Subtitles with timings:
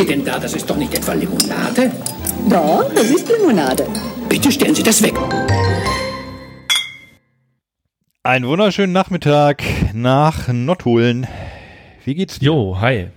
[0.00, 0.38] Sie denn da?
[0.38, 1.92] Das ist doch nicht etwa Limonade?
[2.48, 3.86] Doch, das ist Limonade.
[4.30, 5.12] Bitte stellen Sie das weg.
[8.22, 11.26] Einen wunderschönen Nachmittag nach Nottuln.
[12.06, 12.46] Wie geht's dir?
[12.46, 13.08] Jo, hi.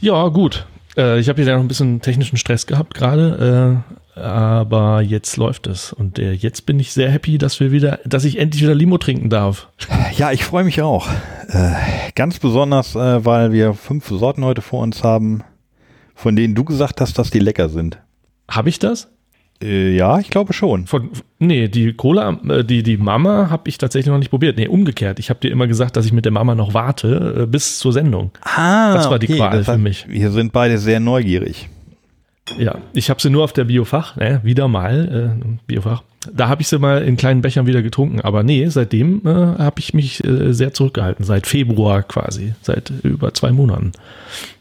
[0.00, 0.66] Ja, gut.
[0.96, 3.84] Äh, ich habe hier noch ein bisschen technischen Stress gehabt gerade,
[4.16, 5.92] äh, aber jetzt läuft es.
[5.92, 8.98] Und äh, jetzt bin ich sehr happy, dass wir wieder, dass ich endlich wieder Limo
[8.98, 9.68] trinken darf.
[10.16, 11.06] Ja, ich freue mich auch.
[11.46, 11.74] Äh,
[12.16, 15.44] ganz besonders, äh, weil wir fünf Sorten heute vor uns haben,
[16.16, 17.98] von denen du gesagt hast, dass die lecker sind.
[18.50, 19.08] Habe ich das?
[19.62, 20.86] Äh, ja, ich glaube schon.
[20.86, 24.56] Von, nee, die Cola, äh, die, die Mama habe ich tatsächlich noch nicht probiert.
[24.58, 25.18] Nee, umgekehrt.
[25.18, 27.92] Ich habe dir immer gesagt, dass ich mit der Mama noch warte äh, bis zur
[27.92, 28.32] Sendung.
[28.42, 30.06] Ah, Das war die Qual für mich.
[30.08, 31.68] Wir sind beide sehr neugierig.
[32.58, 36.02] Ja, ich habe sie nur auf der Biofach, ne, wieder mal, äh, Biofach.
[36.32, 38.20] Da habe ich sie mal in kleinen Bechern wieder getrunken.
[38.20, 41.24] Aber nee, seitdem äh, habe ich mich äh, sehr zurückgehalten.
[41.24, 42.54] Seit Februar quasi.
[42.62, 43.92] Seit über zwei Monaten.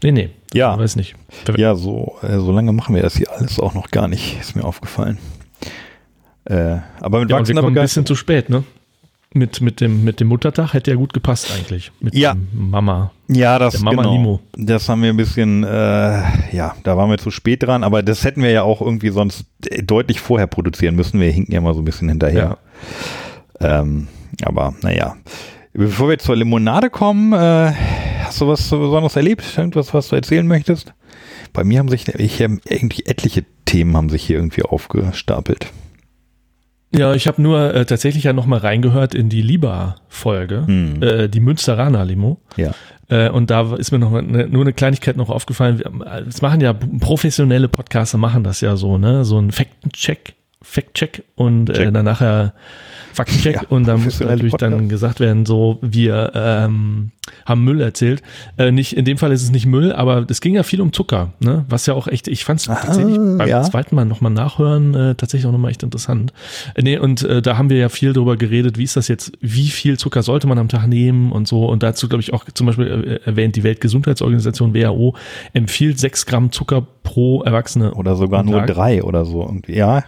[0.04, 0.30] Nee, nee.
[0.56, 0.78] Ja.
[0.78, 1.16] Weiß nicht.
[1.58, 4.56] Ja, so, äh, so lange machen wir das hier alles auch noch gar nicht, ist
[4.56, 5.18] mir aufgefallen.
[6.46, 8.64] Äh, aber mit Ja, wir wachsender kommen ein bisschen zu spät, ne?
[9.34, 11.92] Mit, mit, dem, mit dem Muttertag hätte ja gut gepasst eigentlich.
[12.00, 12.36] Mit Ja.
[12.54, 13.12] Mama.
[13.28, 14.14] Ja, das Mama genau.
[14.14, 14.40] Limo.
[14.56, 16.22] Das haben wir ein bisschen, äh,
[16.56, 19.46] ja, da waren wir zu spät dran, aber das hätten wir ja auch irgendwie sonst
[19.68, 21.20] äh, deutlich vorher produzieren müssen.
[21.20, 22.58] Wir hinken ja mal so ein bisschen hinterher.
[23.60, 24.08] Ähm,
[24.44, 25.18] aber naja.
[25.74, 27.74] Bevor wir zur Limonade kommen, äh,
[28.36, 29.44] hast du was Besonderes erlebt?
[29.58, 30.94] Irgendwas, was du erzählen möchtest?
[31.54, 35.68] Bei mir haben sich ich, ähm, irgendwie etliche Themen haben sich hier irgendwie aufgestapelt.
[36.96, 41.04] Ja, ich habe nur äh, tatsächlich ja noch mal reingehört in die Liba-Folge, Hm.
[41.04, 42.40] äh, die Münsteraner Limo.
[42.58, 42.72] Ja.
[43.10, 45.80] Äh, und da ist mir noch ne, nur eine Kleinigkeit noch aufgefallen.
[45.80, 45.92] Wir-
[46.24, 49.26] Das machen ja professionelle Podcaster machen das ja so, ne?
[49.26, 50.36] So ein Faktencheck,
[50.66, 52.54] Fact-Check und äh, dann nachher
[53.14, 54.90] Faktencheck Ja, und dann muss natürlich dann Podcast.
[54.90, 57.12] gesagt werden, so wir ähm,
[57.46, 58.22] haben Müll erzählt.
[58.58, 60.92] Äh, nicht in dem Fall ist es nicht Müll, aber es ging ja viel um
[60.92, 61.66] Zucker, ne?
[61.70, 63.64] Was ja auch echt, ich fand es tatsächlich beim ja.
[63.64, 66.34] zweiten Mal nochmal nachhören äh, tatsächlich auch nochmal echt interessant.
[66.76, 69.32] Äh, nee, und äh, da haben wir ja viel drüber geredet, wie ist das jetzt,
[69.40, 71.66] wie viel Zucker sollte man am Tag nehmen und so.
[71.66, 75.16] Und dazu, glaube ich, auch zum Beispiel äh, erwähnt, die Weltgesundheitsorganisation WHO
[75.54, 77.94] empfiehlt sechs Gramm Zucker pro Erwachsene.
[77.94, 79.76] Oder sogar nur drei oder so irgendwie.
[79.76, 80.04] Ja.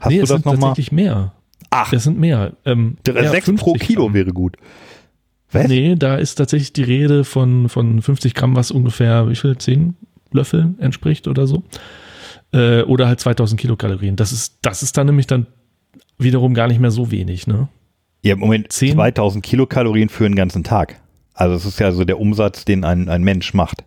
[0.00, 0.70] Hast nee, du es das sind nochmal?
[0.70, 1.32] tatsächlich mehr.
[1.70, 2.52] Ach, Es sind mehr.
[2.64, 4.14] Ähm, ja, sechs pro 50 Kilo Gramm.
[4.14, 4.56] wäre gut.
[5.52, 5.68] Was?
[5.68, 9.94] Nee, da ist tatsächlich die Rede von, von 50 Gramm, was ungefähr, wie viel, 10
[10.32, 11.62] Löffeln entspricht oder so.
[12.52, 14.16] Äh, oder halt 2000 Kilokalorien.
[14.16, 15.46] Das ist, das ist dann nämlich dann
[16.18, 17.68] wiederum gar nicht mehr so wenig, ne?
[18.22, 21.00] Ja, im Moment Zehn- 2000 Kilokalorien für den ganzen Tag.
[21.34, 23.84] Also es ist ja so der Umsatz, den ein, ein Mensch macht.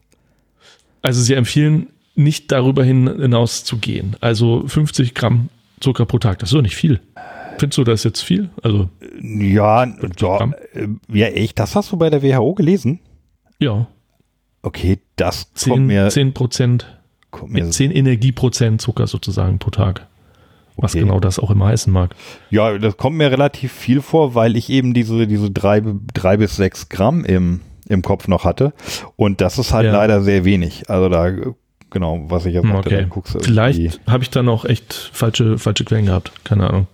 [1.01, 4.16] Also sie empfehlen nicht darüber hin- hinaus zu gehen.
[4.22, 5.49] Also 50 Gramm
[5.79, 7.00] Zucker pro Tag, das ist doch nicht viel.
[7.57, 8.50] Findest du das jetzt viel?
[8.63, 8.90] Also,
[9.22, 9.85] Ja,
[10.17, 10.53] Gramm?
[10.73, 13.00] äh, ja echt, das hast du bei der WHO gelesen?
[13.59, 13.88] ja,
[14.62, 17.00] Okay, das kommt 10, mir, 10 Prozent,
[17.31, 20.06] kommt mir mit 10 Energieprozent Zucker sozusagen pro Tag.
[20.75, 21.01] Was Okay.
[21.06, 22.13] genau das auch immer heißen mag.
[22.50, 25.81] ja, das kommt mir relativ viel vor, weil ich eben diese, diese drei,
[26.13, 28.73] drei bis sechs Gramm im, im Kopf noch hatte.
[29.16, 29.94] Und das ist halt Ja.
[29.94, 30.90] leider sehr wenig.
[30.90, 31.31] Also da,
[31.89, 33.05] genau, was ich jetzt Okay.
[33.09, 36.31] guckst Vielleicht habe ich dann auch echt falsche, falsche Quellen gehabt.
[36.44, 36.88] Keine Ahnung.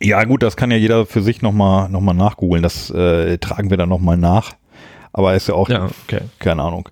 [0.00, 2.62] Ja, gut, das kann ja jeder für sich nochmal noch mal nachgoogeln.
[2.62, 4.52] Das äh, tragen wir dann nochmal nach.
[5.12, 6.20] Aber ist ja auch, Ja, okay.
[6.38, 6.88] keine Ahnung.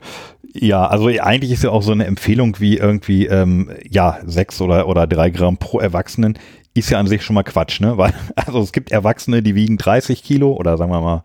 [0.54, 4.86] Ja, also eigentlich ist ja auch so eine Empfehlung wie irgendwie, ähm, ja, sechs oder,
[4.88, 6.38] oder drei Gramm pro Erwachsenen
[6.74, 7.98] ist ja an sich schon mal Quatsch, ne?
[7.98, 11.24] Weil, also es gibt Erwachsene, die wiegen 30 Kilo oder sagen wir mal,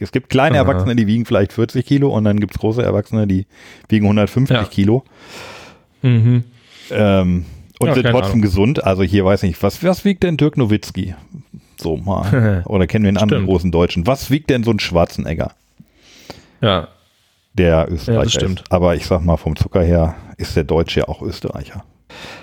[0.00, 0.62] es gibt kleine Aha.
[0.64, 3.46] Erwachsene, die wiegen vielleicht 40 Kilo und dann gibt's große Erwachsene, die
[3.88, 4.64] wiegen 150 Ja.
[4.64, 5.04] Kilo.
[6.02, 6.44] Mhm.
[6.90, 7.44] Ähm,
[7.80, 8.42] und Ja, sind trotzdem Ahnung.
[8.42, 8.84] gesund.
[8.84, 11.14] Also hier weiß ich nicht, was, was wiegt denn Dirk Nowitzki?
[11.80, 12.62] So mal.
[12.66, 14.06] Oder kennen wir einen anderen großen Deutschen?
[14.06, 15.52] Was wiegt denn so ein Schwarzenegger,
[16.60, 16.88] Ja,
[17.54, 18.60] der Österreicher stimmt.
[18.60, 18.72] ist?
[18.72, 21.84] Aber ich sag mal, vom Zucker her ist der Deutsche ja auch Österreicher.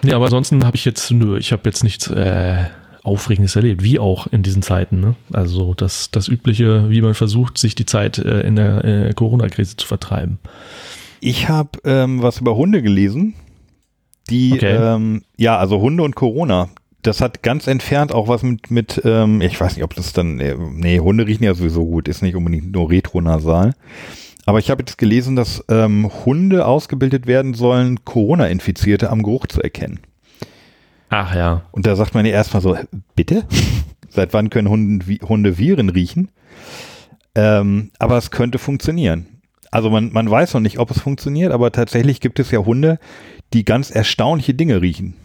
[0.03, 2.65] Nee, aber ansonsten habe ich jetzt, nö, ich habe jetzt nichts äh,
[3.05, 4.99] Aufregendes erlebt, wie auch in diesen Zeiten.
[4.99, 5.15] Ne?
[5.31, 9.77] Also das, das Übliche, wie man versucht, sich die Zeit äh, in der äh, Corona-Krise
[9.77, 10.39] zu vertreiben.
[11.19, 13.35] Ich habe ähm, was über Hunde gelesen,
[14.29, 14.75] die, Okay.
[14.75, 16.69] ähm, ja, also Hunde und Corona.
[17.03, 20.39] Das hat ganz entfernt auch was mit, mit ähm, ich weiß nicht, ob das dann,
[20.39, 23.75] äh, nee, Hunde riechen ja sowieso gut, ist nicht unbedingt nur retronasal.
[24.47, 29.61] Aber ich habe jetzt gelesen, dass ähm, Hunde ausgebildet werden sollen, Corona-Infizierte am Geruch zu
[29.61, 29.99] erkennen.
[31.09, 31.61] Ach ja.
[31.71, 32.77] Und da sagt man ja erstmal so,
[33.15, 33.43] bitte?
[34.09, 36.29] Seit wann können Hunde, Hunde Viren riechen?
[37.35, 39.27] Ähm, aber es könnte funktionieren.
[39.71, 42.97] Also man, man weiß noch nicht, ob es funktioniert, aber tatsächlich gibt es ja Hunde,
[43.53, 45.15] die ganz erstaunliche Dinge riechen.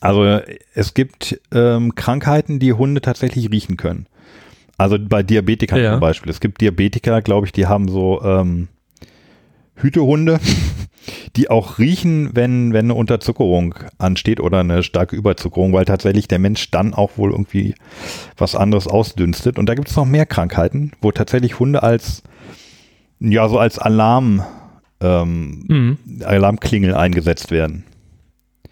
[0.00, 0.40] Also
[0.74, 4.06] es gibt ähm, Krankheiten, die Hunde tatsächlich riechen können.
[4.78, 5.92] Also bei Diabetikern Ja.
[5.92, 6.30] zum Beispiel.
[6.30, 8.68] Es gibt Diabetiker, glaube ich, die haben so ähm,
[9.76, 10.38] Hütehunde,
[11.36, 16.38] die auch riechen, wenn, wenn eine Unterzuckerung ansteht oder eine starke Überzuckerung, weil tatsächlich der
[16.38, 17.74] Mensch dann auch wohl irgendwie
[18.36, 19.58] was anderes ausdünstet.
[19.58, 22.22] Und da gibt es noch mehr Krankheiten, wo tatsächlich Hunde als,
[23.20, 24.42] ja, so als Alarm,
[25.00, 25.98] ähm, Mhm.
[26.24, 27.84] Alarmklingel eingesetzt werden.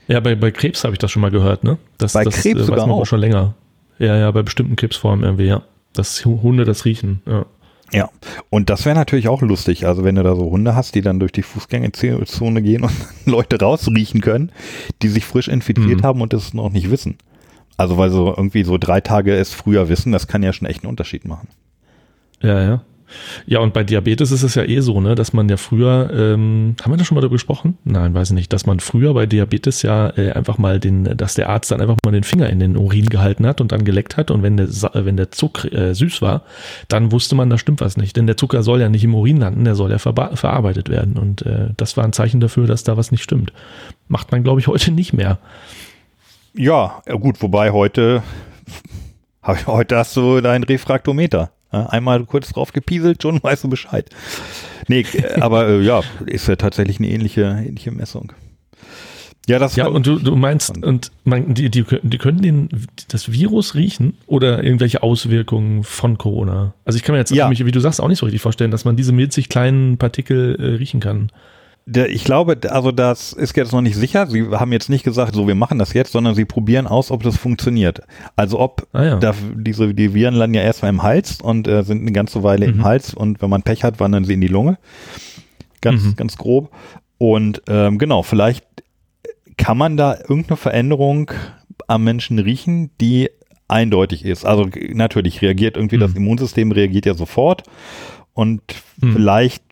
[0.07, 1.79] Ja, bei, bei Krebs habe ich das schon mal gehört, ne?
[1.99, 3.07] Das, Bei das Krebs äh, weiß sogar man wohl auch.
[3.07, 3.55] schon länger.
[3.99, 5.63] Ja, ja, bei bestimmten Krebsformen irgendwie, ja.
[5.93, 7.47] Dass Hunde das riechen, ja.
[7.93, 8.09] Ja,
[8.51, 9.87] und das wäre natürlich auch lustig.
[9.87, 12.93] Also wenn du da so Hunde hast, die dann durch die Fußgängerzone gehen und
[13.27, 14.53] Leute rausriechen können,
[15.03, 16.05] die sich frisch infiziert Mhm.
[16.05, 17.17] haben und es noch nicht wissen.
[17.77, 20.83] Also weil so irgendwie so drei Tage es früher wissen, das kann ja schon echt
[20.85, 21.49] einen Unterschied machen.
[22.43, 22.83] Ja, ja.
[23.47, 26.77] Ja, und bei Diabetes ist es ja eh so, ne, dass man ja früher, ähm,
[26.83, 27.79] haben wir da schon mal darüber gesprochen?
[27.85, 31.35] Nein, weiß ich nicht, dass man früher bei Diabetes ja äh, einfach mal den, dass
[31.35, 34.17] der Arzt dann einfach mal den Finger in den Urin gehalten hat und dann geleckt
[34.17, 36.43] hat und wenn der, wenn der Zucker äh, süß war,
[36.89, 39.39] dann wusste man, da stimmt was nicht, denn der Zucker soll ja nicht im Urin
[39.39, 42.97] landen, der soll ja verarbeitet werden und äh, das war ein Zeichen dafür, dass da
[42.97, 43.53] was nicht stimmt.
[44.09, 45.39] Macht man, glaube ich, heute nicht mehr.
[46.55, 48.23] Ja, gut, wobei heute,
[49.47, 51.53] heute hast du dein Refraktometer.
[51.71, 54.09] Einmal kurz drauf gepieselt, schon weißt du Bescheid.
[54.89, 58.33] Nee, äh, aber äh, ja, ist ja tatsächlich eine ähnliche, ähnliche Messung.
[59.47, 62.69] Ja, das Ja, und du, du meinst, und man, die, die, können- die können den,
[63.09, 66.75] das Virus riechen oder irgendwelche Auswirkungen von Corona?
[66.85, 67.45] Also ich kann mir jetzt, Ja.
[67.47, 70.57] nämlich, wie du sagst, auch nicht so richtig vorstellen, dass man diese milzig kleinen Partikel
[70.61, 71.31] äh, riechen kann.
[71.93, 74.27] Ich glaube, also das ist jetzt noch nicht sicher.
[74.27, 77.23] Sie haben jetzt nicht gesagt, so wir machen das jetzt, sondern sie probieren aus, ob
[77.23, 78.01] das funktioniert.
[78.37, 79.17] Also ob Ah ja.
[79.19, 82.69] da, diese die Viren landen ja erstmal im Hals und äh, sind eine ganze Weile
[82.69, 82.75] Mhm.
[82.75, 84.79] im Hals und wenn man Pech hat, wandern sie in die Lunge.
[85.81, 86.17] Ganz, Mhm.
[86.17, 86.71] ganz grob.
[87.19, 88.65] Und ähm, genau, vielleicht
[89.57, 91.31] kann man da irgendeine Veränderung
[91.87, 93.31] am Menschen riechen, die
[93.69, 94.45] eindeutig ist.
[94.45, 96.19] Also natürlich reagiert irgendwie das Mhm.
[96.19, 97.63] Immunsystem reagiert ja sofort
[98.33, 98.61] und
[99.01, 99.13] Mhm.
[99.13, 99.63] vielleicht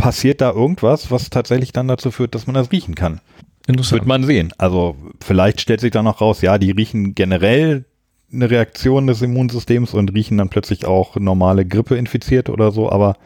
[0.00, 3.20] passiert da irgendwas, was tatsächlich dann dazu führt, dass man das riechen kann.
[3.66, 4.00] Interessant.
[4.00, 4.52] Wird man sehen.
[4.58, 7.84] Also vielleicht stellt sich dann noch raus, ja, die riechen generell
[8.32, 13.16] eine Reaktion des Immunsystems und riechen dann plötzlich auch normale Grippe infiziert oder so, aber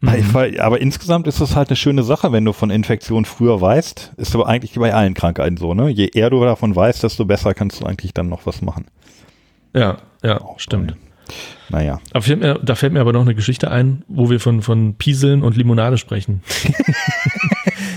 [0.00, 0.36] Mhm.
[0.60, 4.12] aber insgesamt ist es halt eine schöne Sache, wenn du von Infektionen früher weißt.
[4.18, 5.88] Ist aber eigentlich bei allen Krankheiten so, ne?
[5.88, 8.86] Je eher du davon weißt, desto besser kannst du eigentlich dann noch was machen.
[9.74, 10.92] Ja, ja, Auch stimmt.
[10.92, 11.05] bei-
[11.68, 12.00] Naja.
[12.12, 14.94] Da fällt, mir, da fällt mir aber noch eine Geschichte ein, wo wir von, von
[14.94, 16.42] Pieseln und Limonade sprechen.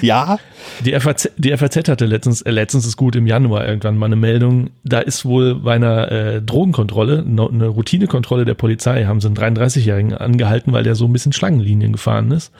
[0.01, 0.37] Ja,
[0.83, 4.15] Die FAZ, die FAZ hatte letztens, äh, letztens ist gut im Januar irgendwann mal eine
[4.15, 9.27] Meldung, da ist wohl bei einer äh, Drogenkontrolle, no, eine Routinekontrolle der Polizei, haben sie
[9.27, 12.53] einen 33-Jährigen angehalten, weil der so ein bisschen Schlangenlinien gefahren ist.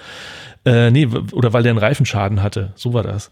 [0.66, 3.32] Äh, nee, oder weil der einen Reifenschaden hatte, so war das.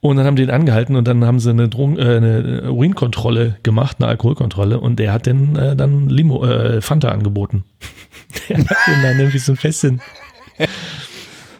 [0.00, 3.56] Und dann haben die ihn angehalten und dann haben sie eine, Drogen, äh, eine Urinkontrolle
[3.62, 7.64] gemacht, eine Alkoholkontrolle und der hat den äh, dann Limo, äh, Fanta angeboten.
[8.48, 10.00] der hat den dann nämlich so ein Fässchen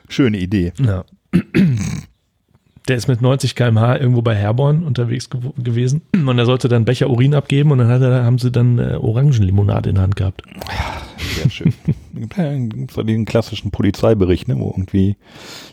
[0.09, 0.73] schöne Idee.
[0.79, 1.05] ja.
[2.89, 6.85] Der ist mit 90 km/h irgendwo bei Herborn unterwegs gew gewesen und er sollte dann
[6.85, 10.43] Becher Urin abgeben und dann er, haben sie dann äh, Orangenlimonade in der Hand gehabt.
[11.17, 11.73] Sehr schön.
[12.91, 15.17] so diesen klassischen Polizeibericht, ne, wo irgendwie,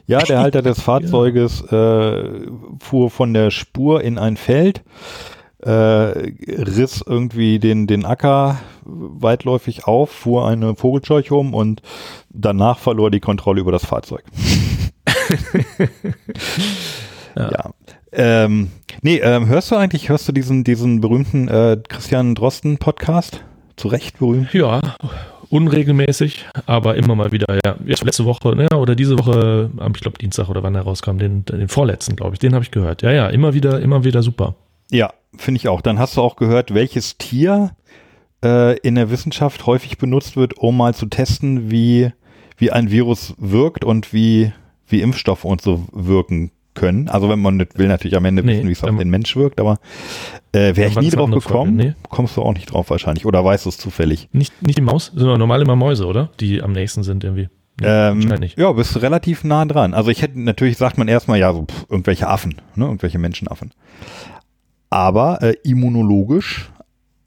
[0.08, 2.48] ja, der Halter des Fahrzeuges äh,
[2.80, 4.82] fuhr von der Spur in ein Feld,
[5.60, 11.82] äh, riss irgendwie den, den Acker weitläufig auf, fuhr eine Vogelscheuche um und
[12.30, 14.24] danach verlor die Kontrolle über das Fahrzeug.
[17.36, 17.72] Ja.
[18.14, 18.72] Ähm,
[19.02, 23.44] nee, ähm, hörst du eigentlich, hörst du diesen, diesen berühmten äh, Christian Drosten Podcast?
[23.78, 24.54] Zu Recht berühmt?
[24.54, 24.82] Ja,
[25.50, 27.76] unregelmäßig, aber immer mal wieder, ja.
[27.86, 31.18] Jetzt letzte Woche, ne, oder diese Woche, am, ich glaube Dienstag oder wann er rauskam,
[31.18, 33.02] den, den vorletzten, glaube ich, den habe ich gehört.
[33.02, 34.56] Ja, ja, immer wieder, immer wieder super.
[34.92, 35.82] Ja, finde ich auch.
[35.82, 37.72] Dann hast du auch gehört, welches Tier
[38.44, 42.12] äh, in der Wissenschaft häufig benutzt wird, um mal zu testen, wie,
[42.58, 44.52] wie ein Virus wirkt und wie,
[44.92, 47.10] wie Impfstoffe und so wirken können.
[47.10, 49.36] Also wenn man nicht will, natürlich am Ende Nee, wissen, wie es auf den Mensch
[49.36, 49.80] wirkt, aber
[50.54, 51.90] äh, wäre ich nie eine drauf gekommen, Frage?
[51.90, 51.96] Nee.
[52.10, 53.26] kommst du auch nicht drauf wahrscheinlich.
[53.26, 54.30] Oder weißt du es zufällig?
[54.32, 56.30] Nicht, nicht die Maus, sondern normal immer Mäuse, oder?
[56.40, 57.50] Die am nächsten sind irgendwie.
[57.80, 59.94] Nee, Ähm, ja, bist du relativ nah dran.
[59.94, 63.72] Also ich hätte, natürlich sagt man erstmal, ja, so pff, irgendwelche Affen, ne, irgendwelche Menschenaffen.
[64.90, 66.70] Aber äh, immunologisch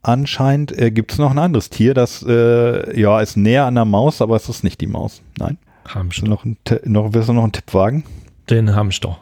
[0.01, 3.85] anscheinend äh, gibt es noch ein anderes Tier, das äh, ja ist näher an der
[3.85, 5.21] Maus, aber es ist nicht die Maus.
[5.39, 5.57] Nein.
[5.85, 6.27] Hamster.
[6.27, 8.03] noch, einen, Ti- noch, willst du noch einen Tipp wagen?
[8.49, 9.19] Den Hamster.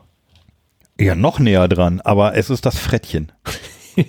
[1.00, 3.32] Ja, noch näher dran, aber es ist das Frettchen.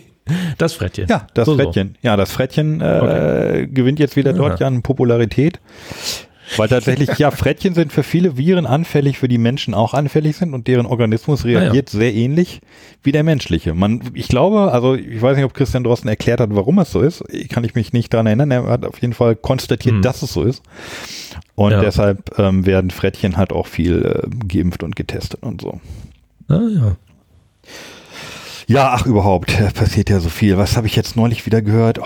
[0.56, 1.06] Das Frettchen.
[1.06, 1.62] Ja, das So, so.
[1.62, 1.98] Frettchen.
[2.00, 3.66] Ja, das Frettchen äh, Okay.
[3.66, 5.60] gewinnt jetzt wieder dort ja an Popularität.
[6.56, 10.52] Weil tatsächlich, ja, Frettchen sind für viele Viren anfällig, für die Menschen auch anfällig sind
[10.52, 11.98] und deren Organismus reagiert Ah, ja.
[12.00, 12.60] sehr ähnlich
[13.02, 13.72] wie der menschliche.
[13.74, 17.00] Man, ich glaube, also ich weiß nicht, ob Christian Drosten erklärt hat, warum es so
[17.00, 17.24] ist.
[17.48, 18.50] Kann ich mich nicht daran erinnern.
[18.50, 20.02] Er hat auf jeden Fall konstatiert, Hm.
[20.02, 20.62] dass es so ist.
[21.54, 21.80] Und Ja.
[21.80, 25.80] deshalb ähm, werden Frettchen halt auch viel äh, geimpft und getestet und so.
[26.48, 26.96] Ah, ja.
[28.66, 30.56] Ja, ach überhaupt, äh, passiert ja so viel.
[30.56, 31.98] Was habe ich jetzt neulich wieder gehört?
[32.00, 32.04] Oh,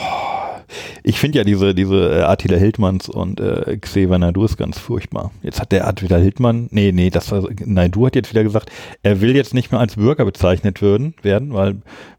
[1.03, 5.31] ich finde ja diese, diese äh, Attila Hildmanns und äh, Xavier Naidu ist ganz furchtbar.
[5.43, 8.71] Jetzt hat der Attila Hildmann, nee, nee, das war, Naidu hat jetzt wieder gesagt,
[9.03, 11.77] er will jetzt nicht mehr als Bürger bezeichnet werden, werden weil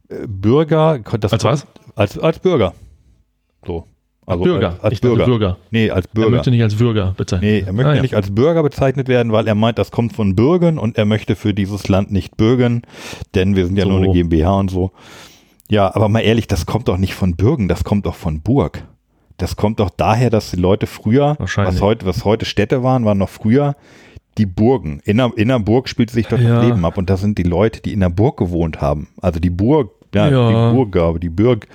[0.10, 1.68] äh, Bürger, das Als was?
[1.96, 2.74] Als, als Bürger.
[3.66, 3.86] So.
[4.26, 4.70] Also Bürger.
[4.74, 5.26] Als, als Ich Bürger.
[5.26, 5.58] Bürger.
[5.72, 6.30] Nee, als Er Bürger.
[6.30, 8.02] möchte nicht als Bürger bezeichnet Nee, er möchte Ah, ja.
[8.04, 11.36] nicht als Bürger bezeichnet werden, weil er meint, das kommt von Bürgern und er möchte
[11.36, 12.84] für dieses Land nicht bürgen,
[13.34, 13.90] denn wir sind ja So.
[13.90, 14.92] nur eine GmbH und so.
[15.70, 18.84] Ja, aber mal ehrlich, das kommt doch nicht von Bürgen, das kommt doch von Burg.
[19.38, 23.18] Das kommt doch daher, dass die Leute früher, was heute, was heute Städte waren, waren
[23.20, 23.76] noch früher
[24.38, 25.00] die Burgen.
[25.06, 26.56] In der, in der Burg spielt sich dort Ja.
[26.58, 29.08] das Leben ab und das sind die Leute, die in der Burg gewohnt haben.
[29.22, 30.70] Also die Burg, ja, Ja.
[30.70, 31.68] die Burggabe, die Burg,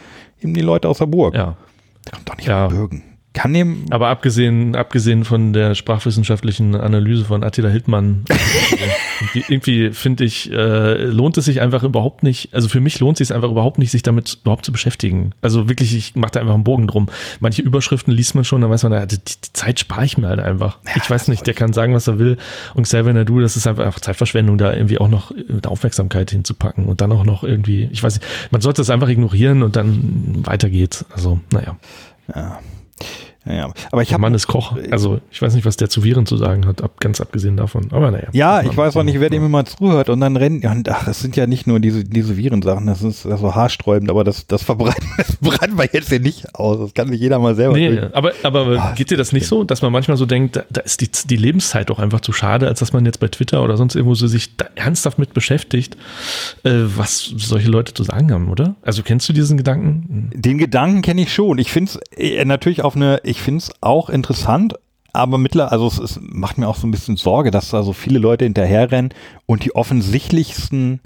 [0.42, 1.34] eben die Leute aus der Burg.
[1.34, 1.56] Ja.
[2.04, 2.68] Das kommt doch nicht Ja.
[2.68, 3.02] von Bürgen.
[3.34, 8.24] Kann dem, Aber abgesehen, abgesehen von der sprachwissenschaftlichen Analyse von Attila Hildmann,
[9.20, 13.20] irgendwie, irgendwie finde ich, äh, lohnt es sich einfach überhaupt nicht, also für mich lohnt
[13.20, 15.32] es sich einfach überhaupt nicht, sich damit überhaupt zu beschäftigen.
[15.42, 17.08] Also wirklich, ich mache da einfach einen Bogen drum.
[17.40, 20.28] Manche Überschriften liest man schon, dann weiß man, ja, die, die Zeit spare ich mir
[20.28, 20.78] halt einfach.
[20.94, 22.36] ich weiß nicht, der kann sagen, was er will.
[22.74, 27.00] Und Xavier Nadu, das ist einfach Zeitverschwendung, da irgendwie auch noch mit Aufmerksamkeit hinzupacken und
[27.00, 30.70] dann auch noch irgendwie, ich weiß nicht, man sollte das einfach ignorieren und dann weiter
[30.70, 31.04] geht's.
[31.12, 31.76] Also, naja.
[32.32, 32.60] ja.
[33.46, 34.76] Ja, aber ich Der habe Mann ist Koch.
[34.90, 37.88] Also ich weiß nicht, was der zu Viren zu sagen hat, ab, ganz abgesehen davon.
[37.90, 38.28] Aber naja.
[38.32, 41.08] Ja, ich weiß auch nicht, wer dem immer zuhört und dann rennen, ja, und ach,
[41.08, 44.62] es sind ja nicht nur diese, diese Virensachen, das ist so haarsträubend, aber das, das
[44.62, 46.78] verbreiten, das breiten wir jetzt hier nicht aus.
[46.78, 47.74] Das kann sich jeder mal selber.
[47.76, 50.56] Nee, durch- aber, aber Ah, geht dir das nicht so, dass man manchmal so denkt,
[50.56, 53.28] da, da ist die, die Lebenszeit doch einfach zu schade, als dass man jetzt bei
[53.28, 55.96] Twitter oder sonst irgendwo so sich da ernsthaft mit beschäftigt,
[56.64, 58.74] äh, was solche Leute zu sagen haben, oder?
[58.82, 60.30] Also kennst du diesen Gedanken?
[60.34, 61.58] Den Gedanken kenne ich schon.
[61.58, 64.74] Ich finde es natürlich auf eine, ich finde es auch interessant,
[65.12, 67.92] aber mittlerweile, also es, es macht mir auch so ein bisschen Sorge, dass da so
[67.92, 69.12] viele Leute hinterherrennen
[69.46, 71.00] und die offensichtlichsten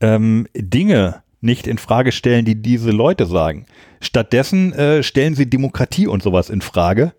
[0.00, 3.66] ähm, Dinge nicht in Frage stellen, die diese Leute sagen.
[4.00, 7.12] Stattdessen äh, stellen sie Demokratie und sowas in Frage,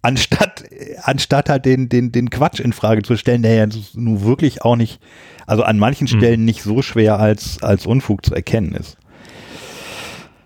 [0.00, 4.22] anstatt äh, anstatt halt den den den Quatsch in Frage zu stellen, der ja nun
[4.22, 5.00] wirklich auch nicht,
[5.44, 8.96] also an manchen Stellen nicht so schwer als als Unfug zu erkennen ist.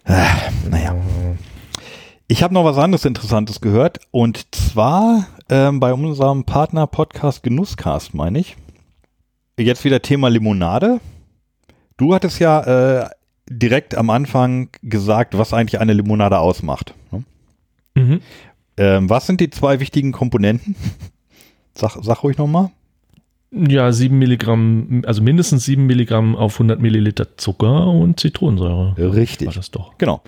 [0.05, 0.25] Äh,
[0.71, 0.97] naja.
[2.29, 8.41] Ich habe noch was anderes Interessantes gehört und zwar ähm, bei unserem Partner-Podcast Genusscast, meine
[8.41, 8.57] ich.
[9.57, 11.01] Jetzt wieder Thema Limonade.
[11.97, 13.11] Du hattest ja äh,
[13.49, 16.95] direkt am Anfang gesagt, was eigentlich eine Limonade ausmacht.
[17.13, 17.23] Ne?
[17.95, 18.21] Mhm.
[18.77, 20.75] Ähm, was sind die zwei wichtigen Komponenten?
[21.75, 22.71] Sag, sag ruhig nochmal.
[23.53, 28.97] Ja, sieben Milligramm, also mindestens sieben Milligramm auf 100 Milliliter Zucker und Zitronensäure.
[29.15, 29.47] Richtig.
[29.47, 29.97] War das doch.
[29.99, 30.23] Genau.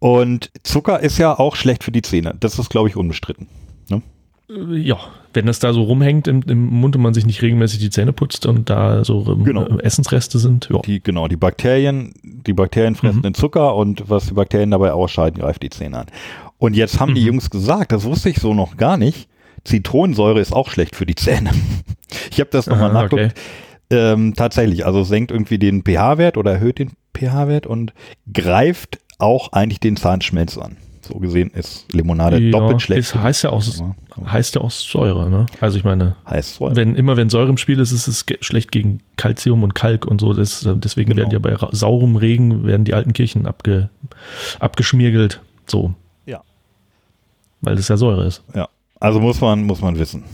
[0.00, 2.34] Und Zucker ist ja auch schlecht für die Zähne.
[2.38, 3.48] Das ist, glaube ich, unbestritten.
[3.90, 4.98] Äh, Ja,
[5.34, 8.12] wenn das da so rumhängt im, im Mund und man sich nicht regelmäßig die Zähne
[8.14, 9.64] putzt und da so ähm, Genau.
[9.66, 10.78] äh, Essensreste sind, ja.
[10.80, 13.22] Die, genau, die Bakterien, die Bakterien fressen Mhm.
[13.22, 16.06] den Zucker und was die Bakterien dabei ausscheiden, greift die Zähne an.
[16.58, 17.26] Und jetzt haben die Mhm.
[17.26, 19.28] Jungs gesagt, das wusste ich so noch gar nicht,
[19.64, 21.50] Zitronensäure ist auch schlecht für die Zähne.
[22.30, 23.34] Ich habe das nochmal Aha, nachgeguckt.
[23.90, 27.92] Ähm, tatsächlich, also senkt irgendwie den pH-Wert oder erhöht den pH-Wert und
[28.32, 30.76] greift auch eigentlich den Zahnschmelz an.
[31.00, 33.00] So gesehen ist Limonade Ja, doppelt schlecht.
[33.00, 33.94] Es heißt ja Ja,
[34.32, 35.46] heißt ja aus Säure, ne?
[35.60, 36.70] Also ich meine, heißt so.
[36.76, 40.20] wenn immer wenn Säure im Spiel ist, ist es schlecht gegen Calcium und Kalk und
[40.20, 40.34] so.
[40.34, 41.22] Das, äh, deswegen Genau.
[41.22, 43.88] werden ja bei saurem Regen werden die alten Kirchen abge,
[44.60, 45.40] abgeschmiergelt.
[45.66, 45.94] So.
[46.26, 46.42] Ja.
[47.62, 48.42] Weil das ja Säure ist.
[48.54, 48.68] Ja,
[49.00, 50.24] also muss man, muss man wissen.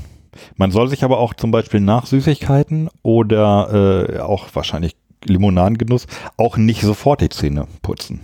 [0.57, 6.57] Man soll sich aber auch zum Beispiel nach Süßigkeiten oder äh, auch wahrscheinlich Limonadengenuss auch
[6.57, 8.21] nicht sofort die Zähne putzen.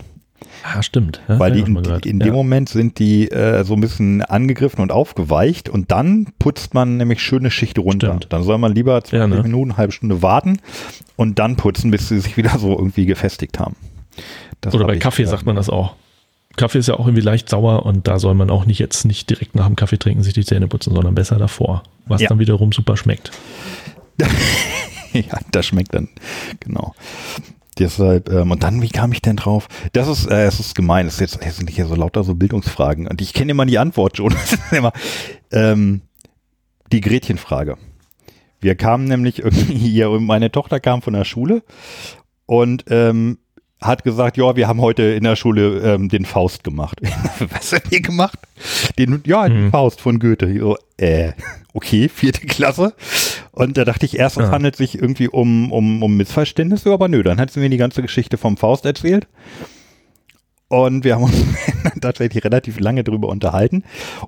[0.63, 1.21] Ah, stimmt.
[1.29, 2.27] Ja, Weil die in, in ja.
[2.27, 6.97] dem Moment sind die äh, so ein bisschen angegriffen und aufgeweicht und dann putzt man
[6.97, 8.09] nämlich schöne Schicht runter.
[8.09, 8.27] Stimmt.
[8.33, 9.43] Dann soll man lieber 20 Ja, ne?
[9.43, 10.59] Minuten, eine halbe Stunde warten
[11.17, 13.77] und dann putzen, bis sie sich wieder so irgendwie gefestigt haben.
[14.61, 15.95] Das Oder hab bei Kaffee äh, sagt man das auch.
[16.57, 19.31] Kaffee ist ja auch irgendwie leicht sauer und da soll man auch nicht jetzt nicht
[19.31, 21.85] direkt nach dem Kaffee trinken sich die Zähne putzen, sondern besser davor.
[22.07, 22.29] Was Ja.
[22.29, 23.31] dann wiederum super schmeckt.
[25.13, 26.09] ja, das schmeckt dann,
[26.59, 26.95] genau.
[27.79, 29.69] Deshalb, ähm, und dann, wie kam ich denn drauf?
[29.93, 32.35] Das ist, äh, es ist gemein, es, ist jetzt, es sind hier so lauter so
[32.35, 34.35] Bildungsfragen und ich kenne immer die Antwort schon.
[34.73, 34.93] Immer,
[35.53, 36.03] ähm,
[36.93, 37.77] die Gretchenfrage.
[38.61, 41.63] Wir kamen nämlich irgendwie hier, meine Tochter kam von der Schule
[42.47, 43.39] und ähm,
[43.81, 47.01] hat gesagt, ja, wir haben heute in der Schule ähm, den Faust gemacht.
[47.39, 48.39] Was haben wir gemacht?
[48.99, 49.71] Den, ja, den Mhm.
[49.71, 50.53] Faust von Goethe.
[50.59, 51.33] So, äh,
[51.75, 52.95] okay, vierte Klasse.
[53.53, 54.51] Und da dachte ich erst, es Ja.
[54.53, 58.03] handelt sich irgendwie um, um, um Missverständnisse, aber nö, dann hat sie mir die ganze
[58.03, 59.27] Geschichte vom Faust erzählt.
[60.69, 61.35] Und wir haben uns
[62.01, 63.83] tatsächlich relativ lange drüber unterhalten.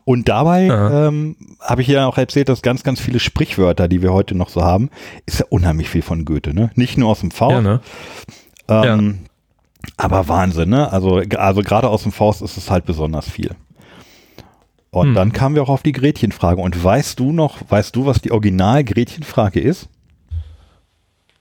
[0.05, 1.07] Und dabei Ja.
[1.09, 4.49] ähm, habe ich ja auch erzählt, dass ganz, ganz viele Sprichwörter, die wir heute noch
[4.49, 4.91] so haben,
[5.25, 6.73] ist ja unheimlich viel von Goethe, ne?
[6.75, 7.81] Nicht nur aus dem Faust, Ja, ne?
[8.69, 9.19] ähm,
[9.97, 10.93] Aber Wahnsinn, ne?
[10.93, 13.53] Also, also gerade aus dem Faust ist es halt besonders viel.
[14.95, 15.15] Und Hm.
[15.15, 16.61] dann kamen wir auch auf die Gretchenfrage.
[16.61, 19.89] Und weißt du noch, weißt du, was die Original-Gretchenfrage ist?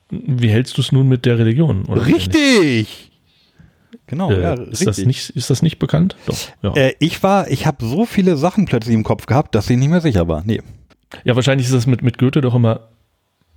[0.10, 1.86] Wie hältst du es nun mit der Religion?
[1.86, 3.12] Richtig!
[4.08, 4.86] Genau, Äh, ja, ist, richtig.
[4.88, 6.16] das nicht, ist das nicht bekannt?
[6.26, 6.38] Doch.
[6.64, 9.78] Ja, Äh, ich war, ich habe so viele Sachen plötzlich im Kopf gehabt, dass ich
[9.78, 10.44] nicht mehr sicher war.
[10.46, 10.62] Nee.
[11.26, 12.88] ja wahrscheinlich ist das mit, mit Goethe doch immer,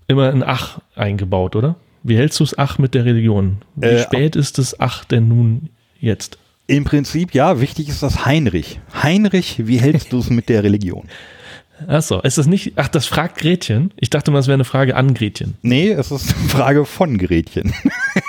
[0.09, 1.77] immer ein Ach eingebaut, oder?
[2.03, 3.59] Wie hältst du es Ach mit der Religion?
[3.77, 5.71] Wie Äh, spät ist das Ach denn nun
[6.01, 6.39] jetzt?
[6.67, 8.81] Im Prinzip, ja, wichtig ist das Heinrich.
[9.03, 11.07] Heinrich, wie hältst du es mit der Religion?
[11.89, 13.93] Achso, ist das nicht, ach, das fragt Gretchen?
[13.97, 15.55] Ich dachte mal, das wäre eine Frage an Gretchen.
[15.63, 17.73] Nee, es ist eine Frage von Gretchen.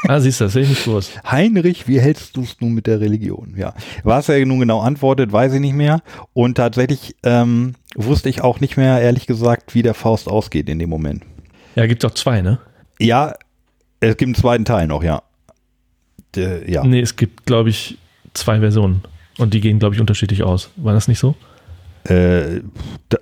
[0.07, 1.19] Ah, siehst du, das sehe ich nicht gewusst.
[1.31, 3.55] Heinrich, wie hältst du es nun mit der Religion?
[3.57, 3.73] Ja.
[4.03, 6.03] Was er nun genau antwortet, weiß ich nicht mehr.
[6.33, 10.77] Und tatsächlich ähm, wusste ich auch nicht mehr, ehrlich gesagt, wie der Faust ausgeht in
[10.77, 11.23] dem Moment.
[11.75, 12.59] Ja, gibt doch zwei, ne?
[12.99, 13.33] Ja,
[13.99, 15.23] es gibt einen zweiten Teil noch, ja.
[16.35, 16.83] Der, ja.
[16.83, 17.97] Nee, es gibt, glaube ich,
[18.35, 19.01] zwei Versionen.
[19.37, 20.69] Und die gehen, glaube ich, unterschiedlich aus.
[20.77, 21.35] War das nicht so?
[22.05, 22.61] Äh,
[23.09, 23.17] da,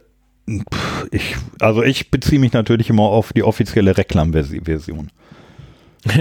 [1.12, 5.10] ich, also ich beziehe mich natürlich immer auf die offizielle Reklam-Version.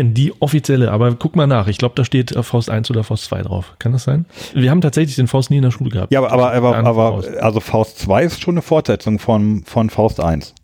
[0.00, 1.66] Die offizielle, aber guck mal nach.
[1.66, 3.74] Ich glaube, da steht äh, Faust 1 oder Faust 2 drauf.
[3.80, 4.26] Kann das sein?
[4.54, 6.12] Wir haben tatsächlich den Faust nie in der Schule gehabt.
[6.12, 7.36] Ja, aber, aber, aber, aber Faust.
[7.38, 10.54] also Faust 2 ist schon eine Fortsetzung von, von Faust 1.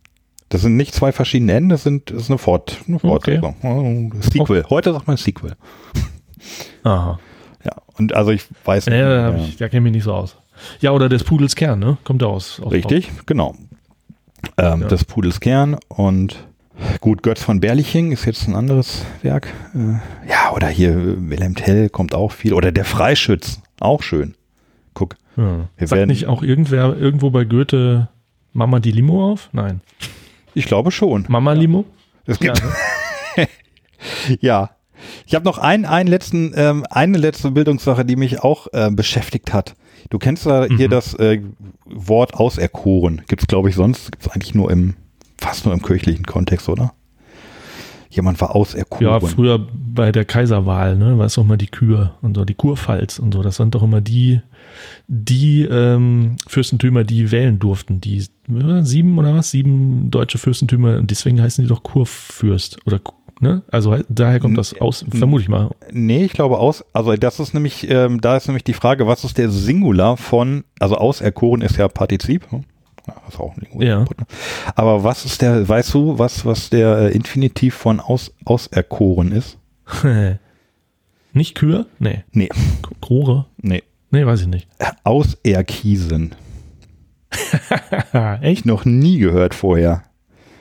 [0.51, 3.57] Das sind nicht zwei verschiedene Enden, das, sind, das ist eine, Fort, eine Fortsetzung.
[3.63, 4.65] Oh, Sequel.
[4.71, 5.57] Heute sagt man Sequel.
[6.85, 7.19] Aha.
[7.65, 9.45] Ja, und also ich weiß Ja, da, hab ja.
[9.45, 10.37] ich, da kenne ich mich nicht so aus.
[10.81, 11.99] Ja, oder des Pudels Kern, ne?
[12.05, 12.61] Kommt da aus.
[12.61, 13.55] aus Richtig, genau.
[14.57, 14.89] Ähm, Ja.
[14.89, 16.37] Das Pudels Kern und
[17.01, 19.49] gut, Götz von Berliching ist jetzt ein anderes Werk.
[19.75, 22.55] Äh, ja, oder hier äh, Wilhelm Tell kommt auch viel.
[22.55, 24.35] Oder der Freischütz, auch schön.
[24.95, 25.17] Guck.
[25.37, 25.69] Ja.
[25.77, 28.09] Wir Sagt nicht auch irgendwer irgendwo bei Goethe
[28.53, 29.49] Mama die Limo auf?
[29.53, 29.81] Nein.
[30.55, 31.25] Ich glaube schon.
[31.29, 31.85] Mama Limo?
[32.27, 33.49] Es Ja, gibt, ne?
[34.41, 34.71] Ja.
[35.27, 39.53] Ich habe noch einen, einen letzten, ähm, eine letzte Bildungssache, die mich auch äh, beschäftigt
[39.53, 39.75] hat.
[40.11, 40.91] Du kennst ja hier Mhm.
[40.91, 41.41] das äh,
[41.85, 43.23] Wort auserkoren.
[43.29, 44.95] Gibt es, glaube ich, sonst, gibt es eigentlich nur im,
[45.39, 46.93] fast nur im kirchlichen Kontext, oder?
[48.11, 49.05] Jemand war auserkoren.
[49.07, 51.19] ja, früher bei der Kaiserwahl, ne?
[51.19, 53.43] War es auch mal die Kür und so, die Kurpfalz und so.
[53.43, 54.41] Das sind doch immer die,
[55.09, 58.01] die ähm, Fürstentümer, die wählen durften.
[58.01, 58.17] Die
[58.49, 59.51] äh, sieben oder was?
[59.51, 62.99] Sieben deutsche Fürstentümer und deswegen heißen die doch Kurfürst oder
[63.41, 63.63] ne?
[63.71, 65.71] Also he- daher kommt das aus, vermute ich mal.
[65.93, 69.25] Nee, ich glaube aus, also das ist nämlich, ähm, da ist nämlich die Frage, was
[69.25, 73.67] ist der Singular von, also auserkoren ist ja Partizip, ja, ist auch ein.
[73.81, 74.05] Ja.
[74.75, 79.57] Aber was ist der, weißt du, was, was der äh, Infinitiv von aus, auserkoren ist?
[81.33, 81.87] Nicht Kür?
[81.99, 82.25] Nee.
[82.33, 82.49] Nee,
[83.01, 83.47] Krore?
[83.59, 83.83] nee.
[84.11, 84.67] Nee, weiß ich nicht.
[85.05, 86.35] Auserkiesen.
[88.41, 88.65] Echt?
[88.67, 90.03] Noch nie gehört vorher.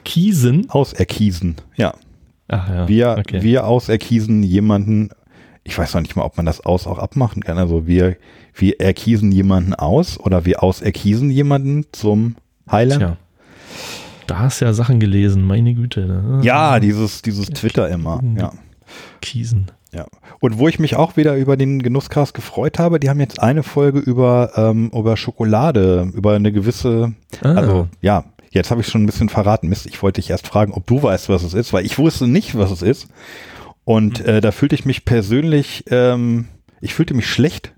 [0.04, 0.70] Kiesen?
[0.70, 1.94] Auserkiesen, ja.
[2.48, 2.88] Ach ja.
[2.88, 3.42] Wir, okay.
[3.42, 5.10] wir auserkiesen jemanden,
[5.64, 7.58] ich weiß noch nicht mal, ob man das aus auch abmachen kann.
[7.58, 8.16] Also wir,
[8.56, 12.36] wir erkiesen jemanden aus oder wir auserkiesen jemanden zum
[12.72, 13.00] Heiland.
[13.02, 13.18] Tja.
[14.28, 16.06] Da hast du ja Sachen gelesen, meine Güte.
[16.06, 16.40] Ne?
[16.44, 18.22] Ja, dieses, dieses Twitter immer.
[18.38, 18.52] Ja,
[19.22, 19.72] Kiesen.
[19.94, 20.06] ja.
[20.42, 23.64] Und wo ich mich auch wieder über den Genusscast gefreut habe, die haben jetzt eine
[23.64, 27.54] Folge über, ähm, über Schokolade, über eine gewisse, Ah.
[27.54, 29.68] also ja, jetzt habe ich schon ein bisschen verraten.
[29.70, 32.28] Mist, ich wollte dich erst fragen, ob du weißt, was es ist, weil ich wusste
[32.28, 33.08] nicht, was es ist.
[33.84, 36.48] Und äh, da fühlte ich mich persönlich, ähm,
[36.82, 37.74] ich fühlte mich schlecht,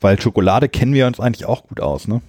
[0.00, 2.20] weil Schokolade kennen wir uns eigentlich auch gut aus, ne?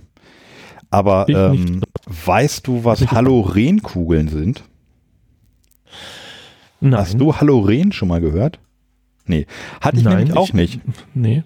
[0.90, 4.64] Aber ähm, weißt du, was Halorenkugeln sind?
[6.80, 7.00] Nein.
[7.00, 8.60] Hast du Haloren schon mal gehört?
[9.26, 9.48] Nee,
[9.82, 10.80] hatte ich Nein, nämlich auch ich- nicht.
[11.14, 11.44] Nee.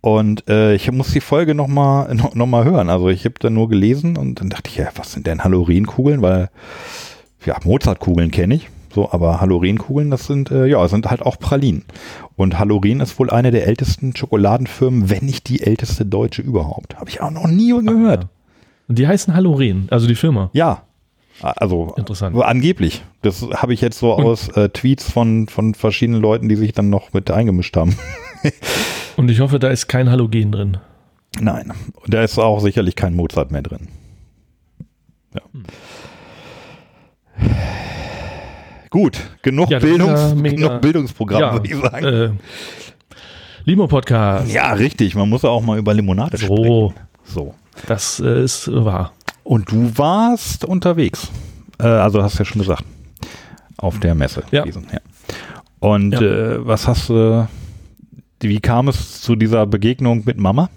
[0.00, 2.88] Und äh, ich muss die Folge nochmal noch, noch mal hören.
[2.88, 6.22] Also ich habe da nur gelesen und dann dachte ich, ja, was sind denn Halorenkugeln?
[6.22, 6.50] Weil,
[7.44, 8.70] ja, Mozartkugeln kenne ich.
[8.92, 11.84] So, aber Halorenkugeln, das sind, äh, ja, sind halt auch Pralinen.
[12.36, 16.96] Und Haloren ist wohl eine der ältesten Schokoladenfirmen, wenn nicht die älteste deutsche überhaupt.
[16.96, 18.24] Habe ich auch noch nie gehört.
[18.24, 18.28] Ja.
[18.88, 20.50] Und die heißen Haloren, also die Firma.
[20.52, 20.82] Ja.
[21.42, 22.36] Also Interessant.
[22.36, 23.02] angeblich.
[23.22, 26.90] Das habe ich jetzt so aus äh, Tweets von, von verschiedenen Leuten, die sich dann
[26.90, 27.96] noch mit eingemischt haben.
[29.16, 30.76] Und ich hoffe, da ist kein Halogen drin.
[31.40, 31.72] Nein.
[31.94, 33.88] Und da ist auch sicherlich kein Mozart mehr drin.
[35.34, 35.42] Ja.
[38.90, 42.04] Gut, genug, Ja, Bildungs mega- genug Bildungsprogramm, Ja, würde ich sagen.
[42.06, 42.30] äh,
[43.64, 44.50] Limo-Podcast.
[44.52, 45.14] ja, richtig.
[45.14, 46.46] Man muss ja auch mal über Limonade So.
[46.56, 46.94] sprechen.
[47.24, 47.54] So.
[47.86, 49.12] Das äh, ist wahr.
[49.44, 51.28] Und du warst unterwegs.
[51.78, 52.84] Äh, also hast du ja schon gesagt.
[53.76, 54.42] Auf der Messe.
[54.50, 54.62] Ja.
[54.62, 54.98] gewesen, ja.
[55.78, 56.20] Und Ja.
[56.20, 57.46] Äh, was hast du,
[58.42, 60.70] wie kam es zu dieser Begegnung mit Mama?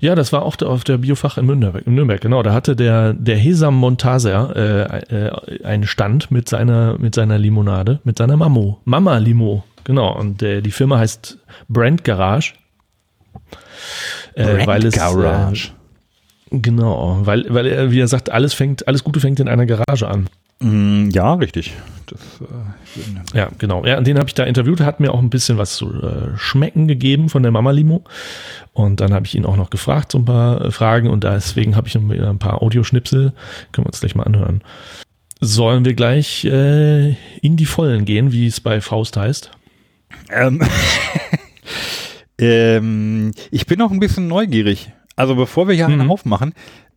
[0.00, 2.42] Ja, das war auch auf der Biofach in Nürnberg, in Nürnberg genau.
[2.42, 8.00] Da hatte der, der Hesam Montaser äh, äh, einen Stand mit seiner, mit seiner Limonade,
[8.04, 8.80] mit seiner Mamo.
[8.84, 10.16] Mama Limo, genau.
[10.16, 12.54] Und äh, die Firma heißt Brand Garage.
[14.34, 15.72] Äh, weil es, Garage.
[16.50, 20.06] Genau, weil, weil er, wie er sagt, alles fängt, alles Gute fängt in einer Garage
[20.06, 20.28] an.
[20.60, 21.74] Mm, ja, richtig.
[22.06, 23.84] Das, äh, Ja, genau.
[23.84, 26.88] Ja, den habe ich da interviewt, hat mir auch ein bisschen was zu äh, schmecken
[26.88, 28.04] gegeben von der Mama Limo.
[28.72, 31.10] Und dann habe ich ihn auch noch gefragt, so ein paar äh, Fragen.
[31.10, 33.32] Und deswegen habe ich noch ein paar Audioschnipsel.
[33.72, 34.62] Können wir uns gleich mal anhören.
[35.40, 37.10] Sollen wir gleich äh,
[37.42, 39.50] in die Vollen gehen, wie es bei Faust heißt?
[40.30, 40.62] Ähm,
[42.38, 44.90] ähm, ich bin noch ein bisschen neugierig.
[45.16, 46.10] Also bevor wir hier einen Mhm.
[46.10, 46.52] aufmachen,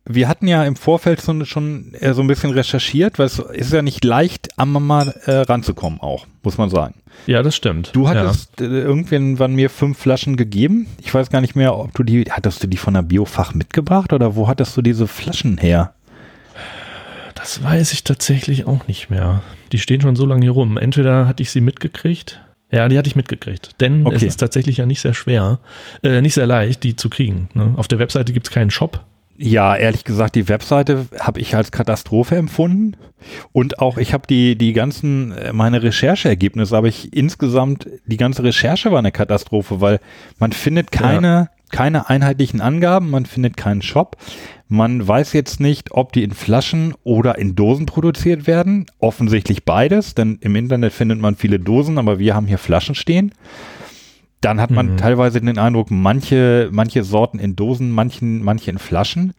[0.06, 3.72] wir hatten ja im Vorfeld so, schon äh, so ein bisschen recherchiert, weil es ist
[3.72, 6.94] ja nicht leicht, am Mama äh, ranzukommen auch, muss man sagen.
[7.26, 7.90] Ja, das stimmt.
[7.94, 10.86] Du hattest äh, irgendwann mir fünf Flaschen gegeben.
[11.02, 14.12] Ich weiß gar nicht mehr, ob du die, hattest du die von der Biofach mitgebracht
[14.12, 15.70] oder wo hattest du diese Flaschen her?
[15.70, 15.94] ja,
[17.34, 19.42] das weiß ich tatsächlich auch nicht mehr.
[19.72, 20.76] Die stehen schon so lange hier rum.
[20.76, 22.40] Entweder hatte ich sie mitgekriegt.
[22.72, 23.80] Ja, die hatte ich mitgekriegt.
[23.80, 24.26] Denn es Okay.
[24.26, 25.58] ist tatsächlich ja nicht sehr schwer,
[26.02, 27.48] äh, nicht sehr leicht, die zu kriegen.
[27.54, 27.74] Ne?
[27.76, 29.00] Auf der Webseite gibt es keinen Shop.
[29.42, 32.96] Ja, ehrlich gesagt, die Webseite habe ich als Katastrophe empfunden.
[33.52, 38.44] Und auch ich habe die, die ganzen, äh, meine Rechercheergebnisse, aber ich insgesamt, die ganze
[38.44, 39.98] Recherche war eine Katastrophe, weil
[40.38, 44.16] man findet keine, keine einheitlichen Angaben, man findet keinen Shop.
[44.68, 48.86] Man weiß jetzt nicht, ob die in Flaschen oder in Dosen produziert werden.
[48.98, 53.32] Offensichtlich beides, denn im Internet findet man viele Dosen, aber wir haben hier Flaschen stehen.
[54.40, 54.96] Dann hat man Mhm.
[54.96, 59.34] teilweise den Eindruck, manche, manche Sorten in Dosen, manchen, manche in Flaschen.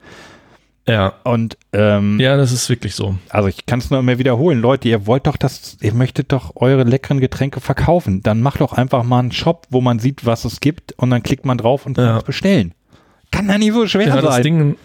[0.88, 1.14] Ja.
[1.24, 3.16] Und ähm, Ja, das ist wirklich so.
[3.30, 6.54] also ich kann es nur immer wiederholen, Leute, ihr wollt doch das, ihr möchtet doch
[6.56, 8.24] eure leckeren Getränke verkaufen.
[8.24, 11.22] Dann macht doch einfach mal einen Shop, wo man sieht, was es gibt und dann
[11.24, 12.18] klickt man drauf und kann Ja.
[12.18, 12.74] es bestellen.
[13.32, 14.44] Kann ja nicht so schwer Ja, das sein.
[14.44, 14.76] Ding,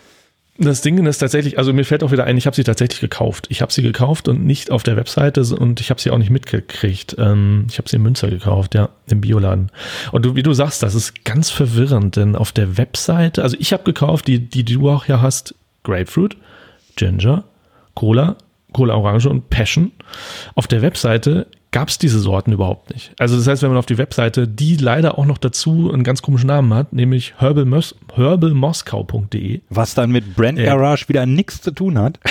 [0.58, 3.46] das Ding ist tatsächlich, also mir fällt auch wieder ein, ich habe sie tatsächlich gekauft.
[3.50, 6.30] Ich habe sie gekauft und nicht auf der Webseite und ich habe sie auch nicht
[6.30, 7.16] mitgekriegt.
[7.18, 9.70] Ähm, ich habe sie in Münster gekauft, ja, im Bioladen.
[10.12, 13.72] Und du, wie du sagst, das ist ganz verwirrend, denn auf der Webseite, also ich
[13.72, 15.54] habe gekauft, die, die du auch ja hast,
[15.86, 16.36] Grapefruit,
[16.96, 17.44] Ginger,
[17.94, 18.36] Cola,
[18.72, 19.92] Cola Orange und Passion.
[20.54, 23.12] Auf der Webseite gab es diese Sorten überhaupt nicht.
[23.18, 26.22] Also das heißt, wenn man auf die Webseite, die leider auch noch dazu einen ganz
[26.22, 29.60] komischen Namen hat, nämlich herbalmos herbalmoskau.de.
[29.68, 30.58] was dann mit Brand.
[30.58, 32.18] Garage wieder nichts zu tun hat.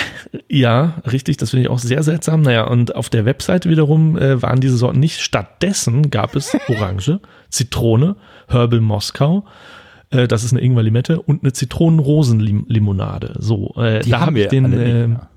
[0.48, 2.40] Ja, richtig, das finde ich auch sehr seltsam.
[2.40, 5.20] Naja, und auf der Webseite wiederum äh, waren diese Sorten nicht.
[5.20, 8.16] Stattdessen gab es Orange, Zitrone,
[8.48, 9.44] Herbal Moskau,
[10.16, 13.34] äh, das ist eine Ingwer-Limette und eine Zitronenrosen-Limonade.
[13.38, 15.28] So, äh, Die da haben habe wir den, alle nicht, äh, ja.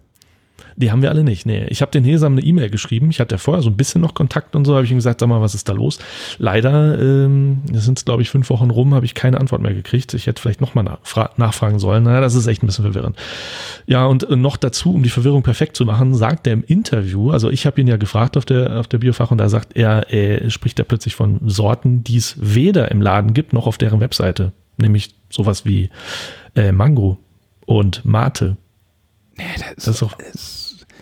[0.75, 1.45] die haben wir alle nicht.
[1.45, 3.09] Nee, ich habe den Hesam eine E-Mail geschrieben.
[3.09, 5.19] Ich hatte ja vorher so ein bisschen noch Kontakt und so, habe ich ihm gesagt,
[5.19, 5.99] sag mal, was ist da los?
[6.37, 10.13] Leider, ähm, das sind glaube ich fünf Wochen rum, habe ich keine Antwort mehr gekriegt.
[10.13, 12.03] Ich hätte vielleicht nochmal nachfra nachfragen sollen.
[12.03, 13.17] Naja, das ist echt ein bisschen verwirrend.
[13.87, 17.31] Ja, und äh, noch dazu, um die Verwirrung perfekt zu machen, sagt er im Interview,
[17.31, 20.13] also ich habe ihn ja gefragt auf der, auf der Biofach und da sagt er,
[20.13, 23.99] äh, spricht er plötzlich von Sorten, die es weder im Laden gibt, noch auf deren
[23.99, 24.53] Webseite.
[24.79, 25.89] Nämlich sowas wie
[26.55, 27.17] äh, Mango
[27.65, 28.57] und Mate.
[29.75, 30.13] Das ist auch,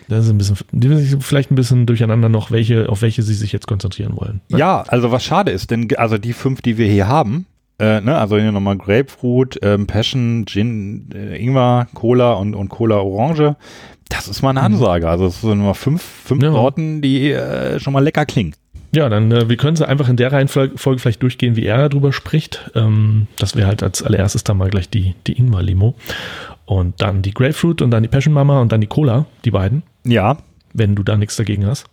[0.08, 3.34] das ist ein bisschen, die sind vielleicht ein bisschen durcheinander noch, welche, auf welche sie
[3.34, 4.40] sich jetzt konzentrieren wollen.
[4.48, 7.46] Ja, also was schade ist, denn also die fünf, die wir hier haben,
[7.80, 12.96] äh, ne, also hier nochmal Grapefruit, ähm, Passion, Gin, äh, Ingwer, Cola und, und Cola
[12.96, 13.56] Orange,
[14.08, 15.08] das ist mal eine Ansage.
[15.08, 16.46] Also es sind mal fünf, fünf Mhm.
[16.46, 16.52] Ja.
[16.52, 18.54] Sorten, die äh, schon mal lecker klingen.
[18.98, 21.88] Ja, dann äh, wir können sie einfach in der Reihenfolge Folge vielleicht durchgehen, wie er
[21.88, 22.68] darüber spricht.
[22.74, 25.94] Ähm, das wäre halt als allererstes dann mal gleich die, die Ingwer-Limo.
[26.64, 29.84] Und dann die Grapefruit und dann die Passion Mama und dann die Cola, die beiden,
[30.04, 30.38] Ja,
[30.74, 31.86] wenn du da nichts dagegen hast.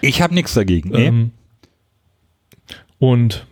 [0.00, 0.90] ich habe nichts dagegen.
[0.90, 1.06] Nee.
[1.06, 1.30] Ähm,
[3.00, 3.46] und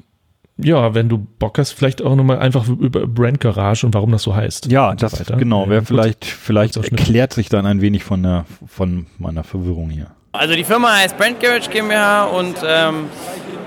[0.58, 4.22] ja, wenn du Bock hast, vielleicht auch nochmal einfach über Brand Garage und warum das
[4.22, 4.70] so heißt.
[4.70, 5.36] ja, so das weiter.
[5.38, 10.06] genau, wäre vielleicht, vielleicht erklärt sich dann ein wenig von der von meiner Verwirrung hier.
[10.34, 13.10] Also die Firma heißt Brand Garage GmbH und ähm,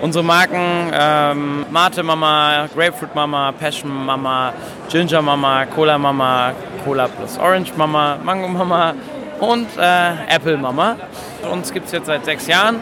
[0.01, 4.51] unsere Marken ähm, Mate Mama, Grapefruit Mama, Passion Mama,
[4.89, 8.95] Ginger Mama, Cola Mama, Cola plus Orange Mama, Mango Mama
[9.39, 10.95] und äh, Apple Mama.
[11.51, 12.77] Uns gibt es jetzt seit sechs Jahren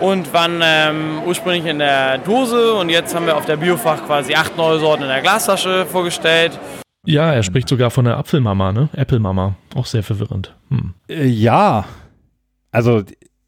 [0.00, 4.34] und waren ähm, ursprünglich in der Dose und jetzt haben wir auf der Biofach quasi
[4.34, 6.58] acht neue Sorten in der Glastasche vorgestellt.
[7.04, 8.88] Ja, er spricht sogar von der Apfelmama, ne?
[8.96, 9.54] Apple Mama.
[9.74, 10.54] Auch sehr verwirrend.
[10.70, 10.94] Hm.
[11.08, 11.84] Äh, ja,
[12.72, 13.02] also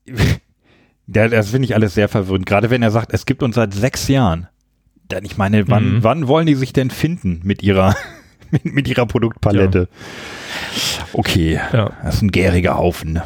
[1.12, 2.46] Ja, das finde ich alles sehr verwirrend.
[2.46, 4.46] Gerade wenn er sagt, es gibt uns seit sechs Jahren.
[5.10, 6.04] Denn ich meine, wann, Mhm.
[6.04, 7.96] wann wollen die sich denn finden mit ihrer,
[8.52, 9.88] mit, mit ihrer Produktpalette?
[11.12, 11.90] Okay, Ja.
[12.04, 13.14] das ist ein gäriger Haufen.
[13.14, 13.24] ne?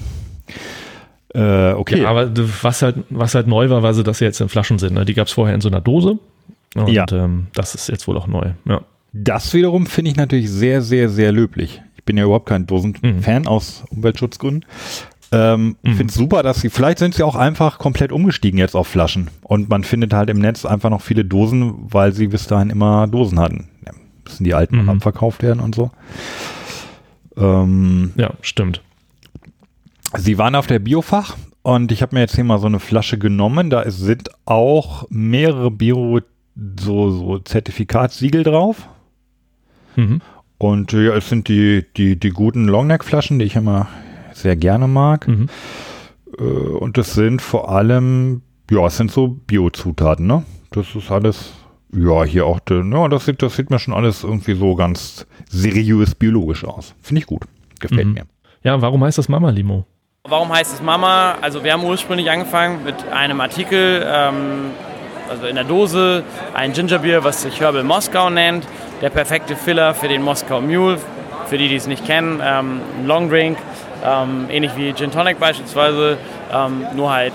[1.35, 2.00] Äh, okay.
[2.02, 2.30] Ja, aber
[2.62, 4.94] was halt, was halt neu war, war so, dass sie jetzt in Flaschen sind.
[4.94, 5.04] Ne?
[5.04, 6.18] Die gab es vorher in so einer Dose.
[6.74, 7.04] Und Ja.
[7.12, 8.52] ähm, das ist jetzt wohl auch neu.
[8.66, 8.80] Ja.
[9.12, 11.83] Das wiederum finde ich natürlich sehr, sehr, sehr löblich.
[11.96, 14.64] Ich bin ja überhaupt kein Dosen-Fan aus Umweltschutzgründen.
[15.36, 18.74] Ähm, Ich finde es super, dass sie, vielleicht sind sie auch einfach komplett umgestiegen jetzt
[18.76, 19.28] auf Flaschen.
[19.42, 23.06] Und man findet halt im Netz einfach noch viele Dosen, weil sie bis dahin immer
[23.06, 23.68] Dosen hatten.
[23.86, 23.92] Ja,
[24.24, 24.84] müssen die alten Mhm.
[24.86, 25.90] noch abverkauft werden und so.
[27.36, 28.82] Ähm, ja, stimmt.
[30.16, 33.18] Sie waren auf der Biofach und ich habe mir jetzt hier mal so eine Flasche
[33.18, 33.70] genommen.
[33.70, 36.20] Da sind auch mehrere Bio
[36.78, 38.88] so, so Zertifikatssiegel drauf.
[39.96, 40.20] Mhm.
[40.58, 43.88] Und ja, es sind die, die, die guten Longneck-Flaschen, die ich immer
[44.34, 45.26] sehr gerne mag.
[45.28, 45.48] Mhm.
[46.38, 50.44] Äh, und das sind vor allem, ja, es sind so Bio-Zutaten, ne?
[50.72, 51.52] Das ist alles,
[51.92, 56.14] ja, hier auch, ja, das sieht, das sieht mir schon alles irgendwie so ganz seriös
[56.14, 56.94] biologisch aus.
[57.00, 57.42] Finde ich gut.
[57.80, 58.14] Gefällt Mhm.
[58.14, 58.24] mir.
[58.62, 59.86] Ja, warum heißt das Mama Limo?
[60.26, 61.34] Warum heißt es Mama?
[61.42, 64.70] Also wir haben ursprünglich angefangen mit einem Artikel, ähm,
[65.28, 66.22] also in der Dose,
[66.54, 68.66] ein Gingerbier, was sich Herbal Moskau nennt.
[69.02, 70.98] Der perfekte Filler für den Moskau Mule.
[71.46, 73.58] Für die, die es nicht kennen, ähm, ein Long Drink,
[74.04, 76.16] ähm, ähnlich wie Gin Tonic beispielsweise,
[76.52, 77.35] ähm, nur halt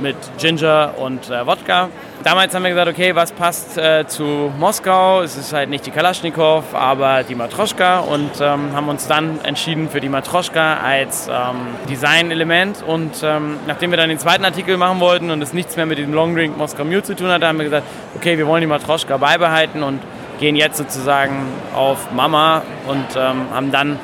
[0.00, 1.88] mit Ginger und äh, Wodka.
[2.22, 5.22] Damals haben wir gesagt, okay, was passt äh, zu Moskau?
[5.22, 9.88] Es ist halt nicht die Kalaschnikow, aber die Matroschka und ähm, haben uns dann entschieden
[9.88, 12.82] für die Matroschka als ähm, Designelement.
[12.86, 15.96] Und ähm, nachdem wir dann den zweiten Artikel machen wollten und es nichts mehr mit
[15.96, 18.66] diesem Long Drink Moskau Mule zu tun hatte, haben wir gesagt, okay, wir wollen die
[18.66, 20.00] Matroschka beibehalten und
[20.38, 23.98] gehen jetzt sozusagen auf Mama und ähm, haben dann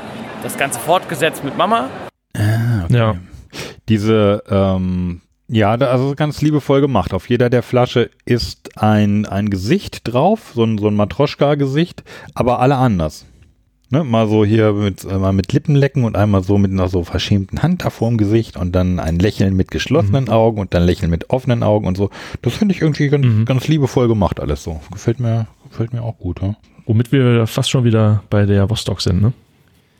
[0.46, 1.88] das Ganze fortgesetzt mit Mama.
[2.88, 3.16] Ja.
[3.88, 7.12] Diese, ähm, ja, da, also ganz liebevoll gemacht.
[7.14, 12.04] Auf jeder der Flasche ist ein, ein Gesicht drauf, so ein, so ein Matroschka-Gesicht,
[12.34, 13.26] aber alle anders.
[13.90, 17.62] Ne, mal so hier mit, mal mit Lippenlecken und einmal so mit einer so verschämten
[17.62, 21.10] Hand da vor dem Gesicht und dann ein Lächeln mit geschlossenen Augen und dann Lächeln
[21.10, 22.10] mit offenen Augen und so.
[22.42, 23.44] Das finde ich irgendwie ganz, Mhm.
[23.46, 24.80] ganz liebevoll gemacht alles so.
[24.92, 26.40] Gefällt mir, gefällt mir auch gut.
[26.42, 26.56] Ja?
[26.86, 29.32] Womit wir fast schon wieder bei der Vostok sind, ne?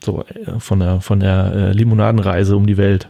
[0.06, 3.08] So äh, von der, von der äh, Limonadenreise um die Welt.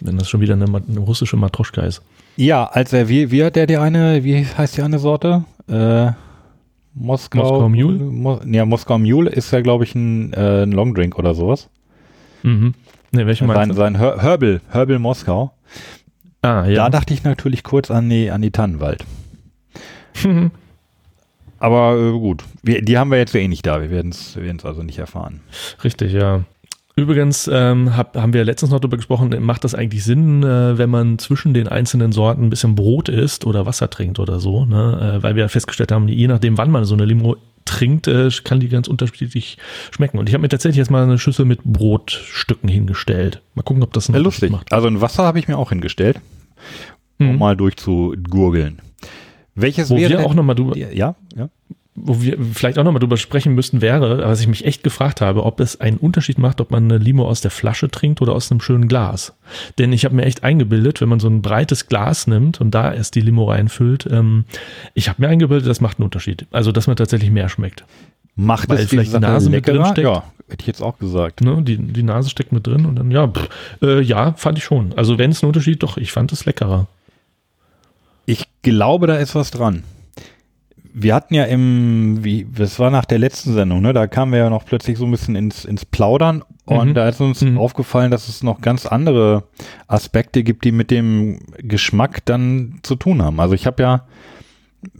[0.00, 2.02] Wenn das schon wieder eine, eine russische Matroschka ist.
[2.36, 5.44] Ja, als er, wie, wie hat der die eine, wie heißt die eine Sorte?
[5.68, 6.12] Äh,
[6.94, 7.38] Moskau.
[7.38, 7.98] Moskau Mule?
[7.98, 11.68] Mo, ja, Moskau Mule ist ja, glaube ich, ein, äh, ein Longdrink oder sowas.
[12.42, 12.74] Mhm.
[13.12, 15.52] Ne, welche Sein, sein Her Herbal, Herbal Moskau.
[16.42, 16.88] Ah, Da ja.
[16.90, 19.04] dachte ich natürlich kurz an die, an die Tannenwald.
[21.58, 23.80] Aber äh, gut, wir, die haben wir jetzt ja eh nicht da.
[23.80, 25.40] Wir werden es also nicht erfahren.
[25.82, 26.44] Richtig, ja.
[26.98, 30.88] Übrigens ähm, hab, haben wir letztens noch darüber gesprochen, macht das eigentlich Sinn, äh, wenn
[30.88, 35.18] man zwischen den einzelnen Sorten ein bisschen Brot isst oder Wasser trinkt oder so, ne?
[35.18, 38.30] äh, weil wir ja festgestellt haben, je nachdem, wann man so eine Limo trinkt, äh,
[38.44, 39.58] kann die ganz unterschiedlich
[39.94, 40.18] schmecken.
[40.18, 43.42] Und ich habe mir tatsächlich jetzt mal eine Schüssel mit Brotstücken hingestellt.
[43.54, 44.50] Mal gucken, ob das einen Ja, lustig.
[44.70, 46.18] Also ein Wasser habe ich mir auch hingestellt,
[47.18, 47.38] um Mhm.
[47.38, 48.80] mal durchzugurgeln.
[49.56, 51.48] Welches Wo wäre wir denn- auch noch mal drüber, Ja, ja.
[51.94, 55.44] wo wir vielleicht auch nochmal drüber sprechen müssten, wäre, was ich mich echt gefragt habe,
[55.44, 58.50] ob es einen Unterschied macht, ob man eine Limo aus der Flasche trinkt oder aus
[58.50, 59.32] einem schönen Glas.
[59.78, 62.92] Denn ich habe mir echt eingebildet, wenn man so ein breites Glas nimmt und da
[62.92, 64.44] erst die Limo reinfüllt, ähm,
[64.92, 66.46] ich habe mir eingebildet, das macht einen Unterschied.
[66.50, 67.84] Also, dass man tatsächlich mehr schmeckt.
[68.38, 70.06] Macht Weil es die vielleicht die Nase mit drin steckt?
[70.06, 71.40] Ja, hätte ich jetzt auch gesagt.
[71.40, 71.62] Ne?
[71.62, 73.48] Die, die Nase steckt mit drin und dann, ja, pff,
[73.80, 74.92] äh, ja, fand ich schon.
[74.96, 76.86] Also, wenn es einen Unterschied, doch, ich fand es leckerer.
[78.26, 79.82] Ich glaube, da ist was dran.
[80.98, 83.92] Wir hatten ja im, wie, das war nach der letzten Sendung, ne?
[83.92, 86.94] Da kamen wir ja noch plötzlich so ein bisschen ins, ins Plaudern und Mhm.
[86.94, 87.58] da ist uns Mhm.
[87.58, 89.44] aufgefallen, dass es noch ganz andere
[89.88, 93.38] Aspekte gibt, die mit dem Geschmack dann zu tun haben.
[93.40, 94.06] Also ich habe ja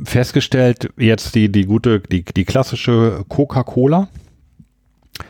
[0.05, 4.09] festgestellt, jetzt die, die gute, die, die klassische Coca-Cola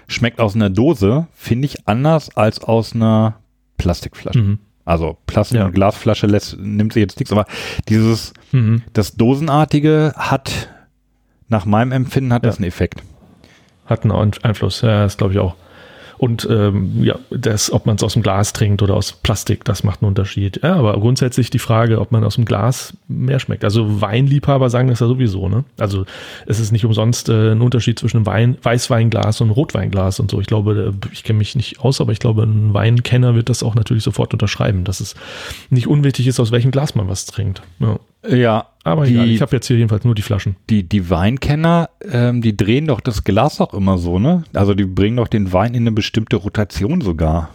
[0.09, 3.37] schmeckt aus einer Dose, finde ich, anders als aus einer
[3.79, 4.39] Plastikflasche.
[4.41, 4.59] Mhm.
[4.87, 5.67] Also Plastik- Ja.
[5.67, 7.45] und Glasflasche lässt, nimmt sie jetzt nichts, aber
[7.89, 8.83] dieses, Mhm.
[8.95, 10.69] das Dosenartige hat,
[11.49, 12.49] nach meinem Empfinden, hat Ja.
[12.51, 13.03] das einen Effekt.
[13.85, 15.55] Hat einen Ein- Einfluss, ja, das glaube ich auch.
[16.19, 19.85] Und ähm, ja, das, ob man es aus dem Glas trinkt oder aus Plastik, das
[19.85, 20.61] macht einen Unterschied.
[20.63, 23.65] Ja, aber grundsätzlich die Frage, ob man aus dem Glas mehr schmeckt.
[23.65, 25.65] Also Weinliebhaber sagen das ja sowieso, ne?
[25.79, 26.07] Also
[26.47, 30.31] es ist nicht umsonst äh, ein Unterschied zwischen einem Wein, Weißweinglas und einem Rotweinglas und
[30.31, 30.41] so.
[30.41, 33.63] Ich glaube, äh, ich kenne mich nicht aus, aber ich glaube, ein Weinkenner wird das
[33.63, 35.15] auch natürlich sofort unterschreiben, dass es
[35.71, 37.63] nicht unwichtig ist, aus welchem Glas man was trinkt.
[37.79, 37.99] Ja.
[38.29, 40.57] Ja, Aber die, egal, ich habe jetzt hier jedenfalls nur die Flaschen.
[40.71, 44.45] die, die Weinkenner, ähm, die drehen doch das Glas auch immer so, ne?
[44.55, 47.51] Also die bringen doch den Wein in eine bestimmte Rotation sogar.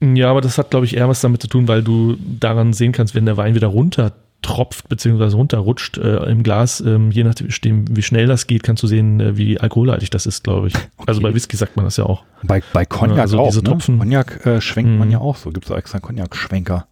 [0.00, 2.92] Ja, aber das hat, glaube ich, eher was damit zu tun, weil du daran sehen
[2.92, 5.24] kannst, wenn der Wein wieder runter tropft bzw.
[5.34, 9.36] runterrutscht äh, im Glas, ähm, je nachdem, wie schnell das geht, kannst du sehen, äh,
[9.36, 10.74] wie alkoholhaltig das ist, glaube ich.
[11.06, 12.22] Also bei Whisky sagt man das ja auch.
[12.44, 13.70] Bei, bei Cognac Also auch, diese ne?
[13.70, 15.12] Tropfen- Cognac äh, schwenkt man Mhm.
[15.12, 15.50] ja auch so.
[15.50, 16.86] Gibt es auch extra Cognac-Schwenker.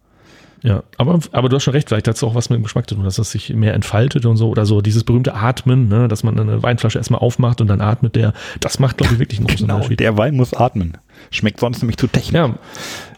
[0.63, 2.89] Ja, aber, aber du hast schon recht, vielleicht hat es auch was mit dem Geschmack
[2.89, 4.81] zu tun, dass das sich mehr entfaltet und so oder so.
[4.81, 8.79] Dieses berühmte Atmen, ne, dass man eine Weinflasche erstmal aufmacht und dann atmet der, das
[8.79, 9.99] macht, glaube ich, wirklich einen großen Genau, Unterschied.
[9.99, 10.97] der Wein muss atmen.
[11.29, 12.33] Schmeckt sonst nämlich zu technisch.
[12.41, 12.55] Ja,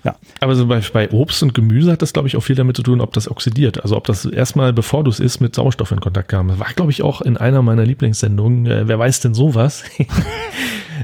[0.03, 0.15] Ja.
[0.41, 2.83] aber so bei, bei Obst und Gemüse hat das, glaube ich, auch viel damit zu
[2.83, 3.81] tun, ob das oxidiert.
[3.83, 6.49] Also ob das erstmal, bevor du es isst, mit Sauerstoff in Kontakt kam.
[6.49, 8.65] Das war, glaube ich, auch in einer meiner Lieblingssendungen.
[8.65, 9.83] Äh, wer weiß denn sowas?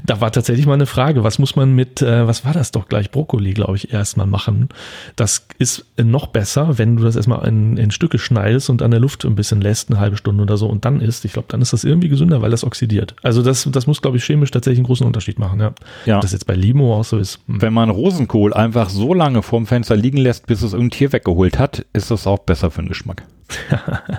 [0.04, 2.88] da war tatsächlich mal eine Frage, was muss man mit, äh, was war das doch
[2.88, 4.70] gleich, Brokkoli, glaube ich, erstmal machen.
[5.16, 9.00] Das ist noch besser, wenn du das erstmal in, in Stücke schneidest und an der
[9.00, 11.26] Luft ein bisschen lässt, eine halbe Stunde oder so und dann isst.
[11.26, 13.16] Ich glaube, dann ist das irgendwie gesünder, weil das oxidiert.
[13.24, 15.60] Also das, das muss, glaube ich, chemisch tatsächlich einen großen Unterschied machen.
[15.60, 15.74] Ja.
[16.06, 16.16] Ja.
[16.18, 17.40] Ob das jetzt bei Limo auch so ist.
[17.48, 17.62] hm.
[17.62, 21.60] Wenn man Rosenkohl einfach so lange vorm Fenster liegen lässt, bis es irgendein Tier weggeholt
[21.60, 23.24] hat, ist das auch besser für den Geschmack.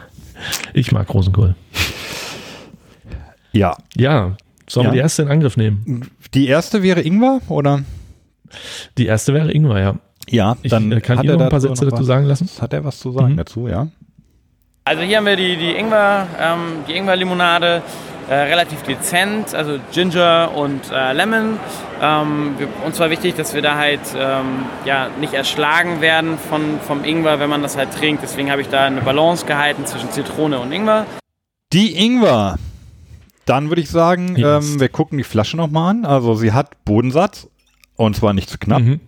[0.75, 1.55] Ich mag Rosenkohl.
[3.53, 3.77] Ja.
[3.97, 4.37] Ja,
[4.69, 4.91] sollen Ja.
[4.93, 6.11] wir die erste in Angriff nehmen?
[6.35, 7.83] Die erste wäre Ingwer, oder?
[8.99, 9.95] Die erste wäre Ingwer, ja.
[10.29, 12.49] Ja, Ich dann äh, kann er noch ein paar Sätze dazu was- sagen lassen.
[12.61, 13.37] Hat er was zu sagen Mhm.
[13.37, 13.87] dazu, ja?
[14.85, 17.83] Also hier haben wir die, die Ingwer, ähm, die Ingwer-Limonade,
[18.29, 21.59] äh, relativ dezent, also Ginger und äh, Lemon.
[22.03, 26.79] Ähm, wir, uns war wichtig, dass wir da halt ähm, ja, nicht erschlagen werden von,
[26.87, 28.23] vom Ingwer, wenn man das halt trinkt.
[28.23, 31.07] Deswegen habe ich da eine Balance gehalten zwischen Zitrone und Ingwer.
[31.73, 32.57] Die Ingwer.
[33.47, 34.73] Dann würde ich sagen, Yes.
[34.75, 36.05] ähm, wir gucken die Flasche nochmal an.
[36.05, 37.49] Also sie hat Bodensatz
[37.97, 38.83] und zwar nicht zu knapp.
[38.83, 39.01] Mhm.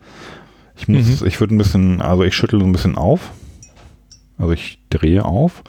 [0.76, 3.30] Ich muss, ich würde ein bisschen, also ich schüttel so ein bisschen auf.
[4.38, 5.62] Also ich drehe auf.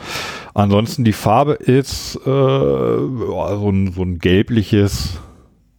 [0.54, 5.18] Ansonsten die Farbe ist äh, ja, so, ein, so ein gelbliches,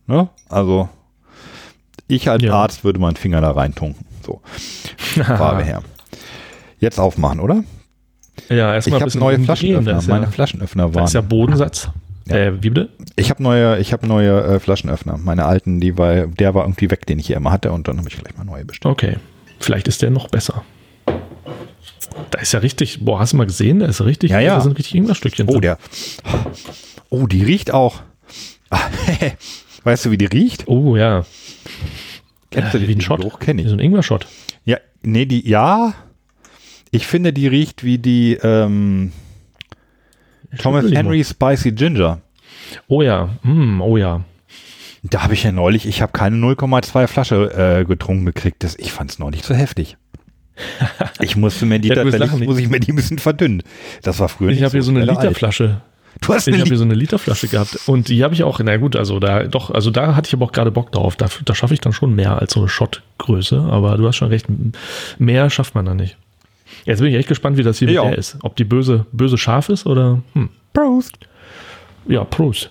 [0.08, 0.28] ne?
[0.48, 0.88] Also
[2.08, 2.54] ich als Ja.
[2.54, 4.04] Arzt würde meinen Finger da reintunken.
[4.26, 4.40] So,
[5.22, 5.82] Farbe her.
[6.80, 7.62] Jetzt aufmachen, oder?
[8.48, 9.98] Ja, erstmal Ich ein habe bisschen neue Flaschenöffner.
[9.98, 11.04] Ist, Meine ja, Flaschenöffner waren.
[11.04, 11.88] ist ja Bodensatz.
[12.30, 12.36] Ja.
[12.36, 12.88] Äh, wie bitte?
[13.16, 15.18] Ich habe neue, ich habe neue äh, Flaschenöffner.
[15.18, 17.98] Meine alten, die war, der war irgendwie weg, den ich hier immer hatte, und dann
[17.98, 18.92] habe ich gleich mal neue bestellt.
[18.92, 19.16] Okay.
[19.58, 20.64] Vielleicht ist der noch besser.
[22.30, 23.80] Da ist ja richtig, boah, hast du mal gesehen?
[23.80, 24.54] Da ist ja richtig, Ja, ja.
[24.56, 25.62] da sind richtig Ingwerstückchen Oh, drin.
[25.62, 25.78] der.
[27.10, 28.00] Oh, die riecht auch.
[29.84, 30.68] weißt du, wie die riecht?
[30.68, 31.24] Oh, ja.
[32.50, 32.88] Kennst du Äh, die?
[32.88, 33.20] wie ein Shot.
[33.20, 33.80] Geruch kenne Wie so ich.
[33.80, 34.26] ein Ingwer-Shot.
[34.64, 35.94] Ja, nee, die, ja.
[36.90, 39.12] Ich finde, die riecht wie die ähm,
[40.58, 40.90] Thomas.
[40.90, 42.20] Henry Spicy Ginger.
[42.88, 44.22] Oh ja, mm, oh ja.
[45.02, 48.62] Da habe ich ja neulich, ich habe keine 0,2 Flasche äh, getrunken gekriegt.
[48.62, 49.96] Das, ich fand es neulich zu heftig.
[51.20, 53.62] Ich musste mir die Ja, tatsächlich, muss ich mir die ein bisschen verdünnen.
[54.02, 55.04] Das war früher Ich nicht habe hier so eine.
[55.04, 55.80] Literflasche.
[56.20, 58.76] Du hast Ich habe hier so eine Literflasche gehabt und die habe ich auch, na
[58.76, 61.16] gut, also da doch, also da hatte ich aber auch gerade Bock drauf.
[61.16, 64.28] Da, da schaffe ich dann schon mehr als so eine Shot-Größe, aber du hast schon
[64.28, 64.46] recht,
[65.18, 66.18] mehr schafft man da nicht.
[66.84, 68.04] Jetzt bin ich echt gespannt, wie das hier Ja.
[68.04, 68.38] mit der ist.
[68.42, 70.48] Ob die böse, böse scharf ist oder hm.
[70.72, 71.18] Prost.
[72.06, 72.70] Ja, Prost.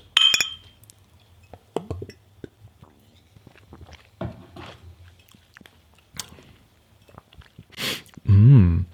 [8.25, 8.85] Mm.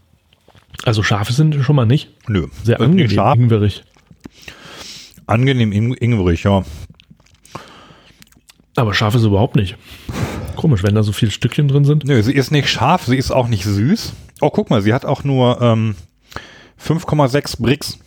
[0.86, 2.10] Also scharfe sind schon mal nicht.
[2.28, 2.48] Nö.
[2.63, 3.38] Sehr angenehm, scharf.
[3.38, 3.84] ingwerig.
[5.26, 6.63] Angenehm ing ingwerig, ja.
[8.76, 9.78] Aber scharf ist überhaupt nicht.
[10.56, 12.06] Komisch, wenn da so viele Stückchen drin sind.
[12.06, 14.13] Nö, sie ist nicht scharf, sie ist auch nicht süß.
[14.41, 15.96] Oh, guck mal, sie hat auch nur ähm,
[16.84, 18.00] 5,6 Brix.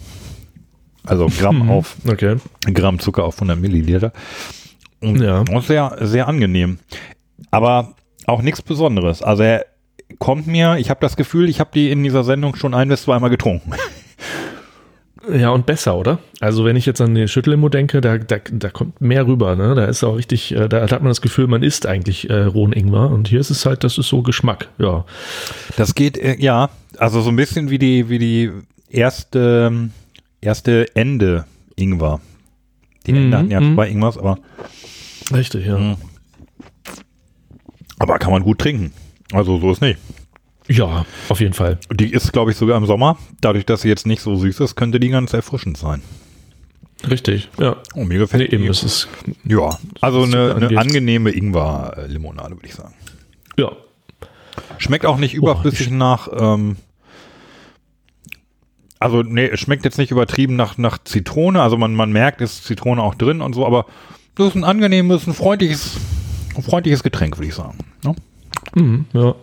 [1.06, 1.70] Also Gramm Mhm.
[1.70, 2.36] auf Okay.
[2.74, 4.12] Gramm Zucker auf 100 Milliliter.
[5.00, 5.44] Und Ja.
[5.52, 6.78] auch sehr, sehr angenehm.
[7.50, 7.94] Aber
[8.26, 9.22] auch nichts Besonderes.
[9.22, 9.64] Also er
[10.18, 13.02] kommt mir, ich habe das Gefühl, ich habe die in dieser Sendung schon ein bis
[13.02, 13.72] zweimal getrunken.
[15.32, 16.18] Ja, und besser, oder?
[16.40, 19.74] Also, wenn ich jetzt an die Schüttelimo denke, da, da, da kommt mehr rüber, ne?
[19.74, 22.72] Da ist auch richtig, äh, da hat man das Gefühl, man isst eigentlich äh, rohen
[22.72, 23.10] Ingwer.
[23.10, 25.04] Und hier ist es halt, das ist so Geschmack, ja.
[25.76, 28.52] Das geht, äh, ja, also so ein bisschen wie die, wie die
[28.88, 29.90] erste,
[30.40, 31.44] erste Ende
[31.76, 32.20] Ingwer.
[33.06, 33.74] Die Ende Mhm, hatten ja mhm.
[33.74, 34.38] zwei Ingwers, aber,
[35.32, 35.78] Richtig, ja.
[35.78, 35.96] Mhm.
[37.98, 38.92] aber kann man gut trinken.
[39.32, 39.98] Also so ist nicht.
[40.68, 41.78] Ja, auf jeden Fall.
[41.92, 43.16] Die ist, glaube ich, sogar im Sommer.
[43.40, 46.02] Dadurch, dass sie jetzt nicht so süß ist, könnte die ganz erfrischend sein.
[47.08, 47.76] Richtig, ja.
[47.94, 48.68] Oh, mir Nee, gefällt eben, die.
[48.68, 49.08] es ist,
[49.44, 52.94] Ja, also eine, eine angenehme Ingwer-Limonade, würde ich sagen.
[53.56, 53.70] ja.
[54.78, 56.76] Schmeckt auch nicht überflüssig nach, ähm,
[58.98, 62.64] also nee, es schmeckt jetzt nicht übertrieben nach, nach Zitrone, also man, man merkt, ist
[62.64, 63.86] Zitrone auch drin und so, aber
[64.34, 65.96] das ist ein angenehmes, ein freundliches,
[66.56, 67.78] ein freundliches Getränk, würde ich sagen.
[68.04, 68.14] Ne?
[68.74, 69.34] Mhm, ja.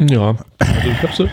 [0.00, 1.28] Ja, also ich habe sie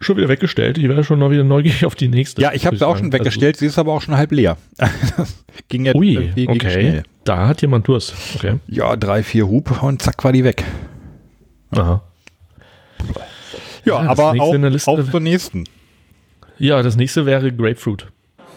[0.00, 0.78] schon wieder weggestellt.
[0.78, 2.40] Ich wäre schon noch wieder neugierig auf die nächste.
[2.42, 3.06] Ja, ich habe sie auch sagen.
[3.06, 4.56] schon weggestellt, sie ist aber auch schon halb leer.
[5.16, 6.70] Das ging jetzt Also, ui, ging okay.
[6.70, 7.02] schnell.
[7.24, 8.14] Da hat jemand Durst.
[8.36, 8.58] Okay.
[8.66, 10.64] Ja, drei, vier Hub und zack war die weg.
[11.70, 12.02] Aha.
[13.84, 15.64] Ja, Ja, das aber nächste auch, in der Liste- auf zur nächsten.
[16.58, 18.06] Ja, das nächste wäre Grapefruit.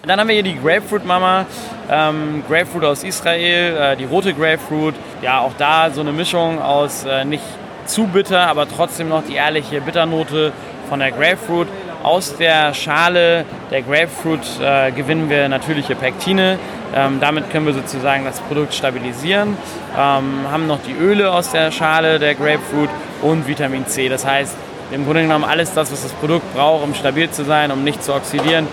[0.08, 1.46] Dann haben wir hier die Grapefruit Mama,
[1.90, 4.94] ähm, Grapefruit aus Israel, äh, die rote Grapefruit.
[5.24, 7.44] Ja, auch da so eine Mischung aus äh, nicht
[7.86, 10.52] zu bitter, aber trotzdem noch die ehrliche Bitternote
[10.90, 11.68] von der Grapefruit.
[12.04, 16.60] Aus der Schale der Grapefruit äh, gewinnen wir natürliche Pektine.
[16.94, 19.58] Ähm, damit können wir sozusagen das Produkt stabilisieren.
[19.98, 22.90] Ähm, haben noch die Öle aus der Schale der Grapefruit
[23.24, 24.08] und Vitamin C.
[24.08, 24.56] Das heißt,
[24.92, 28.04] im Grunde genommen alles das, was das Produkt braucht, um stabil zu sein, um nicht
[28.04, 28.68] zu oxidieren,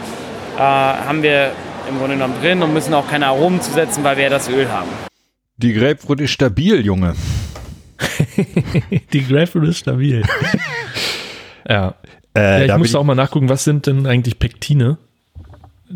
[0.56, 1.52] äh, haben wir
[1.88, 4.70] im Grunde genommen drin und müssen auch keine Aromen zusetzen, weil wir ja das Öl
[4.70, 4.88] haben.
[5.56, 7.14] Die Grapefruit ist stabil, Junge.
[9.12, 10.22] Die Grapefruit ist stabil.
[11.68, 11.94] ja.
[12.34, 12.74] Äh, ja.
[12.74, 14.98] Ich musste auch mal nachgucken, was sind denn eigentlich Pektine?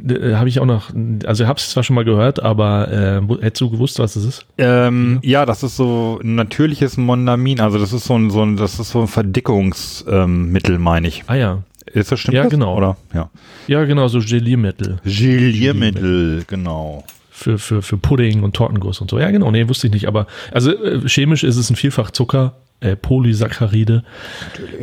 [0.09, 0.91] Äh, Habe ich auch noch,
[1.25, 4.25] also ich habe es zwar schon mal gehört, aber äh, hättest du gewusst, was das
[4.25, 4.47] ist?
[4.59, 8.57] Ähm, ja, das ist so ein natürliches Mondamin, also das ist so ein, so ein,
[8.57, 11.25] das ist so ein Verdickungsmittel, ähm, meine ich.
[11.27, 11.63] Ah ja.
[11.87, 12.35] Ist das stimmt?
[12.35, 12.51] Ja, das?
[12.51, 12.77] genau.
[12.77, 12.97] Oder?
[13.15, 13.31] Ja.
[13.69, 17.05] Ja, genau, so Geliermittel Geliermittel, genau.
[17.37, 19.19] Für, für, für Pudding und Tortenguss und so.
[19.19, 20.09] Ja, genau, nee, wusste ich nicht.
[20.09, 24.05] Aber also äh, chemisch ist es ein Vielfachzucker, äh, Polysaccharide.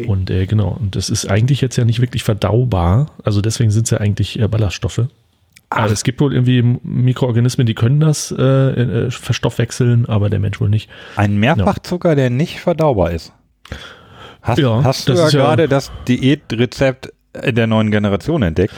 [0.08, 3.08] Und äh, genau, und das ist eigentlich jetzt ja nicht wirklich verdaubar.
[3.24, 5.08] Also deswegen sind es ja eigentlich äh, Ballaststoffe.
[5.70, 10.62] Aber es gibt wohl irgendwie Mikroorganismen, die können das äh, äh, verstoffwechseln, aber der Mensch
[10.62, 10.88] wohl nicht.
[11.16, 13.34] Ein Mehrfachzucker, der nicht verdaubar ist.
[14.44, 18.74] Hast, Ja, hast du ja ist ja- gerade das Diätrezept der neuen Generation entdeckt?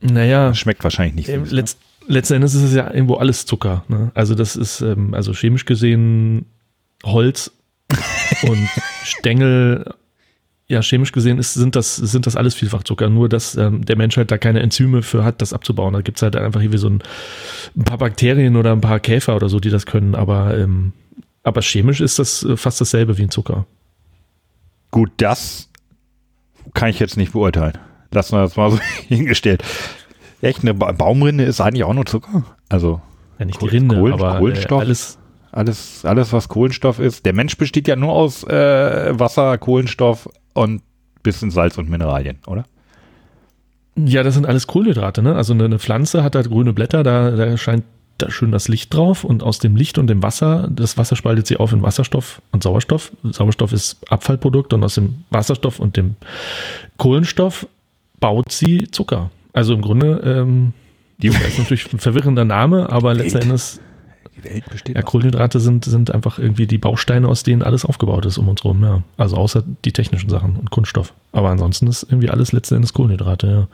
[0.00, 1.42] Naja, Schmeckt wahrscheinlich nicht ne?
[1.50, 3.84] letzt, letzten Endes ist es ja irgendwo alles Zucker.
[3.88, 4.10] Ne?
[4.14, 6.46] Also das ist ähm, also chemisch gesehen
[7.04, 7.52] Holz
[8.42, 8.68] und
[9.04, 9.94] Stängel.
[10.68, 14.16] Ja, chemisch gesehen ist, sind, das, sind das alles Vielfachzucker, nur dass ähm, der Mensch
[14.16, 15.92] halt da keine Enzyme für hat, das abzubauen.
[15.92, 17.02] Da gibt's halt einfach irgendwie so ein,
[17.76, 20.92] ein paar Bakterien oder ein paar Käfer oder so, die das können, aber, ähm,
[21.44, 23.64] aber chemisch ist das äh, fast dasselbe wie ein Zucker.
[24.90, 25.68] Gut, das
[26.74, 27.78] kann ich jetzt nicht beurteilen.
[28.10, 29.62] Lassen wir das mal so hingestellt.
[30.46, 32.44] Echt, eine ba Baumrinde ist eigentlich auch nur Zucker.
[32.68, 33.00] Also
[33.38, 34.80] Ja, nicht Kohl- die Rinde, Kohlen- aber Kohlenstoff?
[34.80, 35.18] Äh, alles,
[35.52, 37.26] alles, alles, was Kohlenstoff ist.
[37.26, 40.82] Der Mensch besteht ja nur aus äh, Wasser, Kohlenstoff und
[41.22, 42.64] bisschen Salz und Mineralien, oder?
[43.96, 45.34] Ja, das sind alles Kohlenhydrate, ne?
[45.34, 47.84] Also eine, eine Pflanze hat halt grüne Blätter, da, da scheint
[48.18, 51.46] da schön das Licht drauf und aus dem Licht und dem Wasser, das Wasser spaltet
[51.46, 53.12] sie auf in Wasserstoff und Sauerstoff.
[53.24, 56.16] Sauerstoff ist Abfallprodukt und aus dem Wasserstoff und dem
[56.96, 57.66] Kohlenstoff
[58.20, 59.30] baut sie Zucker.
[59.56, 60.74] Also im Grunde, ähm,
[61.22, 63.44] Die, das ist natürlich ein verwirrender Name, aber letzten Welt.
[63.44, 63.80] Endes,
[64.36, 68.26] die Welt besteht ja, Kohlenhydrate sind, sind einfach irgendwie die Bausteine, aus denen alles aufgebaut
[68.26, 69.02] ist um uns rum, ja.
[69.16, 71.14] Also außer die technischen Sachen und Kunststoff.
[71.32, 73.66] Aber ansonsten ist irgendwie alles letzten Endes Kohlenhydrate,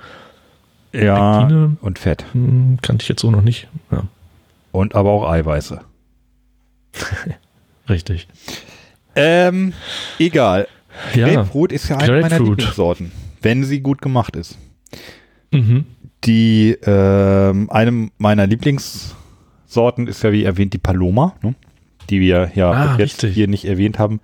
[0.93, 1.01] ja.
[1.03, 1.77] ja, Pektine.
[1.81, 2.27] und Fett.
[2.33, 3.67] Hm, kannte ich jetzt so noch nicht.
[3.91, 4.05] Ja,
[4.71, 5.81] Und aber auch Eiweiße.
[7.89, 8.29] richtig.
[9.17, 9.73] Ähm,
[10.21, 10.69] egal.
[11.17, 11.27] Ja.
[11.29, 12.39] Grapefruit ist ja eine meiner.
[12.39, 13.11] Lieblingssorten,
[13.41, 14.57] wenn sie gut gemacht ist.
[15.53, 15.85] Mhm.
[16.25, 21.55] Die, ähm, eine meiner Lieblingssorten ist ja wie erwähnt die Paloma, ne?
[22.11, 23.35] die wir ja Ah, jetzt richtig.
[23.35, 24.21] hier nicht erwähnt haben,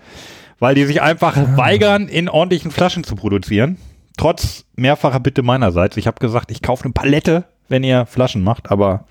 [0.59, 3.79] weil die sich einfach weigern, in ordentlichen Flaschen zu produzieren.
[4.17, 5.97] Trotz mehrfacher Bitte meinerseits.
[5.97, 9.05] Ich habe gesagt, ich kaufe eine Palette, wenn ihr Flaschen macht, aber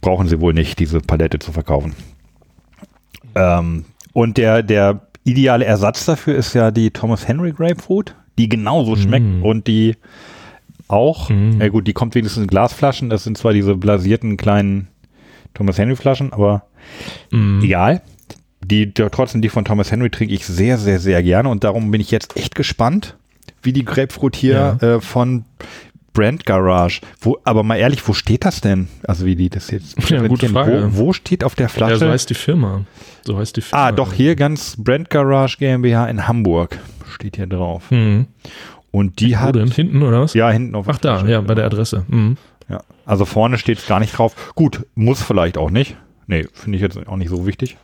[0.00, 1.94] brauchen sie wohl nicht, diese Palette zu verkaufen.
[3.34, 8.96] Ähm, und der, der ideale Ersatz dafür ist ja die Thomas Henry Grapefruit, die genauso
[8.96, 9.42] schmeckt Mm.
[9.44, 9.96] und die
[10.90, 11.60] auch, Mm.
[11.60, 14.88] ja gut, die kommt wenigstens in Glasflaschen, das sind zwar diese blasierten kleinen
[15.54, 16.64] Thomas Henry Flaschen, aber
[17.30, 17.62] Mhm.
[17.62, 18.02] egal.
[18.64, 22.00] Die, trotzdem die von Thomas Henry trinke ich sehr, sehr, sehr gerne und darum bin
[22.00, 23.16] ich jetzt echt gespannt,
[23.62, 25.44] wie die Grapefruit hier äh, von
[26.12, 27.00] Brand Garage.
[27.20, 28.88] Wo, aber mal ehrlich, wo steht das denn?
[29.06, 30.48] Also wie die das jetzt Ja, gute.
[30.48, 30.88] Frage.
[30.92, 31.92] Wo, wo steht auf der Flasche?
[31.92, 32.84] Ja, so heißt die Firma.
[33.24, 33.86] So heißt die Firma.
[33.86, 36.78] ah, doch, hier ganz Brand Garage GmbH in Hamburg
[37.14, 37.90] steht hier drauf.
[37.90, 38.26] Mhm.
[38.90, 39.70] Und die Wo hat, denn?
[39.70, 40.34] Hinten oder was?
[40.34, 42.04] ja, hinten auf der Ach da, ja, bei der Adresse.
[42.08, 42.36] Mhm.
[42.68, 42.82] Ja.
[43.04, 44.52] Also vorne steht es gar nicht drauf.
[44.54, 45.96] Gut, muss vielleicht auch nicht.
[46.26, 47.76] Nee, finde ich jetzt auch nicht so wichtig.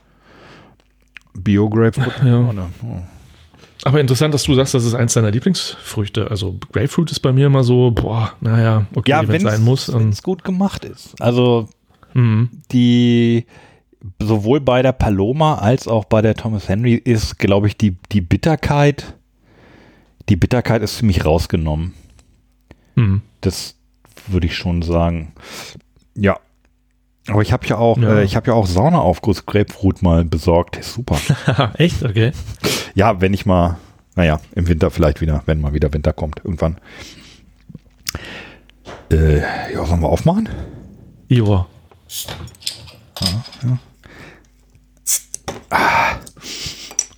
[1.35, 2.15] Bio-Grapefruit.
[2.25, 2.39] Ja.
[2.41, 2.69] Oder?
[2.83, 2.99] Oh.
[3.85, 6.31] Aber interessant, dass du sagst, das ist eins deiner Lieblingsfrüchte.
[6.31, 9.65] Also Grapefruit ist bei mir immer so, boah, naja, okay, Ja, wenn wenn es sein
[9.65, 9.89] muss.
[9.89, 11.15] es Und, gut gemacht ist.
[11.21, 11.69] Also
[12.15, 12.51] mhm.
[12.73, 13.45] die
[14.21, 18.21] sowohl bei der Paloma als auch bei der Thomas Henry ist, glaube ich, die, die
[18.21, 19.16] Bitterkeit,
[20.29, 21.95] die Bitterkeit ist ziemlich rausgenommen.
[22.95, 23.23] Mhm.
[23.41, 23.77] Das
[24.27, 25.33] würde ich schon sagen.
[26.15, 26.39] Ja.
[27.29, 28.19] Aber ich habe ja auch, Ja.
[28.19, 30.77] Äh, ich habe ja auch Saunaaufguss Grapefruit mal besorgt.
[30.77, 31.19] Ist super.
[31.79, 32.03] Echt?
[32.03, 32.33] Okay.
[32.95, 33.79] ja, wenn ich mal
[34.15, 36.79] Naja, im Winter vielleicht wieder, wenn mal wieder Winter kommt, irgendwann.
[39.13, 39.41] Äh,
[39.73, 40.49] ja, sollen wir aufmachen?
[41.29, 41.67] Joa.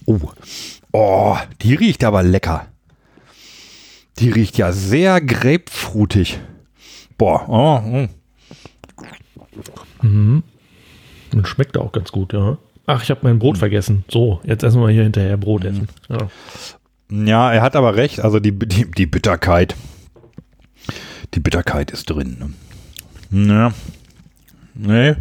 [0.06, 0.18] Oh.
[0.92, 2.66] Oh, die riecht aber lecker.
[4.18, 6.40] Die riecht ja sehr grapefruitig.
[7.16, 8.08] Boah, oh, oh.
[10.02, 10.42] Und
[11.44, 12.58] schmeckt auch ganz gut, ja.
[12.86, 14.04] Ach, ich habe mein Brot vergessen.
[14.08, 15.88] So, jetzt essen wir hier hinterher Brot essen.
[16.08, 16.30] Ja.
[17.10, 18.20] Ja, er hat aber recht.
[18.20, 19.76] Also die, die, die Bitterkeit.
[21.34, 22.54] Die Bitterkeit ist drin.
[23.30, 23.48] Ne?
[23.48, 23.74] Ja.
[24.74, 25.16] Nee.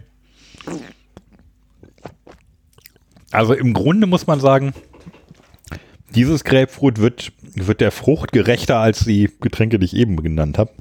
[3.32, 4.74] Also im Grunde muss man sagen,
[6.16, 7.32] dieses Grapefruit wird,
[7.66, 10.72] wird der Frucht gerechter als die Getränke, die ich eben genannt habe.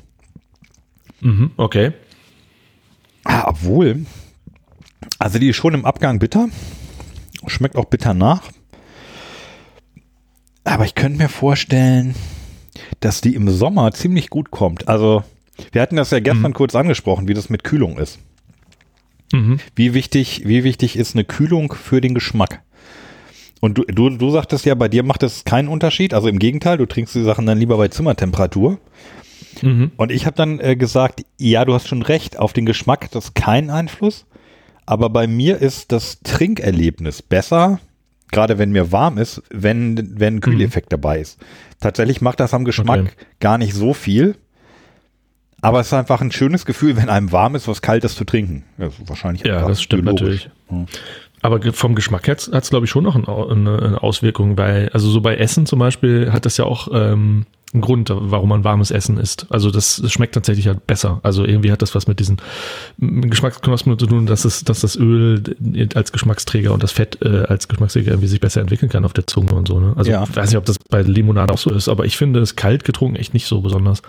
[1.20, 1.92] Mhm, okay.
[3.24, 4.04] Ah, obwohl,
[5.18, 6.48] also die ist schon im Abgang bitter.
[7.46, 8.42] Schmeckt auch bitter nach.
[10.64, 12.14] Aber ich könnte mir vorstellen,
[13.00, 14.88] dass die im Sommer ziemlich gut kommt.
[14.88, 15.22] Also,
[15.72, 18.18] wir hatten das ja gestern kurz angesprochen, wie das mit Kühlung ist.
[19.32, 19.58] Mhm.
[19.74, 22.62] Wie wichtig, wie wichtig ist eine Kühlung für den Geschmack?
[23.66, 26.14] Und du, du, du sagtest ja, bei dir macht das keinen Unterschied.
[26.14, 28.78] Also im Gegenteil, du trinkst die Sachen dann lieber bei Zimmertemperatur.
[29.60, 29.90] Mhm.
[29.96, 33.16] Und ich habe dann äh, gesagt, ja, du hast schon recht, auf den Geschmack hat
[33.16, 34.24] das keinen Einfluss.
[34.86, 37.80] Aber bei mir ist das Trinkerlebnis besser,
[38.30, 41.40] gerade wenn mir warm ist, wenn, wenn ein Kühleffekt dabei ist.
[41.80, 43.10] Tatsächlich macht das am Geschmack Okay.
[43.40, 44.36] gar nicht so viel.
[45.60, 48.62] Aber es ist einfach ein schönes Gefühl, wenn einem warm ist, was Kaltes zu trinken.
[48.78, 50.50] Ja, ist wahrscheinlich Ja, das stimmt biologisch.
[50.68, 50.88] natürlich.
[51.46, 54.56] Aber vom Geschmack her hat es, glaube ich, schon noch eine, eine Auswirkung.
[54.56, 58.48] Bei, also so bei Essen zum Beispiel hat das ja auch ähm, einen Grund, warum
[58.48, 59.46] man warmes Essen isst.
[59.48, 61.20] Also das, das schmeckt tatsächlich halt besser.
[61.22, 62.38] Also irgendwie hat das was mit diesen
[62.98, 65.40] Geschmacksknospen zu tun, dass, es, dass das Öl
[65.94, 69.28] als Geschmacksträger und das Fett äh, als Geschmacksträger irgendwie sich besser entwickeln kann auf der
[69.28, 69.78] Zunge und so.
[69.78, 69.92] Ne?
[69.94, 70.24] Also Ja.
[70.24, 72.82] ich weiß nicht, ob das bei Limonade auch so ist, aber ich finde es kalt
[72.82, 74.02] getrunken echt nicht so besonders.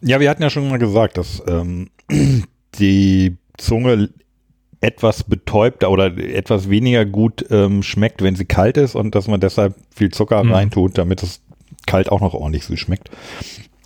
[0.00, 1.90] Ja, wir hatten ja schon mal gesagt, dass ähm,
[2.80, 4.08] die Zunge
[4.84, 9.40] etwas betäubter oder etwas weniger gut ähm, schmeckt, wenn sie kalt ist und dass man
[9.40, 10.52] deshalb viel Zucker Mhm.
[10.52, 11.40] reintut, damit es
[11.86, 13.10] kalt auch noch ordentlich süß schmeckt.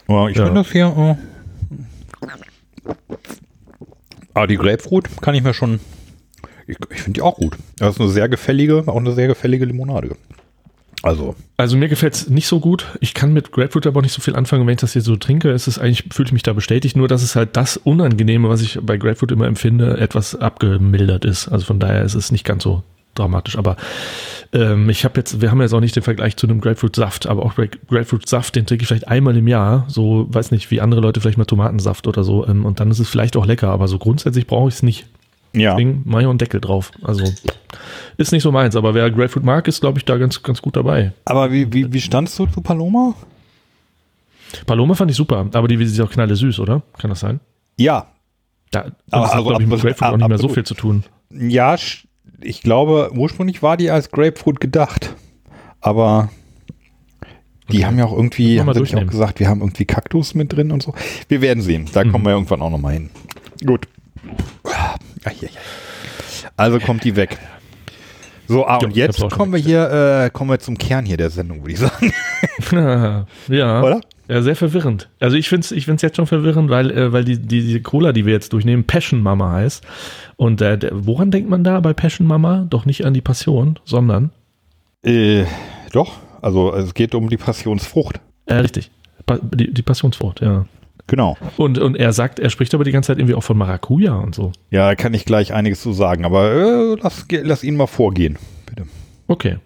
[0.08, 0.44] Aber ich Ja.
[0.46, 1.16] finde das hier.
[1.18, 1.84] Äh,
[4.34, 5.80] aber die Grapefruit kann ich mir schon.
[6.66, 7.56] Ich, ich finde die auch gut.
[7.78, 10.16] Das ist eine sehr gefällige, auch eine sehr gefällige Limonade.
[11.02, 12.86] Also, Also mir gefällt es nicht so gut.
[13.00, 14.66] Ich kann mit Grapefruit aber auch nicht so viel anfangen.
[14.66, 16.96] Wenn ich das hier so trinke, ist eigentlich, fühle ich mich da bestätigt.
[16.96, 21.48] Nur, dass es halt das Unangenehme, was ich bei Grapefruit immer empfinde, etwas abgemildert ist.
[21.48, 22.82] Also von daher ist es nicht ganz so
[23.14, 23.56] dramatisch.
[23.56, 23.76] Aber
[24.52, 27.44] ähm, ich habe jetzt, wir haben jetzt auch nicht den Vergleich zu einem Grapefruit-Saft, aber
[27.44, 29.84] auch Gra- Grapefruit-Saft, den trinke ich vielleicht einmal im Jahr.
[29.88, 32.46] So, weiß nicht, wie andere Leute vielleicht mal Tomatensaft oder so.
[32.46, 35.06] Ähm, und dann ist es vielleicht auch lecker, aber so grundsätzlich brauche ich es nicht.
[35.54, 35.72] Ja.
[35.72, 36.90] Deswegen mache ich einen Deckel drauf.
[37.02, 37.24] Also
[38.16, 40.76] ist nicht so meins, aber wer Grapefruit mag, ist, glaube ich, da ganz, ganz gut
[40.76, 41.12] dabei.
[41.24, 43.14] Aber wie, wie, wie standst du zu Paloma?
[44.66, 46.82] Paloma fand ich super, aber die ist auch knalle süß, oder?
[46.98, 47.40] Kann das sein?
[47.76, 48.06] Ja,
[48.70, 50.74] Da Aber das hat, also glaube ich, mit Grapefruit auch nicht mehr so viel zu
[50.74, 51.04] tun.
[51.30, 51.76] Ja,
[52.40, 55.14] ich glaube, ursprünglich war die als Grapefruit gedacht.
[55.80, 56.30] Aber
[57.70, 57.84] die Okay.
[57.84, 60.72] haben ja auch irgendwie, haben sie nicht auch gesagt, wir haben irgendwie Kaktus mit drin
[60.72, 60.94] und so.
[61.28, 61.86] Wir werden sehen.
[61.92, 62.12] Da Mhm.
[62.12, 63.10] kommen wir irgendwann auch nochmal hin.
[63.64, 63.86] Gut.
[66.56, 67.38] Also kommt die weg.
[68.48, 71.28] So, ah, und ich jetzt kommen wir hier, äh, kommen wir zum Kern hier der
[71.28, 72.12] Sendung, würde ich sagen.
[73.48, 73.82] ja.
[73.82, 74.00] Oder?
[74.26, 75.08] Ja, sehr verwirrend.
[75.20, 77.82] Also ich finde es ich find's jetzt schon verwirrend, weil, äh, weil die, die, die
[77.82, 79.84] Cola, die wir jetzt durchnehmen, Passion Mama heißt.
[80.36, 82.66] Und äh, der, woran denkt man da bei Passion Mama?
[82.70, 84.30] Doch nicht an die Passion, sondern
[85.02, 85.44] Äh,
[85.92, 86.12] doch,
[86.42, 88.20] also es geht um die Passionsfrucht.
[88.46, 88.90] äh, richtig.
[89.26, 90.64] Pa die, die Passionsfrucht, ja.
[91.08, 91.36] Genau.
[91.56, 94.34] Und, und er sagt, er spricht aber die ganze Zeit irgendwie auch von Maracuja und
[94.34, 94.52] so.
[94.70, 98.38] Ja, da kann ich gleich einiges zu sagen, aber äh, lass, lass ihn mal vorgehen,
[98.66, 98.84] bitte.
[99.26, 99.58] Okay.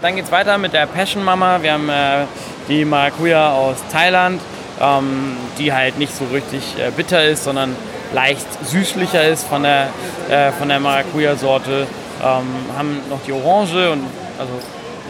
[0.00, 1.62] Dann geht's weiter mit der Passion Mama.
[1.62, 2.26] Wir haben äh,
[2.68, 4.40] die Maracuja aus Thailand,
[4.80, 7.74] ähm, die halt nicht so richtig äh, bitter ist, sondern
[8.12, 9.88] leicht süßlicher ist von der,
[10.30, 11.86] äh, von der Maracuja-Sorte.
[12.22, 14.04] Ähm, haben noch die Orange und
[14.38, 14.52] also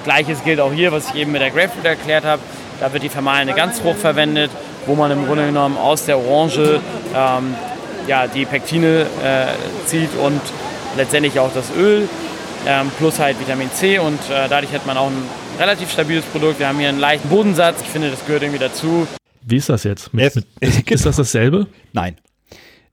[0.04, 2.40] gleiches gilt auch hier, was ich eben mit der Grapefruit erklärt habe.
[2.80, 4.50] Da wird die vermahlene Ganzfrucht verwendet,
[4.86, 6.80] wo man im Grunde genommen aus der Orange
[7.14, 7.54] ähm,
[8.06, 9.46] ja, die Pektine äh,
[9.86, 10.40] zieht und
[10.96, 12.08] letztendlich auch das Öl
[12.66, 15.22] ähm, plus halt Vitamin C und äh, dadurch hat man auch ein
[15.58, 16.58] relativ stabiles Produkt.
[16.58, 17.80] Wir haben hier einen leichten Bodensatz.
[17.82, 19.06] Ich finde, das gehört irgendwie dazu.
[19.46, 20.12] Wie ist das jetzt?
[20.14, 21.66] Mit, mit, ist, ist das dasselbe?
[21.92, 22.16] Nein.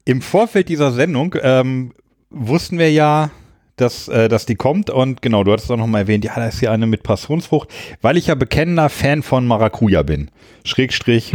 [0.05, 1.93] Im Vorfeld dieser Sendung ähm,
[2.29, 3.29] wussten wir ja,
[3.75, 6.47] dass, äh, dass die kommt und genau, du hattest auch noch mal erwähnt, ja, da
[6.47, 7.69] ist hier eine mit Passionsfrucht,
[8.01, 10.29] weil ich ja bekennender Fan von Maracuja bin.
[10.63, 11.33] Schrägstrich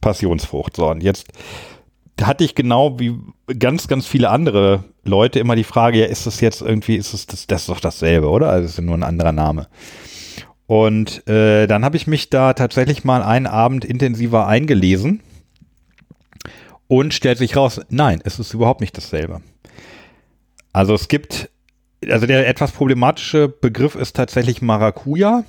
[0.00, 0.76] Passionsfrucht.
[0.76, 1.28] So, und jetzt
[2.20, 3.16] hatte ich genau wie
[3.58, 7.26] ganz, ganz viele andere Leute immer die Frage, ja, ist das jetzt irgendwie, ist das,
[7.26, 8.50] das, das ist doch dasselbe, oder?
[8.50, 9.68] Also es ist nur ein anderer Name.
[10.66, 15.20] Und äh, dann habe ich mich da tatsächlich mal einen Abend intensiver eingelesen
[16.86, 19.40] und stellt sich raus, nein, es ist überhaupt nicht dasselbe.
[20.72, 21.50] Also es gibt,
[22.08, 25.44] also der etwas problematische Begriff ist tatsächlich Maracuja.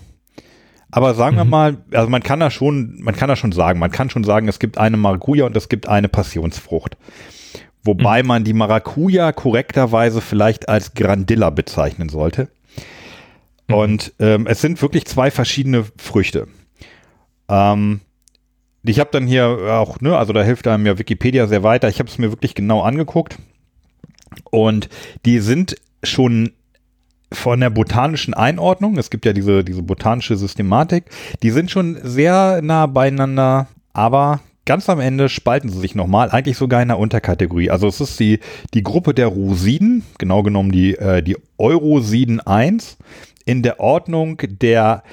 [0.91, 1.49] Aber sagen wir Mhm.
[1.49, 4.47] mal, also man kann da schon, man kann da schon sagen, man kann schon sagen,
[4.47, 6.97] es gibt eine Maracuja und es gibt eine Passionsfrucht.
[7.83, 12.49] Wobei man die Maracuja korrekterweise vielleicht als Grandilla bezeichnen sollte.
[13.67, 16.47] Und ähm, es sind wirklich zwei verschiedene Früchte.
[17.47, 18.01] Ähm,
[18.83, 21.87] ich habe dann hier auch, ne, also da hilft einem ja Wikipedia sehr weiter.
[21.87, 23.37] Ich habe es mir wirklich genau angeguckt.
[24.49, 24.89] Und
[25.25, 26.51] die sind schon
[27.33, 31.05] von der botanischen Einordnung, es gibt ja diese, diese botanische Systematik,
[31.41, 36.57] die sind schon sehr nah beieinander, aber ganz am Ende spalten sie sich nochmal, eigentlich
[36.57, 37.69] sogar in einer Unterkategorie.
[37.69, 38.39] Also es ist die,
[38.73, 42.97] die Gruppe der Rosiden, genau genommen die, äh, die Eurosiden 1,
[43.45, 45.03] in der Ordnung der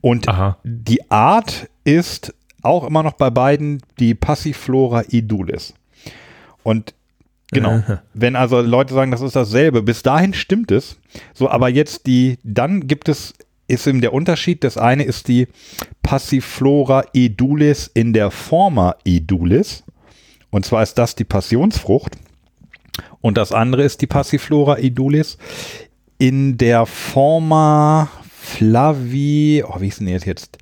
[0.00, 0.58] Und Aha.
[0.64, 5.74] die Art ist auch immer noch bei beiden die Passiflora edulis.
[6.64, 6.92] Und
[7.52, 7.84] genau,
[8.14, 10.96] wenn also Leute sagen, das ist dasselbe, bis dahin stimmt es.
[11.34, 13.34] So, aber jetzt die, dann gibt es,
[13.68, 15.46] ist eben der Unterschied, das eine ist die
[16.02, 19.84] Passiflora edulis in der Forma edulis.
[20.50, 22.16] Und zwar ist das die Passionsfrucht.
[23.20, 25.38] Und das andere ist die Passiflora edulis
[26.18, 30.58] in der Forma Flavi, oh, wie ist denn jetzt jetzt?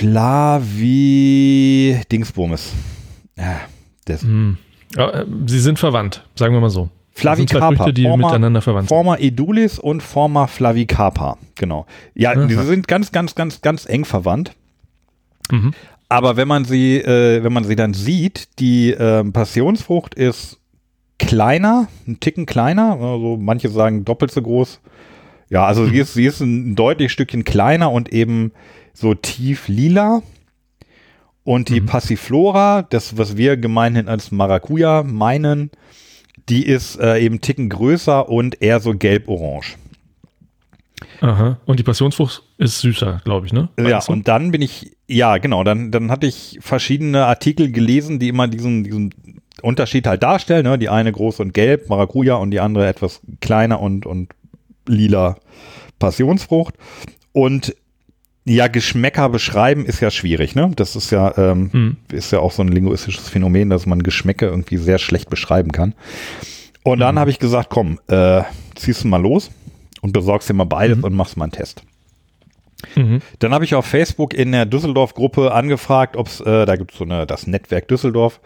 [0.00, 0.80] Flavi
[2.10, 2.72] Dingsbums.
[3.36, 3.60] Ja,
[4.04, 4.24] das.
[4.24, 4.54] Äh,
[5.46, 6.90] Sie sind verwandt, sagen wir mal so.
[7.12, 7.76] Flavicarpa.
[7.76, 8.96] Früchte, die miteinander verwandt sind.
[8.96, 11.36] Forma edulis und Forma flavicarpa.
[11.56, 11.86] Genau.
[12.14, 12.46] Ja, Aha.
[12.46, 14.52] die sind ganz, ganz, ganz, ganz eng verwandt.
[15.50, 15.72] Mhm.
[16.10, 20.58] Aber wenn man sie, äh, wenn man sie dann sieht, die ähm, Passionsfrucht ist
[21.18, 24.80] kleiner, ein Ticken kleiner, also manche sagen doppelt so groß.
[25.50, 28.52] Ja, also sie ist, sie ist ein deutlich Stückchen kleiner und eben
[28.92, 30.22] so tief lila.
[31.44, 31.86] Und die Mhm.
[31.86, 35.70] Passiflora, das, was wir gemeinhin als Maracuja meinen,
[36.48, 39.76] die ist äh, eben Ticken größer und eher so gelb-orange.
[41.20, 41.58] Aha.
[41.66, 43.68] Und die Passionsfrucht ist süßer, glaube ich, ne?
[43.78, 44.12] Ja, du?
[44.12, 48.48] und dann bin ich, ja, genau, dann, dann hatte ich verschiedene Artikel gelesen, die immer
[48.48, 49.14] diesen, diesen
[49.62, 50.64] Unterschied halt darstellen.
[50.64, 50.78] Ne?
[50.78, 54.30] Die eine groß und gelb, Maracuja, und die andere etwas kleiner und, und
[54.86, 55.36] lila
[55.98, 56.74] Passionsfrucht.
[57.32, 57.74] Und
[58.46, 60.72] ja, Geschmäcker beschreiben ist ja schwierig, ne?
[60.74, 61.96] Das ist ja, ähm, Hm.
[62.10, 65.94] ist ja auch so ein linguistisches Phänomen, dass man Geschmäcke irgendwie sehr schlecht beschreiben kann.
[66.82, 68.42] Und dann habe ich gesagt, komm, äh,
[68.74, 69.50] ziehst du mal los
[70.00, 71.82] und besorgst dir mal beides und machst mal einen Test.
[72.96, 73.20] Mhm.
[73.38, 76.98] Dann habe ich auf Facebook in der Düsseldorf-Gruppe angefragt, ob es, äh, da gibt es
[76.98, 78.40] so eine, das Netzwerk Düsseldorf,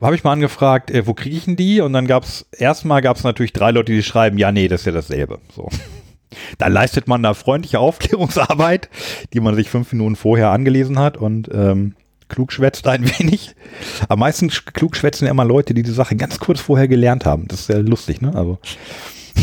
[0.00, 1.80] habe ich mal angefragt, äh, wo kriege ich denn die?
[1.80, 4.82] Und dann gab es, erstmal gab es natürlich drei Leute, die schreiben, ja, nee, das
[4.82, 5.40] ist ja dasselbe.
[5.54, 5.68] So.
[6.58, 8.90] Da leistet man da freundliche Aufklärungsarbeit,
[9.32, 11.94] die man sich fünf Minuten vorher angelesen hat und ähm,
[12.28, 13.54] klug schwätzt ein wenig.
[14.08, 17.46] Am meisten klug schwätzen ja immer Leute, die die Sache ganz kurz vorher gelernt haben.
[17.48, 18.34] Das ist ja lustig, ne?
[18.34, 18.58] Also.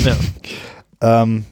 [0.03, 0.15] Ja.
[1.03, 1.45] Ähm,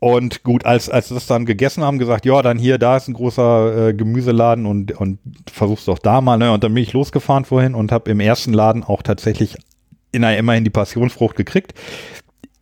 [0.00, 3.06] und gut, als, als wir das dann gegessen haben, gesagt, ja, dann hier, da ist
[3.06, 5.18] ein großer äh, Gemüseladen und, und
[5.52, 6.38] versuch's doch da mal.
[6.38, 6.50] Ne?
[6.52, 9.56] Und dann bin ich losgefahren vorhin und habe im ersten Laden auch tatsächlich
[10.10, 11.74] in, immerhin die Passionsfrucht gekriegt.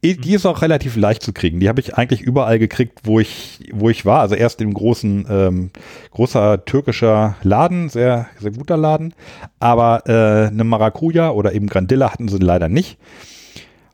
[0.03, 1.61] Die ist auch relativ leicht zu kriegen.
[1.61, 4.20] Die habe ich eigentlich überall gekriegt, wo ich, wo ich war.
[4.20, 5.70] Also erst im großen, ähm,
[6.11, 9.14] großer türkischer Laden, sehr, sehr guter Laden.
[9.61, 12.99] Aber äh, eine Maracuja oder eben Grandilla hatten sie leider nicht.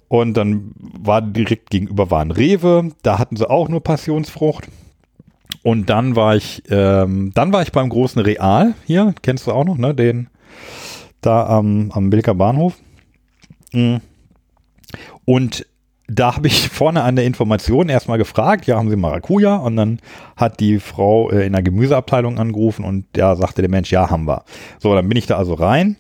[0.09, 4.69] Und dann war direkt gegenüber war Rewe, da hatten sie auch nur Passionsfrucht.
[5.63, 9.65] Und dann war ich, ähm, dann war ich beim großen Real hier, kennst du auch
[9.65, 9.95] noch, ne?
[9.95, 10.29] Den
[11.21, 12.75] da am, am Bilker Bahnhof.
[13.73, 13.97] Mm.
[15.25, 15.67] Und
[16.07, 19.57] da habe ich vorne an der Information erstmal gefragt, ja, haben Sie Maracuja?
[19.57, 20.01] Und dann
[20.37, 24.27] hat die Frau äh, in der Gemüseabteilung angerufen und da sagte der Mensch, ja, haben
[24.27, 24.45] wir.
[24.79, 25.97] So, dann bin ich da also rein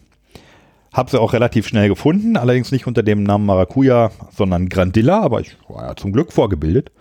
[0.94, 5.40] habe sie auch relativ schnell gefunden, allerdings nicht unter dem Namen Maracuja, sondern Grandilla, aber
[5.40, 6.92] ich war ja zum Glück vorgebildet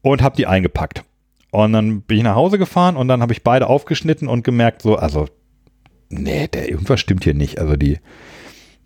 [0.00, 1.04] und habe die eingepackt.
[1.50, 4.82] Und dann bin ich nach Hause gefahren und dann habe ich beide aufgeschnitten und gemerkt,
[4.82, 5.26] so, also,
[6.08, 7.58] nee, der, irgendwas stimmt hier nicht.
[7.58, 7.98] Also die,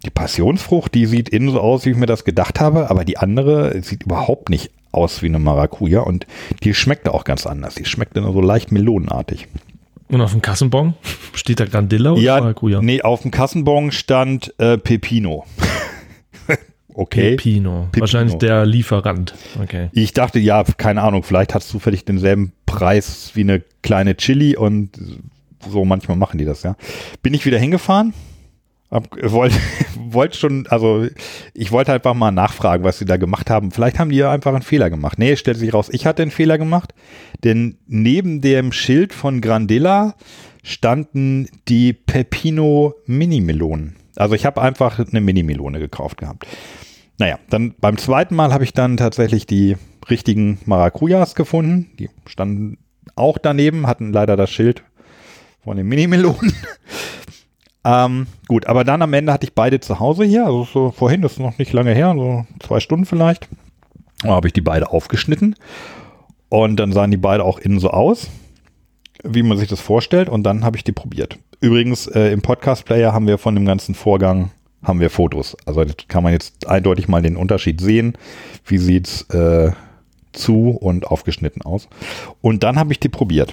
[0.05, 3.19] die Passionsfrucht, die sieht innen so aus, wie ich mir das gedacht habe, aber die
[3.19, 6.27] andere sieht überhaupt nicht aus wie eine Maracuja und
[6.63, 7.75] die schmeckt auch ganz anders.
[7.75, 9.49] Die schmeckt nur so leicht melonenartig.
[10.09, 10.95] Und auf dem Kassenbon
[11.35, 12.81] steht da Grandilla oder Ja, Maracuja?
[12.83, 15.45] nee, auf dem Kassenbon stand äh, Pepino.
[16.95, 17.31] okay.
[17.37, 17.87] Pepino.
[17.91, 18.01] Pepino.
[18.03, 19.35] Wahrscheinlich der Lieferant.
[19.63, 19.89] Okay.
[19.93, 24.57] Ich dachte, ja, keine Ahnung, vielleicht hat es zufällig denselben Preis wie eine kleine Chili
[24.57, 24.91] und
[25.69, 26.77] so manchmal machen die das, ja.
[27.23, 28.13] Bin ich wieder hingefahren,
[29.03, 29.57] wollte
[29.97, 31.07] wollt schon, also
[31.53, 33.71] ich wollte einfach mal nachfragen, was sie da gemacht haben.
[33.71, 35.19] Vielleicht haben die ja einfach einen Fehler gemacht.
[35.19, 36.95] Nee, stellt sich raus, ich hatte einen Fehler gemacht,
[37.43, 40.15] denn neben dem Schild von Grandilla
[40.63, 43.97] standen die Pepino Mini-Melonen.
[44.17, 46.47] Also ich habe einfach eine Mini-Melone gekauft gehabt.
[47.19, 49.77] Naja, dann beim zweiten Mal habe ich dann tatsächlich die
[50.09, 51.91] richtigen Maracujas gefunden.
[51.99, 52.79] Die standen
[53.17, 54.83] auch daneben, hatten leider das Schild
[55.63, 56.53] von den Mini-Melonen.
[57.85, 60.47] ähm, gut, aber dann am Ende hatte ich beide zu Hause hier.
[60.47, 63.49] Also so vorhin, das ist noch nicht lange her, so zwei Stunden vielleicht.
[64.23, 65.55] Da habe ich die beide aufgeschnitten.
[66.49, 68.31] Und dann sahen die beide auch innen so aus,
[69.23, 70.29] wie man sich das vorstellt.
[70.29, 71.39] Und dann habe ich die probiert.
[71.61, 74.51] Übrigens, äh, im Podcast-Player haben wir von dem ganzen Vorgang
[74.83, 75.57] haben wir Fotos.
[75.67, 78.17] Also kann man jetzt eindeutig mal den Unterschied sehen.
[78.67, 79.73] Wie sieht's äh,
[80.33, 81.89] zu und aufgeschnitten aus?
[82.41, 83.53] Und dann habe ich die probiert.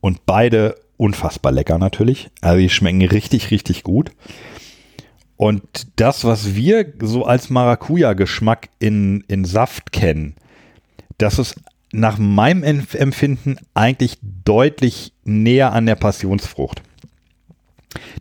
[0.00, 2.30] Und beide unfassbar lecker natürlich.
[2.40, 4.10] Also die schmecken richtig, richtig gut.
[5.36, 5.62] Und
[5.96, 10.34] das, was wir so als Maracuja-Geschmack in, in Saft kennen,
[11.18, 11.56] das ist
[11.92, 16.82] nach meinem Empfinden eigentlich deutlich näher an der Passionsfrucht.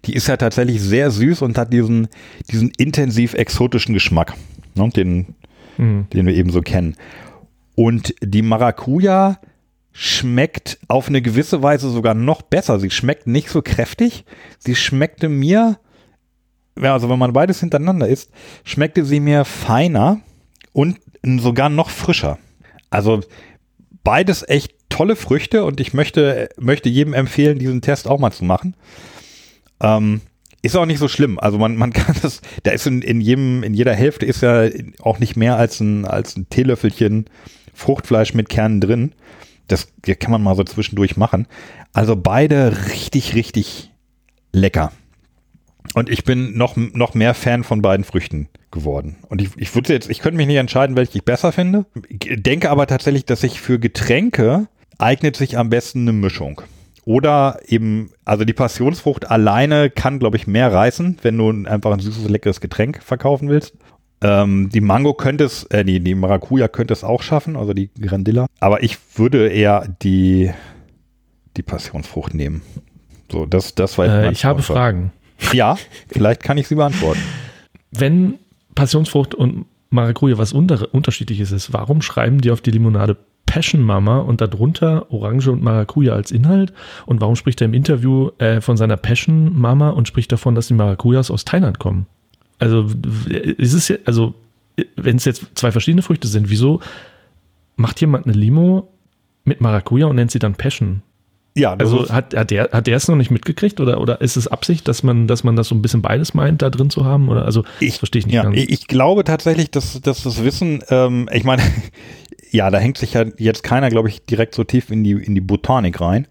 [0.06, 2.08] Die ist ja tatsächlich sehr süß und hat diesen,
[2.52, 4.34] diesen intensiv exotischen Geschmack,
[4.76, 5.36] ne, den,
[5.78, 6.08] mhm.
[6.14, 6.96] den wir eben so kennen.
[7.76, 9.40] Und die Maracuja
[9.98, 12.82] schmeckt auf eine gewisse Weise sogar noch besser.
[12.82, 14.26] Sie schmeckt nicht so kräftig.
[14.60, 15.80] Sie schmeckte mir,
[16.82, 18.30] also wenn man beides hintereinander isst,
[18.66, 20.20] schmeckte sie mir feiner
[20.74, 22.38] und sogar noch frischer.
[22.90, 23.22] Also
[24.04, 28.44] beides echt tolle Früchte und ich möchte, möchte jedem empfehlen, diesen Test auch mal zu
[28.44, 28.76] machen.
[29.80, 30.20] Ähm,
[30.62, 31.40] ist auch nicht so schlimm.
[31.40, 34.68] Also man, man kann das, da ist in, in jedem, in jeder Hälfte ist ja
[35.00, 37.28] auch nicht mehr als ein, als ein Teelöffelchen
[37.74, 39.14] Fruchtfleisch mit Kernen drin.
[39.68, 39.88] Das
[40.20, 41.48] kann man mal so zwischendurch machen.
[41.94, 43.92] Also beide richtig, richtig
[44.52, 44.92] lecker.
[45.94, 49.18] Und ich bin noch, noch mehr Fan von beiden Früchten geworden.
[49.30, 51.86] Und ich, ich würde jetzt, ich könnte mich nicht entscheiden, welche ich besser finde.
[52.10, 56.62] Denke aber tatsächlich, dass sich für Getränke eignet sich am besten eine Mischung.
[57.06, 62.00] Oder eben, also die Passionsfrucht alleine kann, glaube ich, mehr reißen, wenn du einfach ein
[62.00, 63.76] süßes, leckeres Getränk verkaufen willst.
[64.22, 67.90] Ähm, die Mango könnte es, äh, die, die Maracuja könnte es auch schaffen, also die
[68.00, 68.48] Grandilla.
[68.60, 70.52] Aber ich würde eher die,
[71.58, 72.62] die Passionsfrucht nehmen.
[73.32, 75.12] So, das, das war äh, Ich habe Fragen.
[75.52, 77.22] Ja, vielleicht kann ich sie beantworten.
[77.92, 78.36] Wenn
[78.74, 84.20] Passionsfrucht und Maracuja was unter, unterschiedliches ist, warum schreiben die auf die Limonade Passion Mama
[84.20, 86.74] und darunter Orange und Maracuja als Inhalt?
[87.06, 90.68] Und warum spricht er im Interview äh, von seiner Passion Mama und spricht davon, dass
[90.68, 92.08] die Maracujas aus Thailand kommen?
[92.60, 92.88] Also
[93.58, 94.34] ist es ja, also
[94.96, 96.82] wenn es jetzt zwei verschiedene Früchte sind, wieso
[97.76, 98.90] macht jemand eine Limo
[99.44, 101.02] mit Maracuja und nennt sie dann Passion?
[101.58, 104.48] Ja, also hat, hat der hat der es noch nicht mitgekriegt oder oder ist es
[104.48, 107.30] Absicht, dass man dass man das so ein bisschen beides meint, da drin zu haben
[107.30, 108.36] oder also ich verstehe ich nicht.
[108.36, 108.58] Ja, ganz.
[108.58, 111.62] ich glaube tatsächlich, dass, dass das Wissen, ähm, ich meine,
[112.52, 115.34] ja, da hängt sich ja jetzt keiner, glaube ich, direkt so tief in die in
[115.34, 116.28] die Botanik rein.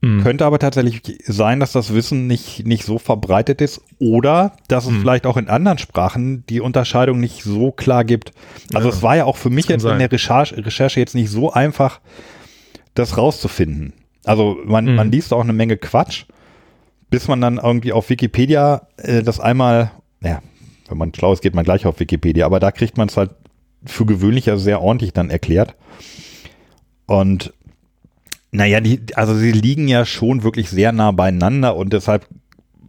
[0.00, 0.22] Mhm.
[0.22, 4.92] Könnte aber tatsächlich sein, dass das Wissen nicht nicht so verbreitet ist oder dass es
[4.92, 5.00] mhm.
[5.00, 8.32] vielleicht auch in anderen Sprachen die Unterscheidung nicht so klar gibt.
[8.72, 9.94] Also ja, es war ja auch für mich jetzt sein.
[9.94, 12.00] in der Recherche, Recherche jetzt nicht so einfach
[12.94, 13.92] das rauszufinden.
[14.24, 14.94] Also man, mhm.
[14.94, 16.26] man liest auch eine Menge Quatsch,
[17.10, 19.90] bis man dann irgendwie auf Wikipedia äh, das einmal,
[20.22, 20.42] ja,
[20.88, 23.30] wenn man schlau ist, geht man gleich auf Wikipedia, aber da kriegt man es halt
[23.84, 25.74] für gewöhnlich ja sehr ordentlich dann erklärt.
[27.06, 27.54] Und
[28.50, 32.26] naja, die, also sie liegen ja schon wirklich sehr nah beieinander und deshalb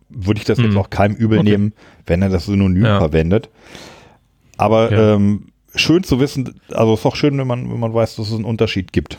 [0.10, 0.66] würde ich das mhm.
[0.66, 1.50] jetzt auch keinem übel okay.
[1.52, 1.74] nehmen,
[2.06, 2.98] wenn er das Synonym ja.
[2.98, 3.50] verwendet.
[4.58, 5.16] Aber ja.
[5.16, 8.28] ähm, schön zu wissen, also es ist auch schön, wenn man, wenn man weiß, dass
[8.28, 9.18] es einen Unterschied gibt.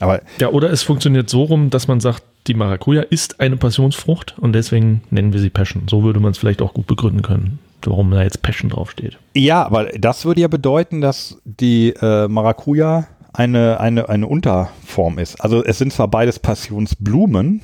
[0.00, 4.34] Aber ja, oder es funktioniert so rum, dass man sagt, die Maracuja ist eine Passionsfrucht
[4.38, 5.84] und deswegen nennen wir sie Passion.
[5.88, 9.18] So würde man es vielleicht auch gut begründen können, warum da jetzt Passion draufsteht.
[9.34, 15.40] Ja, aber das würde ja bedeuten, dass die äh, Maracuja eine, eine, eine Unterform ist.
[15.40, 17.60] Also es sind zwar beides Passionsblumen.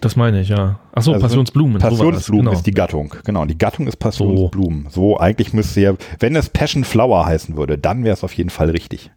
[0.00, 0.78] Das meine ich, ja.
[0.92, 1.78] Achso, also Passionsblumen.
[1.78, 2.56] Passionsblumen genau.
[2.56, 3.14] ist die Gattung.
[3.24, 4.84] Genau, die Gattung ist Passionsblumen.
[4.90, 5.12] So.
[5.12, 8.50] so, eigentlich müsste ja, wenn es Passion Flower heißen würde, dann wäre es auf jeden
[8.50, 9.10] Fall richtig.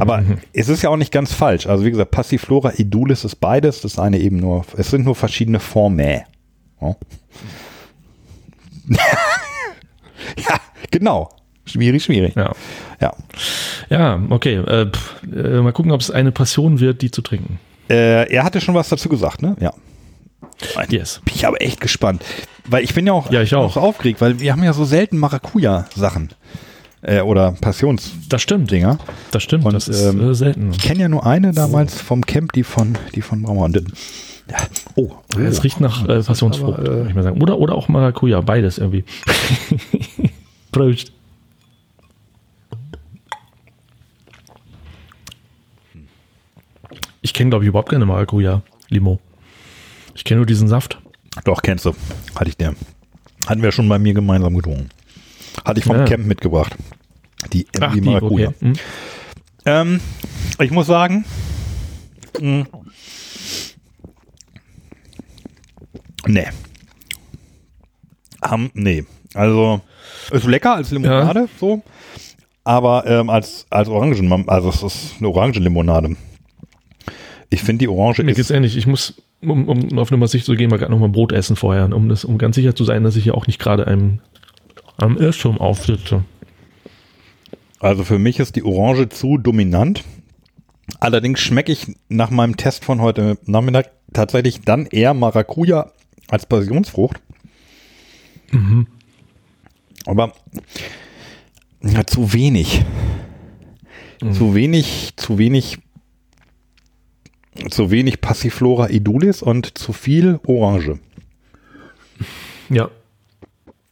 [0.00, 0.38] Aber mhm.
[0.52, 1.66] es ist ja auch nicht ganz falsch.
[1.66, 3.80] Also wie gesagt, Passiflora Edulis ist beides.
[3.80, 6.22] Das eine eben nur, es sind nur verschiedene Formen.
[6.80, 6.96] Ja.
[10.36, 10.60] ja,
[10.90, 11.30] genau.
[11.68, 12.34] Schwierig, schwierig.
[12.36, 12.52] Ja.
[13.00, 13.14] Ja,
[13.90, 14.56] ja okay.
[14.56, 17.58] Äh, pff, äh, mal gucken, ob es eine Passion wird, die zu trinken.
[17.88, 19.56] Äh, er hatte schon was dazu gesagt, ne?
[19.60, 19.72] Ja.
[20.88, 21.20] Yes.
[21.24, 22.24] Bin ich aber echt gespannt.
[22.66, 23.72] Weil ich bin ja auch, Ja, ich auch.
[23.72, 26.30] so aufgeregt, weil wir haben ja so selten Maracuja-Sachen.
[27.00, 28.18] Äh, oder Passionsdinger.
[28.28, 28.70] Das stimmt.
[29.30, 29.64] Das stimmt.
[29.64, 30.72] Und, das ist ähm, äh, selten.
[30.72, 33.66] Ich kenne ja nur eine damals vom Camp, die von, die von Brauer.
[33.66, 33.76] Und
[34.50, 34.56] ja,
[34.96, 35.38] oh, oh.
[35.38, 37.40] Es riecht nach äh, Passionsfrucht, aber, äh, ich mal sagen.
[37.40, 39.04] Oder, oder auch Maracuja, beides irgendwie.
[40.72, 41.12] Prost.
[47.38, 49.20] Kenne, glaube ich, überhaupt keine Maracuja-Limo.
[50.14, 51.00] Ich kenne nur diesen Saft.
[51.44, 51.94] Doch, kennst du.
[52.34, 52.74] Hatte ich dir.
[53.46, 54.88] Hatten wir schon bei mir gemeinsam getrunken.
[55.64, 56.04] Hatte ich vom Ja.
[56.04, 56.74] Camp mitgebracht.
[57.52, 58.48] Die MD Maracuja.
[58.48, 58.56] okay.
[58.60, 58.72] Hm.
[59.64, 60.00] Ähm,
[60.60, 61.24] ich muss sagen,
[62.40, 62.66] mh,
[66.26, 66.48] nee.
[68.50, 69.04] Um, nee.
[69.34, 69.80] Also,
[70.32, 71.82] ist lecker als Limonade, so.
[72.64, 76.16] Aber ähm, als, als Orangen, also es ist eine Orangenlimonade.
[77.50, 78.76] Ich finde die Orange Mir geht's ist, ähnlich.
[78.76, 81.56] Ich muss, um, um auf Nummer Sicht zu gehen, mal gerade noch mal Brot essen
[81.56, 84.20] vorher, um, das, um ganz sicher zu sein, dass ich hier auch nicht gerade einem,
[84.96, 86.24] am Irrtum aufsitze.
[87.80, 90.04] also für mich ist die Orange zu dominant.
[91.00, 95.92] Allerdings schmecke ich nach meinem Test von heute Nachmittag tatsächlich dann eher Maracuja
[96.28, 97.20] als Passionsfrucht.
[100.06, 100.32] Aber
[101.82, 102.84] ja, zu wenig.
[104.32, 105.78] Zu wenig, zu wenig,
[107.70, 110.98] zu wenig Passiflora edulis und zu viel Orange.
[112.70, 112.88] Ja.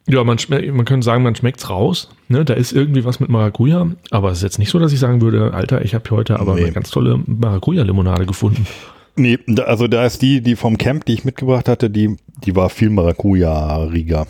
[0.08, 2.10] Ja, man, man könnte sagen, man schmeckt's raus.
[2.28, 2.44] Ne?
[2.44, 3.90] Da ist irgendwie was mit Maracuja.
[4.12, 6.54] Aber es ist jetzt nicht so, dass ich sagen würde, Alter, ich habe heute aber
[6.54, 6.62] Nee.
[6.64, 8.66] eine ganz tolle Maracuja-Limonade gefunden.
[9.16, 12.68] Nee, also da ist die, die vom Camp, die ich mitgebracht hatte, die, die war
[12.70, 14.26] viel Maracuja-Riger.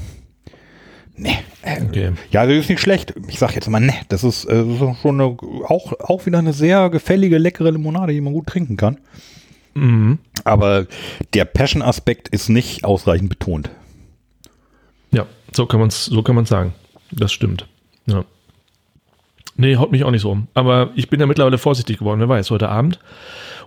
[1.16, 1.38] Nee.
[1.62, 2.12] Okay.
[2.30, 3.14] Ja, das ist nicht schlecht.
[3.28, 4.64] Ich sag jetzt mal, ne, das ist, äh,
[5.00, 8.98] schon eine, auch, auch wieder eine sehr gefällige, leckere Limonade, die man gut trinken kann.
[9.74, 10.18] Mhm.
[10.44, 10.86] Aber
[11.34, 13.70] der Passion-Aspekt ist nicht ausreichend betont.
[15.10, 16.74] Ja, so kann man es so kann man's sagen.
[17.10, 17.66] Das stimmt.
[18.06, 18.24] Ja.
[19.56, 20.48] Nee, haut mich auch nicht so um.
[20.54, 22.20] Aber ich bin ja mittlerweile vorsichtig geworden.
[22.20, 22.98] Wer weiß, heute Abend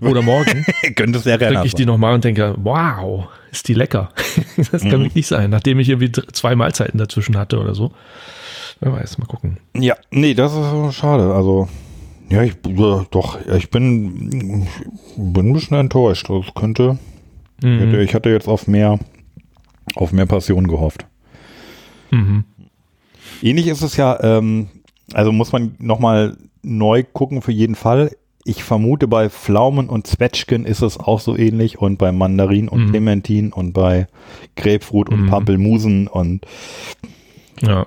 [0.01, 4.09] oder morgen Könnte es sehr trinke ich die nochmal und denke, wow, ist die lecker.
[4.71, 7.91] das kann wirklich nicht sein, nachdem ich irgendwie zwei Mahlzeiten dazwischen hatte oder so.
[8.79, 9.57] Wer weiß, mal gucken.
[9.75, 11.33] Ja, nee, das ist schade.
[11.33, 11.67] Also,
[12.29, 16.29] ja, ich, ja, doch, ja, ich bin, ich bin ein bisschen enttäuscht.
[16.29, 16.97] Das könnte,
[17.61, 18.99] ich, hätte, ich hatte jetzt auf mehr,
[19.95, 21.05] auf mehr Passion gehofft.
[22.11, 22.45] Mhm.
[23.41, 24.69] Ähnlich ist es ja, ähm,
[25.13, 28.11] also muss man nochmal neu gucken für jeden Fall.
[28.49, 32.85] Ich vermute, bei Pflaumen und Zwetschgen ist es auch so ähnlich und bei Mandarin und
[32.85, 32.89] Mhm.
[32.89, 34.07] Clementin und bei
[34.55, 35.29] Grapefruit und Mhm.
[35.29, 36.43] Pampelmusen und
[37.61, 37.85] Ja.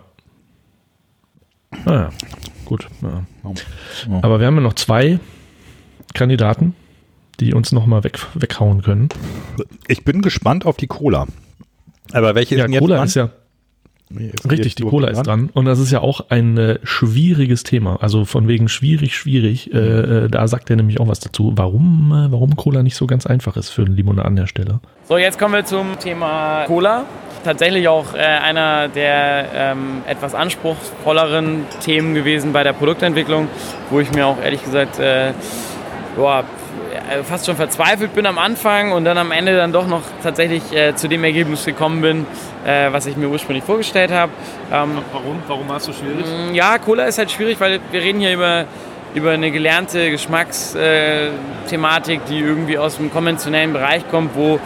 [1.84, 2.10] Naja,
[2.64, 2.86] gut.
[3.02, 3.24] Ja.
[3.42, 4.18] Ja.
[4.22, 5.18] Aber wir haben ja noch zwei
[6.14, 6.76] Kandidaten,
[7.40, 9.08] die uns nochmal weg, weghauen können.
[9.88, 11.26] ich bin gespannt auf die Cola.
[12.12, 13.30] Aber welche Ja, ist denn Cola jetzt ist ja
[14.18, 15.50] Ist Richtig, die Cola ist dran.
[15.52, 17.98] Und das ist ja auch ein äh, schwieriges Thema.
[18.00, 19.72] Also von wegen schwierig, schwierig.
[19.72, 23.06] Äh, äh, da sagt er nämlich auch was dazu, warum, äh, warum Cola nicht so
[23.06, 24.80] ganz einfach ist für einen Limonadenhersteller.
[25.08, 27.04] So, jetzt kommen wir zum Thema Cola.
[27.44, 33.48] Tatsächlich auch äh, einer der ähm, etwas anspruchsvolleren Themen gewesen bei der Produktentwicklung,
[33.90, 35.32] wo ich mir auch ehrlich gesagt äh,
[36.16, 36.44] boah,
[37.24, 40.94] fast schon verzweifelt bin am Anfang und dann am Ende dann doch noch tatsächlich äh,
[40.94, 42.26] zu dem Ergebnis gekommen bin,
[42.64, 44.30] äh, was ich mir ursprünglich vorgestellt habe.
[44.72, 45.42] Ähm, Warum?
[45.46, 46.24] Warum war es so schwierig?
[46.52, 48.64] ja, Cola ist halt schwierig, weil wir reden hier über,
[49.14, 54.58] über eine gelernte Geschmacksthematik, äh, die irgendwie aus dem konventionellen Bereich kommt, wo,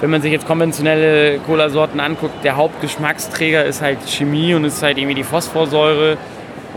[0.00, 4.96] wenn man sich jetzt konventionelle Cola-Sorten anguckt, der Hauptgeschmacksträger ist halt Chemie und ist halt
[4.98, 6.16] irgendwie die Phosphorsäure.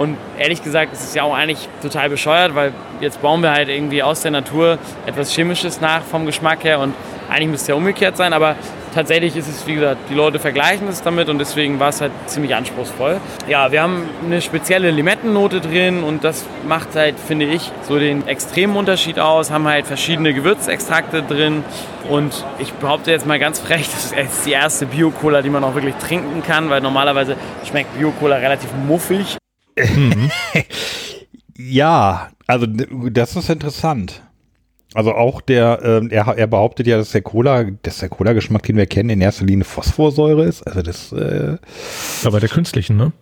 [0.02, 3.70] Und ehrlich gesagt, ist es ja auch eigentlich total bescheuert, weil jetzt bauen wir halt
[3.70, 6.96] irgendwie aus der Natur etwas Chemisches nach vom Geschmack her und
[7.30, 8.56] eigentlich müsste es ja umgekehrt sein, aber
[8.96, 12.12] tatsächlich ist es, wie gesagt, die Leute vergleichen es damit und deswegen war es halt
[12.26, 13.22] ziemlich anspruchsvoll.
[13.48, 18.28] Ja, wir haben eine spezielle Limettennote drin und das macht halt, finde ich, so den
[18.28, 19.52] extremen Unterschied aus.
[19.52, 21.64] Haben halt verschiedene Gewürzextrakte drin
[22.10, 25.76] und ich behaupte jetzt mal ganz frech, das ist die erste Bio-Cola, die man auch
[25.76, 27.36] wirklich trinken kann, weil normalerweise
[27.70, 29.38] schmeckt Bio-Cola relativ muffig.
[31.70, 34.24] Ja, also das ist interessant.
[34.94, 38.76] Also auch der, ähm, er, er behauptet ja, dass der Cola, dass der Cola-Geschmack, den
[38.78, 40.64] wir kennen, in erster Linie Phosphorsäure ist.
[40.68, 41.58] Also das, äh,
[42.26, 43.14] Aber der künstlichen, ne?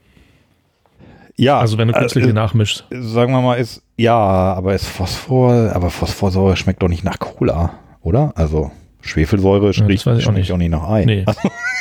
[1.35, 1.59] ja.
[1.59, 2.85] Also wenn du künstliche äh, nachmischst.
[2.89, 7.73] sagen wir mal, ist, ja, aber ist Phosphor, aber Phosphorsäure schmeckt doch nicht nach Cola,
[8.01, 8.33] oder?
[8.35, 8.71] Also
[9.01, 10.51] Schwefelsäure das schmeckt, weiß ich auch schmeckt nicht.
[10.51, 11.05] auch nicht nach Ei.
[11.05, 11.25] Nee,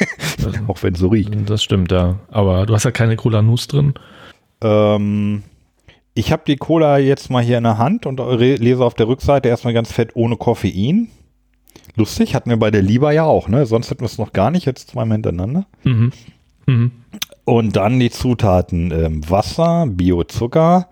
[0.68, 1.30] Auch wenn es so riecht.
[1.46, 2.16] das stimmt, ja.
[2.30, 3.94] Aber du hast ja keine Cola-Nuss drin.
[4.62, 5.42] Ähm,
[6.14, 9.48] ich habe die Cola jetzt mal hier in der Hand und lese auf der Rückseite
[9.48, 11.08] erstmal ganz fett ohne Koffein.
[11.94, 13.66] Lustig, hatten wir bei der Lieber ja auch, ne?
[13.66, 15.66] Sonst hätten wir es noch gar nicht, jetzt zweimal hintereinander.
[15.84, 16.12] Mhm.
[16.66, 16.92] Mhm.
[17.44, 20.88] Und dann die Zutaten ähm, Wasser, Biozucker,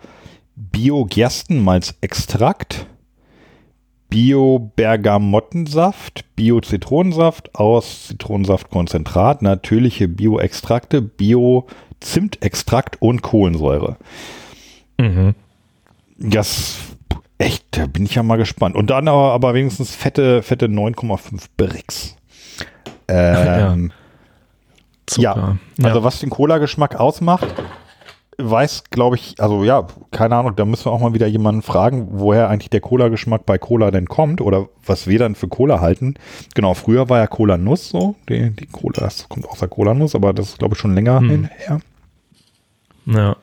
[0.56, 2.86] Bio-Gerstenmalzextrakt,
[4.08, 11.02] Bio-Bergamottensaft, Bio-Zitronensaft aus Zitronensaftkonzentrat, natürliche Bio-Extrakte,
[12.00, 13.96] Bio-Zimtextrakt und Kohlensäure.
[14.98, 15.34] Mhm.
[16.18, 16.76] Das
[17.38, 18.76] echt, da bin ich ja mal gespannt.
[18.76, 22.16] Und dann aber, aber wenigstens fette, fette 9,5 Brix.
[23.08, 23.76] Ähm, ja.
[25.06, 25.58] Zucker.
[25.82, 27.46] Also was den Cola-Geschmack ausmacht,
[28.38, 32.08] weiß, glaube ich, also ja, keine Ahnung, da müssen wir auch mal wieder jemanden fragen,
[32.10, 36.14] woher eigentlich der Cola-Geschmack bei Cola denn kommt oder was wir dann für Cola halten.
[36.54, 39.94] Genau, früher war ja Cola Nuss so, die, die Cola, das kommt aus der Cola
[39.94, 41.48] Nuss, aber das ist, glaube ich, schon länger Hm.
[41.56, 41.80] her.
[43.06, 43.36] Ja.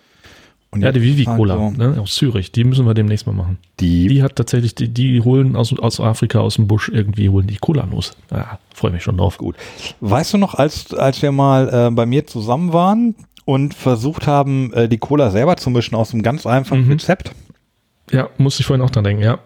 [0.70, 3.60] Und Ja, die Vivi also Cola ne, aus Zürich, die müssen wir demnächst mal machen.
[3.80, 7.46] Die, Die hat tatsächlich, die, die holen aus, aus Afrika, aus dem Busch irgendwie, holen
[7.46, 8.16] die Cola los.
[8.32, 9.38] Ja, freue mich schon drauf.
[9.38, 9.56] gut.
[10.02, 13.16] Weißt du noch, als, als wir mal äh, bei mir zusammen waren
[13.46, 16.92] und versucht haben, äh, die Cola selber zu mischen aus einem ganz einfachen Mhm.
[16.94, 17.32] Rezept?
[18.12, 19.40] Ja, musste ich vorhin auch dran denken, ja.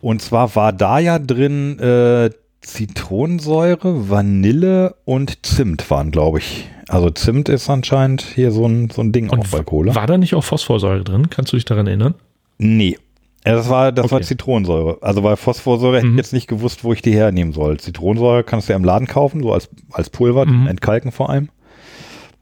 [0.00, 2.30] Und zwar war da ja drin äh,
[2.60, 6.68] Zitronensäure, Vanille und Zimt waren, glaube ich.
[6.88, 9.94] Also Zimt ist anscheinend hier so ein, so ein Ding auch bei Cola.
[9.94, 11.28] War da nicht auch Phosphorsäure drin?
[11.30, 12.14] Kannst du dich daran erinnern?
[12.58, 12.98] Nee.
[13.42, 14.26] Das war, das war Okay.
[14.26, 14.98] Zitronensäure.
[15.02, 16.12] Also bei Phosphorsäure hätte Mhm.
[16.12, 17.78] ich jetzt nicht gewusst, wo ich die hernehmen soll.
[17.78, 20.66] Zitronensäure kannst du ja im Laden kaufen, so als, als Pulver, Mhm.
[20.66, 21.48] entkalken vor allem.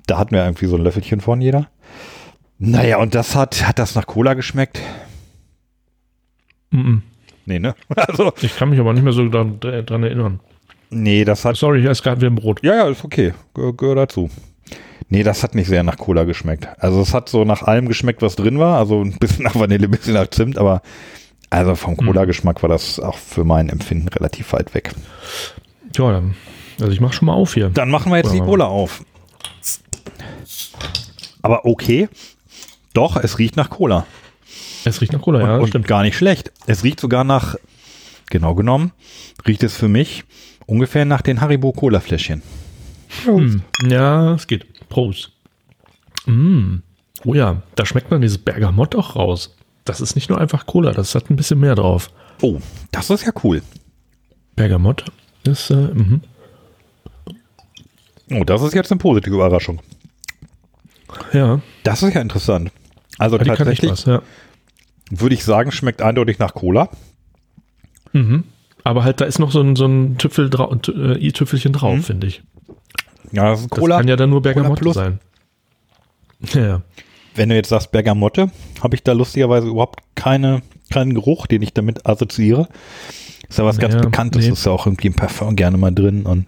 [0.07, 1.69] Da hatten wir irgendwie so ein Löffelchen von jeder.
[2.59, 4.81] Naja, und das hat, hat das nach Cola geschmeckt?
[6.71, 7.03] Mhm.
[7.47, 7.75] Nee, ne?
[7.97, 10.41] Also, Ich kann mich aber nicht mehr so dran, dran erinnern.
[10.91, 12.63] nee, das hat Sorry, ich esse gerade wie ein Brot.
[12.63, 13.35] Ja, ja, ist okay.
[13.55, 14.31] Geh- Gehört dazu.
[15.09, 16.69] Nee, das hat nicht sehr nach Cola geschmeckt.
[16.79, 18.79] Also es hat so nach allem geschmeckt, was drin war.
[18.79, 20.81] Also ein bisschen nach Vanille, ein bisschen nach Zimt, aber
[21.51, 24.95] also vom Cola-Geschmack war das auch für mein Empfinden relativ weit weg.
[25.95, 26.35] Ja, dann,
[26.81, 27.69] also ich mache schon mal auf hier.
[27.69, 28.39] Dann machen wir jetzt die.
[28.39, 29.05] Cola auf.
[31.43, 32.09] Aber okay.
[32.95, 34.07] Doch, es riecht nach Cola.
[34.85, 35.87] Es riecht nach Cola, ja, und, und stimmt.
[35.87, 36.53] gar nicht schlecht.
[36.67, 37.57] Es riecht sogar nach,
[38.31, 38.93] genau genommen,
[39.47, 40.25] riecht es für mich
[40.67, 42.43] ungefähr nach den Haribo Cola-Fläschchen.
[43.25, 43.63] Hm.
[43.89, 44.67] Ja, es geht.
[44.89, 45.33] Prost.
[46.27, 46.77] Mm.
[47.25, 49.55] Oh ja, da schmeckt man dieses Bergamott auch raus.
[49.85, 52.11] Das ist nicht nur einfach Cola, das hat ein bisschen mehr drauf.
[52.41, 52.59] Oh,
[52.91, 53.63] das ist ja cool.
[54.57, 55.05] Bergamott
[55.45, 56.23] ist, äh, mhm.
[58.33, 59.81] Oh, das ist jetzt eine positive Überraschung.
[61.33, 62.71] ja, Das ist ja interessant.
[63.19, 64.23] Also echt tatsächlich was, ja.
[65.11, 66.89] würde ich sagen, schmeckt eindeutig nach Cola.
[68.13, 68.45] Mhm.
[68.85, 72.03] Aber halt, da ist noch so ein, so ein Tüpfel drau äh, i-Tüpfelchen drauf, Mhm.
[72.03, 72.43] finde ich.
[73.31, 73.99] Ja, das ist Das Cola.
[73.99, 75.19] kann ja dann nur Bergamotte sein.
[76.55, 76.83] Ja,
[77.37, 78.51] Wenn du jetzt sagst Bergamotte,
[78.83, 80.61] habe ich da lustigerweise überhaupt keine,
[80.91, 82.69] keinen Geruch, den ich damit assoziiere.
[83.49, 84.53] Ist ja was ganz Ja, Bekanntes, nee.
[84.53, 86.27] ist ja auch irgendwie im Parfum gerne mal drin.
[86.27, 86.47] Und,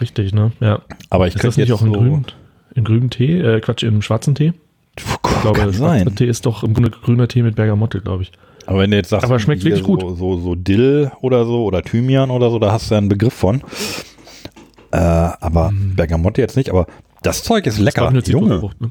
[0.00, 0.52] richtig, ne?
[0.60, 0.80] Ja.
[1.10, 2.26] aber ich ist das könnte nicht jetzt auch im so, grünen,
[2.74, 3.38] im grünen Tee?
[3.40, 4.52] Äh, Quatsch, im schwarzen Tee?
[4.98, 5.04] Ich
[5.42, 6.14] glaube, schwarzer sein.
[6.16, 8.32] Tee ist doch im Grunde grüner Tee mit Bergamotte, glaube ich.
[8.66, 10.18] Aber wenn du jetzt sagst, Aber schmeckt wirklich so, gut.
[10.18, 13.34] So, so Dill oder so oder Thymian oder so, da hast du ja einen Begriff
[13.34, 13.62] von.
[14.92, 16.86] Äh, aber Bergamotte jetzt nicht, aber
[17.22, 17.84] das Zeug ist Mhm.
[17.84, 18.16] Das lecker.
[18.16, 18.70] ist eine Junge.
[18.80, 18.90] Ne?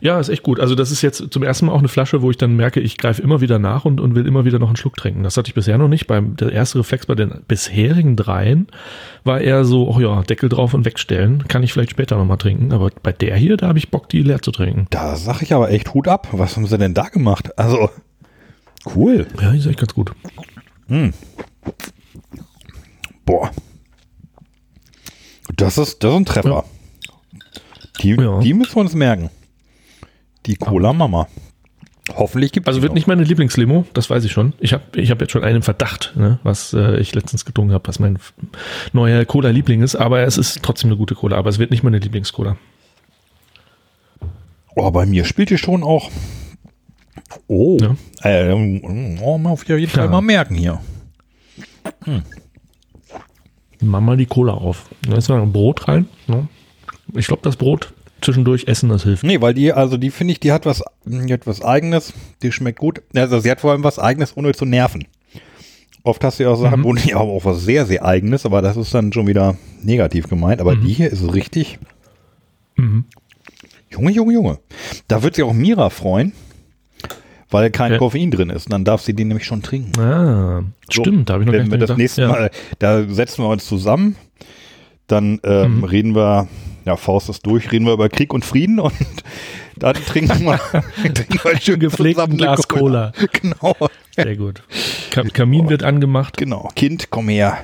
[0.00, 0.60] Ja, ist echt gut.
[0.60, 2.96] Also das ist jetzt zum ersten Mal auch eine Flasche, wo ich dann merke, ich
[2.96, 5.22] greife immer wieder nach und, und will immer wieder noch einen Schluck trinken.
[5.24, 6.06] Das hatte ich bisher noch nicht.
[6.06, 8.68] Beim, der erste Reflex bei den bisherigen dreien
[9.24, 11.46] war eher so, oh ja, Deckel drauf und wegstellen.
[11.48, 12.72] Kann ich vielleicht später nochmal trinken.
[12.72, 14.86] Aber bei der hier, da habe ich Bock, die leer zu trinken.
[14.88, 16.28] Da sag ich aber echt Hut ab.
[16.32, 17.58] Was haben sie denn da gemacht?
[17.58, 17.90] Also,
[18.94, 19.26] cool.
[19.40, 20.12] Ja, die ist echt ganz gut.
[23.26, 23.50] Boah.
[25.56, 26.64] Das ist, das ist ein Treffer.
[28.02, 28.38] Die, Ja.
[28.40, 29.28] die müssen wir uns merken.
[30.48, 31.28] Die Cola Mama.
[32.16, 34.54] Hoffentlich gibt es Also wird nicht meine Lieblingslimo, das weiß ich schon.
[34.60, 37.86] Ich habe ich hab jetzt schon einen Verdacht, ne, was äh, ich letztens getrunken habe,
[37.86, 38.18] was mein
[38.94, 39.94] neuer Cola-Liebling ist.
[39.94, 41.36] Aber es ist trotzdem eine gute Cola.
[41.36, 42.56] Aber es wird nicht meine Lieblingscola.
[44.74, 46.10] Oh, bei mir spielt die schon auch.
[47.46, 47.76] Oh.
[47.78, 47.96] Ja.
[48.22, 48.52] Äh,
[49.20, 50.10] oh, auf jeden Fall Ja.
[50.10, 50.80] mal merken hier.
[53.80, 54.88] Mach mal die Cola auf.
[55.02, 56.06] Da ist noch ein Brot rein.
[56.26, 56.48] Ne?
[57.14, 59.24] Ich glaube, das Brot zwischendurch essen, das hilft.
[59.24, 62.12] Nee, weil die, also die finde ich, die hat was, die hat was eigenes,
[62.42, 63.02] die schmeckt gut.
[63.14, 65.04] Also sie hat vor allem was eigenes, ohne zu nerven.
[66.04, 66.84] Oft hast du ja auch Sachen, Mhm.
[66.84, 70.28] wo die haben auch was sehr, sehr eigenes, aber das ist dann schon wieder negativ
[70.28, 70.60] gemeint.
[70.60, 71.78] Aber die hier ist richtig.
[72.76, 73.04] Mhm.
[73.90, 74.58] Junge, Junge, Junge.
[75.08, 76.32] Da wird sich auch Mira freuen,
[77.50, 77.98] weil kein Ja.
[77.98, 78.66] Koffein drin ist.
[78.66, 79.98] Und dann darf sie die nämlich schon trinken.
[80.00, 81.98] Ah, So, stimmt, da habe ich noch Wenn wir das gedacht.
[81.98, 82.28] nächste ja.
[82.28, 84.16] Mal, da setzen wir uns zusammen,
[85.06, 85.84] dann ähm, Mhm.
[85.84, 86.48] reden wir,
[86.88, 88.94] ja, Faust ist durch, reden wir über Krieg und Frieden und
[89.76, 90.58] dann trinken wir,
[91.02, 93.12] trinken wir schön Gepflegten Glas Cola.
[93.42, 93.76] Genau,
[94.16, 94.62] Sehr gut.
[95.10, 96.36] Kam Kamin wird angemacht.
[96.38, 96.70] genau.
[96.74, 97.58] Kind, komm her.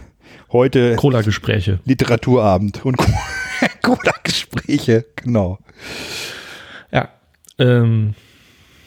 [0.53, 1.81] Heute Cola-Gespräche.
[1.87, 2.99] Literaturabend und
[3.83, 5.59] Cola-Gespräche, genau.
[6.93, 7.09] Ja.
[7.59, 8.15] Ähm,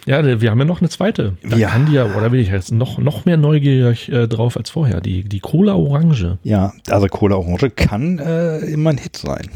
[0.05, 1.35] ja, wir haben ja noch eine zweite.
[1.43, 1.69] Da Ja.
[1.69, 5.01] kann die ja, oder bin ich jetzt noch, noch mehr neugierig äh, drauf als vorher.
[5.01, 6.38] Die, die Cola Orange.
[6.43, 9.49] Ja, also Cola Orange kann äh, immer ein Hit sein.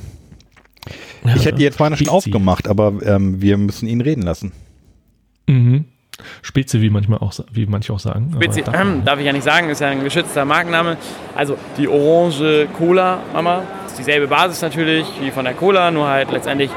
[1.26, 4.52] Ja, ich hätte die jetzt mal schon aufgemacht, aber ähm, wir müssen ihn reden lassen.
[5.48, 5.86] Mhm.
[6.42, 8.32] Spezi, wie manchmal auch, wie manche auch sagen.
[8.36, 10.98] Spezi darf ähm, darf ich ja nicht sagen, ist ja ein geschützter Markenname.
[11.36, 13.64] Also die Orange Cola Mama.
[13.88, 16.70] Ist dieselbe Basis natürlich wie von der Cola, nur halt letztendlich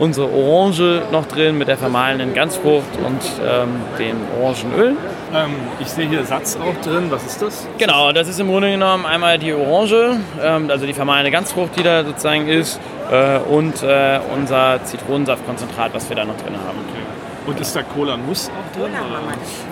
[0.00, 4.96] unsere Orange noch drin mit der vermahlenen Ganzfrucht und ähm, den Orangenöl.
[5.32, 7.06] Ähm, ich sehe hier Satz auch drin.
[7.10, 7.68] Was ist das?
[7.78, 11.82] Genau, das ist im Grunde genommen einmal die Orange, ähm, also die vermahlene Ganzfrucht, die
[11.82, 12.80] da sozusagen ist,
[13.12, 16.78] äh, und äh, unser Zitronensaftkonzentrat, was wir da noch drin haben.
[17.46, 18.92] Und ist da Cola Nuss auch drin?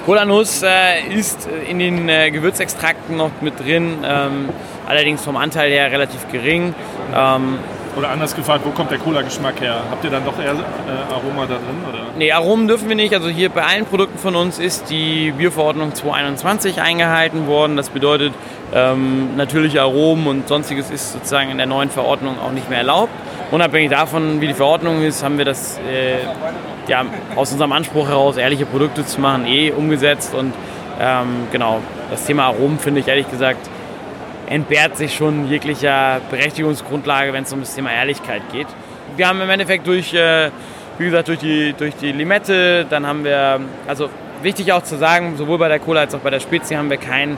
[0.04, 4.48] Cola-Nuss äh, ist in den äh, Gewürzextrakten noch mit drin, ähm,
[4.86, 6.74] allerdings vom Anteil her relativ gering.
[7.14, 7.58] Ähm,
[7.98, 9.82] Oder anders gefragt, wo kommt der Cola-Geschmack her?
[9.90, 11.82] Habt ihr dann doch eher äh, Aroma da drin?
[11.88, 11.98] Oder?
[12.16, 13.12] nee, Aromen dürfen wir nicht.
[13.12, 17.76] Also hier bei allen Produkten von uns ist die Bioverordnung 221 eingehalten worden.
[17.76, 18.32] Das bedeutet,
[18.72, 23.10] ähm, natürliche Aromen und sonstiges ist sozusagen in der neuen Verordnung auch nicht mehr erlaubt.
[23.50, 26.18] Unabhängig davon, wie die Verordnung ist, haben wir das äh,
[26.86, 30.36] ja, aus unserem Anspruch heraus, ehrliche Produkte zu machen, eh umgesetzt.
[30.36, 30.52] Und
[31.00, 31.80] ähm, genau,
[32.12, 33.68] das Thema Aromen finde ich ehrlich gesagt
[34.48, 38.66] entbehrt sich schon jeglicher Berechtigungsgrundlage, wenn es um das Thema Ehrlichkeit geht.
[39.16, 40.50] Wir haben im Endeffekt durch, äh,
[40.98, 44.08] wie gesagt, durch die, durch die Limette, dann haben wir, also
[44.42, 46.96] wichtig auch zu sagen, sowohl bei der Cola als auch bei der Spezi haben wir
[46.96, 47.36] kein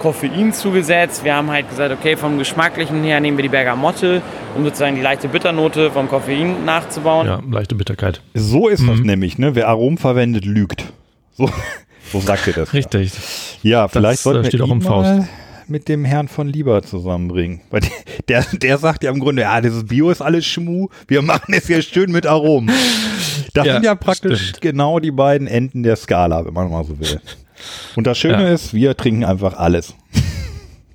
[0.00, 1.24] Koffein zugesetzt.
[1.24, 4.22] Wir haben halt gesagt, okay, vom Geschmacklichen her nehmen wir die Bergamotte,
[4.56, 7.26] um sozusagen die leichte Bitternote vom Koffein nachzubauen.
[7.26, 8.20] Ja, leichte Bitterkeit.
[8.34, 9.54] So ist das nämlich, ne?
[9.54, 10.84] Wer Aromen verwendet, lügt.
[11.36, 11.50] So,
[12.12, 12.72] so sagt ihr das.
[12.72, 13.12] Richtig.
[13.62, 15.10] Ja, vielleicht äh, sollten wir steht auch im Faust.
[15.10, 15.28] mal
[15.68, 17.60] mit dem Herrn von Lieber zusammenbringen.
[17.70, 17.82] Weil
[18.28, 21.66] der, der sagt ja im Grunde, ja, dieses Bio ist alles Schmu, wir machen es
[21.66, 22.70] hier schön mit Aromen.
[23.54, 24.60] Das Ja, sind ja praktisch stimmt.
[24.60, 27.20] genau die beiden Enden der Skala, wenn man mal so will.
[27.96, 28.48] Und das Schöne Ja.
[28.54, 29.94] ist, wir trinken einfach alles.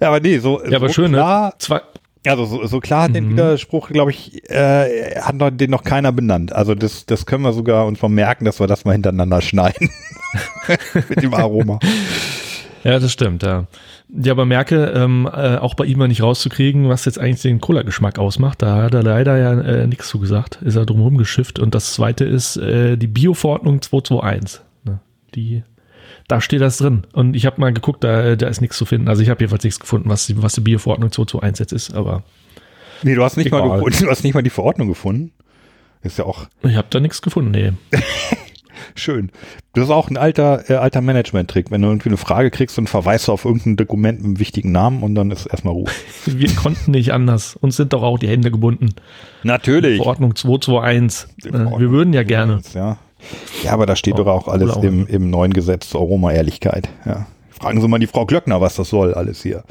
[0.00, 1.52] ja, aber nee, so, Ja, aber so schön, klar, ne?
[1.58, 1.80] Zwei,
[2.26, 6.52] also so, so klar den Widerspruch, glaube ich, äh, hat noch, den noch keiner benannt.
[6.52, 9.90] Also das, das können wir sogar uns mal merken, dass wir das mal hintereinander schneiden.
[11.08, 11.78] Mit dem Aroma.
[12.84, 13.66] Ja, das stimmt, ja.
[14.10, 17.60] Ja, aber merke, ähm, äh, auch bei ihm mal nicht rauszukriegen, was jetzt eigentlich den
[17.60, 18.60] Cola-Geschmack ausmacht.
[18.62, 20.60] Da hat er leider ja äh, nichts zugesagt.
[20.62, 21.58] Ist er drumherum geschifft.
[21.58, 24.60] Und das zweite ist äh, die Bio-Verordnung 221.
[24.84, 25.00] Ne?
[25.34, 25.62] Die,
[26.28, 27.04] da steht das drin.
[27.14, 29.08] Und ich habe mal geguckt, da, da ist nichts zu finden.
[29.08, 31.94] Also ich habe jedenfalls nichts gefunden, was, die- was die Bio-Verordnung 221 jetzt ist.
[31.94, 32.22] Aber
[33.02, 35.32] Nee, du hast nicht mal gefunden, du hast nicht mal die Verordnung gefunden.
[36.02, 37.50] Ist ja auch ich habe da nichts gefunden.
[37.50, 37.72] Nee.
[38.94, 39.30] schön.
[39.74, 41.70] Das ist auch ein alter, äh, alter Management-Trick.
[41.70, 44.72] Wenn du irgendwie eine Frage kriegst, dann verweist du auf irgendein Dokument mit einem wichtigen
[44.72, 45.90] Namen und dann ist erstmal Ruhe.
[46.26, 47.56] Wir konnten nicht anders.
[47.56, 48.94] Uns sind doch auch die Hände gebunden.
[49.42, 49.96] Natürlich.
[49.96, 51.44] Verordnung 221.
[51.44, 52.60] Äh, wir würden ja gerne.
[52.74, 52.98] Ja.
[53.62, 56.88] ja, aber da steht Oh, doch auch alles Cola im, im neuen Gesetz zur Aroma-Ehrlichkeit.
[57.04, 57.26] Ja.
[57.50, 59.64] Fragen Sie mal die Frau Glöckner, was das soll, alles hier.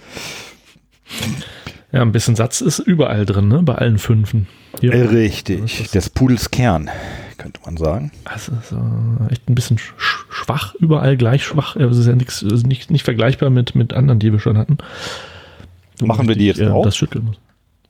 [1.91, 3.61] Ja, ein bisschen Satz ist überall drin, ne?
[3.61, 4.47] Bei allen Fünfen.
[4.79, 5.11] Hier.
[5.11, 5.91] Richtig.
[5.91, 6.89] Des Pudels Kern,
[7.37, 8.11] könnte man sagen.
[8.25, 9.93] Das ist äh, echt ein bisschen sch
[10.29, 11.75] schwach, überall gleich schwach.
[11.75, 14.77] Es ist ja nix, ist nicht, nicht vergleichbar mit, mit anderen, die wir schon hatten.
[16.01, 16.83] Machen wir die jetzt äh, auch?
[16.83, 17.37] Das schütteln muss.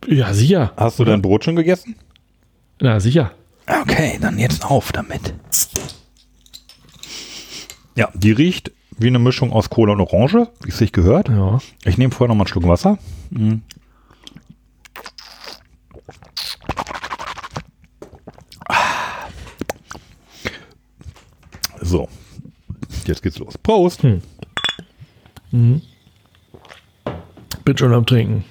[0.08, 0.74] Ja, sicher.
[0.78, 1.96] Hast du dein Brot schon gegessen?
[2.82, 3.32] Na, sicher.
[3.66, 5.34] Okay, dann jetzt auf damit.
[7.96, 11.30] Ja, die riecht wie eine Mischung aus Cola und Orange, wie es sich gehört.
[11.30, 11.60] Ja.
[11.86, 12.98] Ich nehme vorher noch mal einen Schluck Wasser.
[13.30, 13.62] Mhm.
[21.82, 22.08] So,
[23.08, 23.58] jetzt geht's los.
[23.58, 24.02] Prost.
[25.52, 25.82] Bin
[27.76, 28.44] schon am Trinken.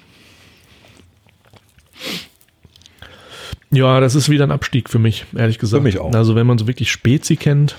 [3.73, 5.81] Ja, das ist wieder ein Abstieg für mich, ehrlich gesagt.
[5.81, 6.13] Für mich auch.
[6.13, 7.75] Also wenn man so wirklich Spezi kennt,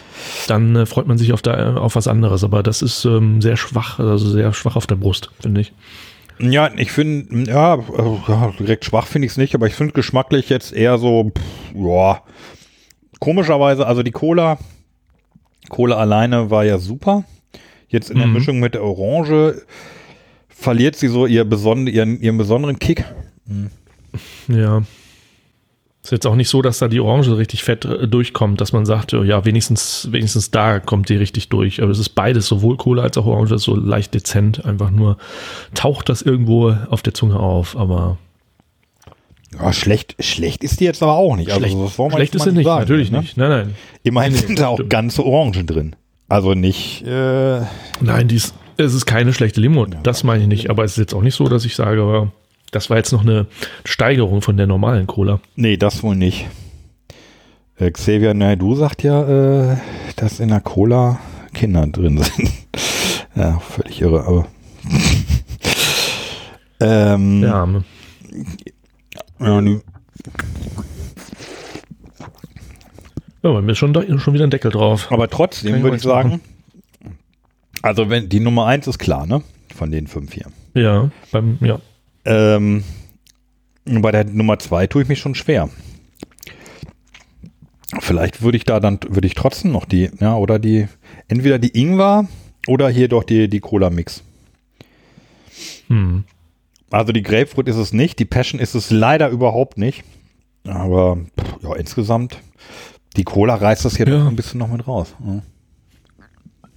[0.47, 2.43] dann äh, freut man sich auf, der, auf was anderes.
[2.43, 5.71] Aber das ist ähm, sehr schwach, also sehr schwach auf der Brust, finde ich.
[6.39, 9.93] Ja, ich finde, ja, äh, ja, direkt schwach finde ich es nicht, aber ich finde
[9.93, 12.23] geschmacklich jetzt eher so, pff, ja,
[13.19, 14.57] komischerweise, also die Cola,
[15.69, 17.23] Cola alleine war ja super.
[17.87, 18.33] Jetzt in der Mhm.
[18.33, 19.61] Mischung mit der Orange
[20.49, 23.05] verliert sie so ihr beson ihren, ihren besonderen Kick.
[24.47, 24.83] Ja.
[26.03, 28.85] Ist jetzt auch nicht so, dass da die Orange richtig fett äh, durchkommt, dass man
[28.85, 31.81] sagt, ja, wenigstens, wenigstens da kommt die richtig durch.
[31.81, 34.65] Aber es ist beides, sowohl Cola als auch Orange, so leicht dezent.
[34.65, 35.17] Einfach nur
[35.75, 38.17] taucht das irgendwo auf der Zunge auf, aber
[39.59, 41.51] Ja, schlecht, schlecht ist die jetzt aber auch nicht.
[41.51, 43.19] schlecht, also, das schlecht ist sie nicht, sagen, natürlich ne?
[43.19, 43.37] nicht.
[43.37, 43.75] Nein, nein.
[44.03, 44.89] Immerhin Nee, sind da auch stimmt.
[44.89, 45.95] ganze Orangen drin.
[46.29, 47.61] Also nicht, äh,
[48.01, 50.69] Nein, die ist, Es ist keine schlechte Limo, das meine ich nicht.
[50.69, 52.31] Aber es ist jetzt auch nicht so, dass ich sage,
[52.71, 53.45] das war jetzt noch eine
[53.85, 55.39] Steigerung von der normalen Cola.
[55.55, 56.47] Nee, das wohl nicht.
[57.77, 59.77] Äh, Xavier Naidoo sagt ja, äh,
[60.15, 61.19] dass in der Cola
[61.53, 62.51] Kinder drin sind.
[63.35, 64.47] ja, völlig irre, aber.
[66.79, 67.83] ähm, Ja, ne?
[69.43, 69.79] Ja, nee.
[73.43, 75.11] ja bei mir ist schon, da- schon wieder ein Deckel drauf.
[75.11, 76.41] Aber trotzdem Kann würde ich sagen,
[77.81, 79.43] also wenn die Nummer eins ist klar, ne?
[79.75, 80.45] Von den fünf hier.
[80.75, 81.79] Ja, beim, ja.
[82.25, 82.83] Ähm,
[83.85, 85.69] bei der Nummer zwei tue ich mich schon schwer.
[87.99, 90.87] Vielleicht würde ich da dann, würde ich trotzdem noch die, ja, oder die,
[91.27, 92.27] entweder die Ingwer
[92.67, 94.23] oder hier doch die, die Cola Mix.
[95.87, 96.23] Hm.
[96.93, 100.03] Also die Grapefruit ist es nicht, die Passion ist es leider überhaupt nicht.
[100.67, 102.37] Aber pff, ja, insgesamt,
[103.17, 104.19] die Cola reißt das hier Ja.
[104.19, 105.13] doch ein bisschen noch mit raus.
[105.25, 105.41] Ja.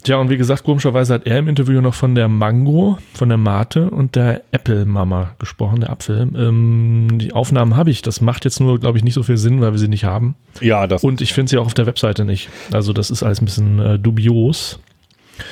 [0.02, 3.38] Tja, und wie gesagt, komischerweise hat er im Interview noch von der Mango, von der
[3.38, 6.20] Mate und der Apple-Mama gesprochen, der Apfel.
[6.36, 8.02] Ähm, die Aufnahmen habe ich.
[8.02, 10.36] Das macht jetzt nur, glaube ich, nicht so viel Sinn, weil wir sie nicht haben.
[10.60, 12.48] Ja, das, Und ich finde sie auch auf der Webseite nicht.
[12.72, 14.78] Also das ist alles ein bisschen äh, dubios.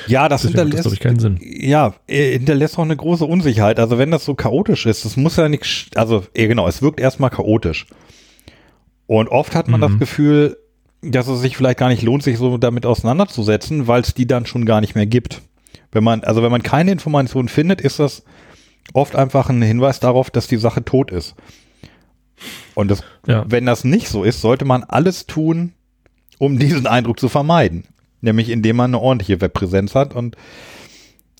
[0.07, 1.39] Ja, das Deswegen das, hinterlässt, ich, keinen Sinn.
[1.41, 3.79] ja, äh, hinterlässt auch eine große Unsicherheit.
[3.79, 6.99] Also wenn das so chaotisch ist, das muss ja nicht, also eh, genau, es wirkt
[6.99, 7.85] erstmal chaotisch.
[9.07, 9.83] Und oft hat man Mhm.
[9.83, 10.57] das Gefühl,
[11.01, 14.45] dass es sich vielleicht gar nicht lohnt, sich so damit auseinanderzusetzen, weil es die dann
[14.47, 15.41] schon gar nicht mehr gibt.
[15.91, 18.23] Wenn man, also wenn man keine Informationen findet, ist das
[18.93, 21.35] oft einfach ein Hinweis darauf, dass die Sache tot ist.
[22.73, 23.45] Und das, Ja.
[23.47, 25.73] wenn das nicht so ist, sollte man alles tun,
[26.39, 27.85] um diesen Eindruck zu vermeiden.
[28.21, 30.35] Nämlich indem man eine ordentliche Webpräsenz hat und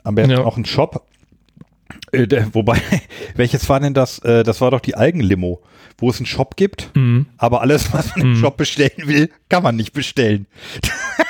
[0.03, 0.43] am besten Ja.
[0.43, 1.05] auch einen Shop.
[2.11, 2.79] Äh, der, wobei,
[3.35, 4.19] welches war denn das?
[4.19, 5.61] Äh, das war doch die Algenlimo,
[5.97, 7.27] wo es einen Shop gibt, Mhm.
[7.37, 10.45] aber alles, was man im Shop bestellen will, kann man nicht bestellen.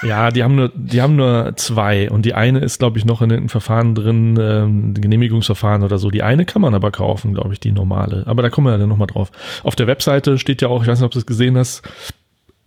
[0.03, 3.21] Ja, die haben nur, die haben nur zwei und die eine ist, glaube ich, noch
[3.21, 6.11] in irgendeinem Verfahren drin, ähm, Genehmigungsverfahren oder so.
[6.11, 8.23] Die eine kann man aber kaufen, glaube ich, die normale.
[8.27, 9.31] Aber da kommen wir ja dann nochmal drauf.
[9.63, 11.81] Auf der Webseite steht ja auch, ich weiß nicht, ob du es gesehen hast,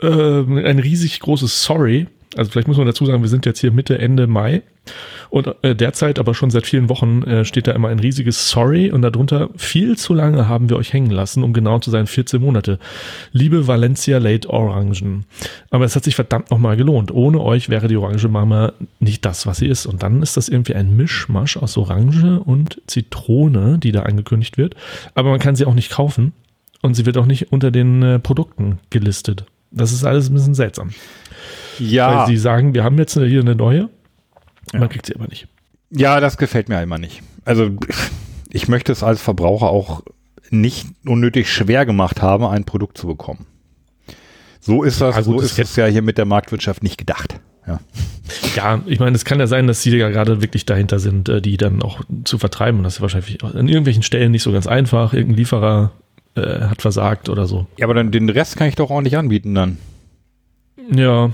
[0.03, 2.07] ähm, ein riesig großes Sorry.
[2.37, 4.63] Also vielleicht muss man dazu sagen, wir sind jetzt hier Mitte, Ende Mai
[5.31, 8.91] und äh, derzeit, aber schon seit vielen Wochen, äh, steht da immer ein riesiges Sorry
[8.91, 12.41] und darunter viel zu lange haben wir euch hängen lassen, um genau zu sein, 14
[12.41, 12.79] Monate.
[13.33, 15.25] Liebe Valencia Late Orangen.
[15.71, 17.11] Aber es hat sich verdammt nochmal gelohnt.
[17.11, 19.87] Ohne euch wäre die Orange Mama nicht das, was sie ist.
[19.87, 24.75] Und dann ist das irgendwie ein Mischmasch aus Orange und Zitrone, die da angekündigt wird.
[25.15, 26.33] Aber man kann sie auch nicht kaufen
[26.83, 29.45] und sie wird auch nicht unter den äh, Produkten gelistet.
[29.71, 30.91] Das ist alles ein bisschen seltsam.
[31.81, 33.89] Ja, Weil sie sagen, wir haben jetzt hier eine neue,
[34.73, 35.49] man kriegt sie aber nicht.
[35.91, 37.23] ja, das gefällt mir immer nicht.
[37.45, 37.71] Also
[38.51, 40.03] ich möchte es als Verbraucher auch
[40.51, 43.47] nicht unnötig schwer gemacht haben, ein Produkt zu bekommen.
[44.61, 47.41] So ist das, Ja, gut, so ist es ja hier mit der Marktwirtschaft nicht gedacht.
[47.67, 47.81] Ja.
[48.55, 51.41] Ja, ich meine, es kann ja sein, dass sie ja gerade wirklich dahinter sind, äh,
[51.41, 52.79] die dann auch zu vertreiben.
[52.79, 55.13] Und das ist wahrscheinlich an irgendwelchen Stellen nicht so ganz einfach.
[55.15, 55.93] Irgendein Lieferer
[56.35, 57.67] äh, hat versagt oder so.
[57.79, 59.79] ja, aber dann den Rest kann ich doch ordentlich anbieten dann.
[60.95, 61.31] Ja,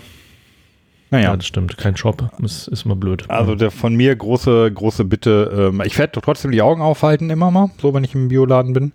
[1.10, 1.30] Naja.
[1.30, 1.76] ja, das stimmt.
[1.76, 2.30] Kein Shop.
[2.42, 3.24] Ist, ist immer blöd.
[3.28, 5.70] Also der, von mir große, große Bitte.
[5.72, 8.92] Ähm, ich werde trotzdem die Augen aufhalten immer mal, so wenn ich im Bioladen bin.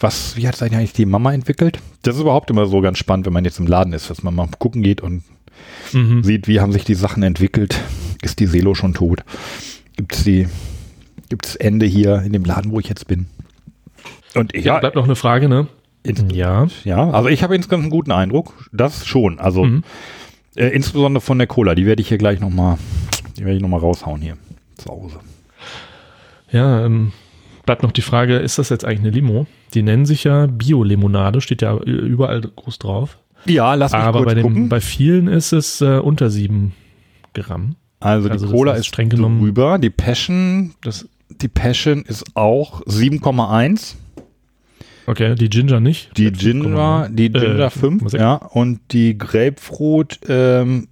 [0.00, 1.80] Was, wie hat es eigentlich die Mama entwickelt?
[2.02, 4.34] Das ist überhaupt immer so ganz spannend, wenn man jetzt im Laden ist, dass man
[4.34, 5.22] mal gucken geht und
[5.92, 6.22] Mhm.
[6.22, 7.80] sieht, wie haben sich die Sachen entwickelt.
[8.22, 9.24] Ist die Selo schon tot?
[9.96, 10.46] Gibt es die,
[11.30, 13.26] gibt's Ende hier in dem Laden, wo ich jetzt bin?
[14.36, 15.66] Und Ja, ja, bleibt noch eine Frage, ne?
[16.30, 16.68] Ja.
[16.84, 18.68] ja, also ich habe insgesamt einen guten Eindruck.
[18.72, 19.40] Das schon.
[19.40, 19.82] Also Mhm.
[20.58, 21.74] Äh, insbesondere von der Cola.
[21.74, 22.78] Die werde ich hier gleich nochmal,
[23.36, 24.36] die werde ich noch mal raushauen hier
[24.76, 25.18] zu Hause.
[26.50, 27.12] Ja, ähm,
[27.66, 29.46] bleibt noch die Frage, ist das jetzt eigentlich eine Limo?
[29.74, 33.18] Die nennen sich ja Bio-Limonade, steht ja überall groß drauf.
[33.44, 34.68] Ja, lass mich Aber kurz bei, dem, gucken.
[34.68, 36.72] bei vielen ist es äh, unter sieben
[37.34, 37.76] Gramm.
[38.00, 39.78] also die also Cola ist ist streng genommen- drüber.
[39.78, 43.94] Die Passion, Das, die Passion ist auch 7,1.
[45.08, 46.16] Okay, die Ginger nicht.
[46.16, 47.14] Die Ginger, 5,9.
[47.14, 48.18] die Ginger Äh, 5, 5,6.
[48.20, 50.88] ja, und die Grapefruit ähm,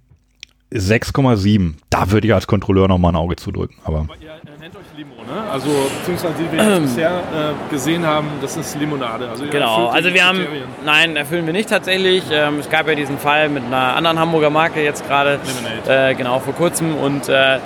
[0.73, 1.75] 6,7.
[1.89, 3.77] Da würde ich als Kontrolleur nochmal ein Auge zudrücken.
[3.85, 5.49] Aber Ihr nennt euch Limo, ne?
[5.49, 5.69] Also,
[5.99, 9.29] beziehungsweise die wir jetzt bisher äh, gesehen haben, das ist Limonade.
[9.29, 10.39] Also, Genau, also wir haben,
[10.85, 12.23] nein, erfüllen wir nicht tatsächlich.
[12.31, 15.39] Ähm, es gab ja diesen Fall mit einer anderen Hamburger Marke jetzt gerade,
[15.85, 16.09] Lemonade.
[16.11, 17.59] äh, genau vor kurzem und äh,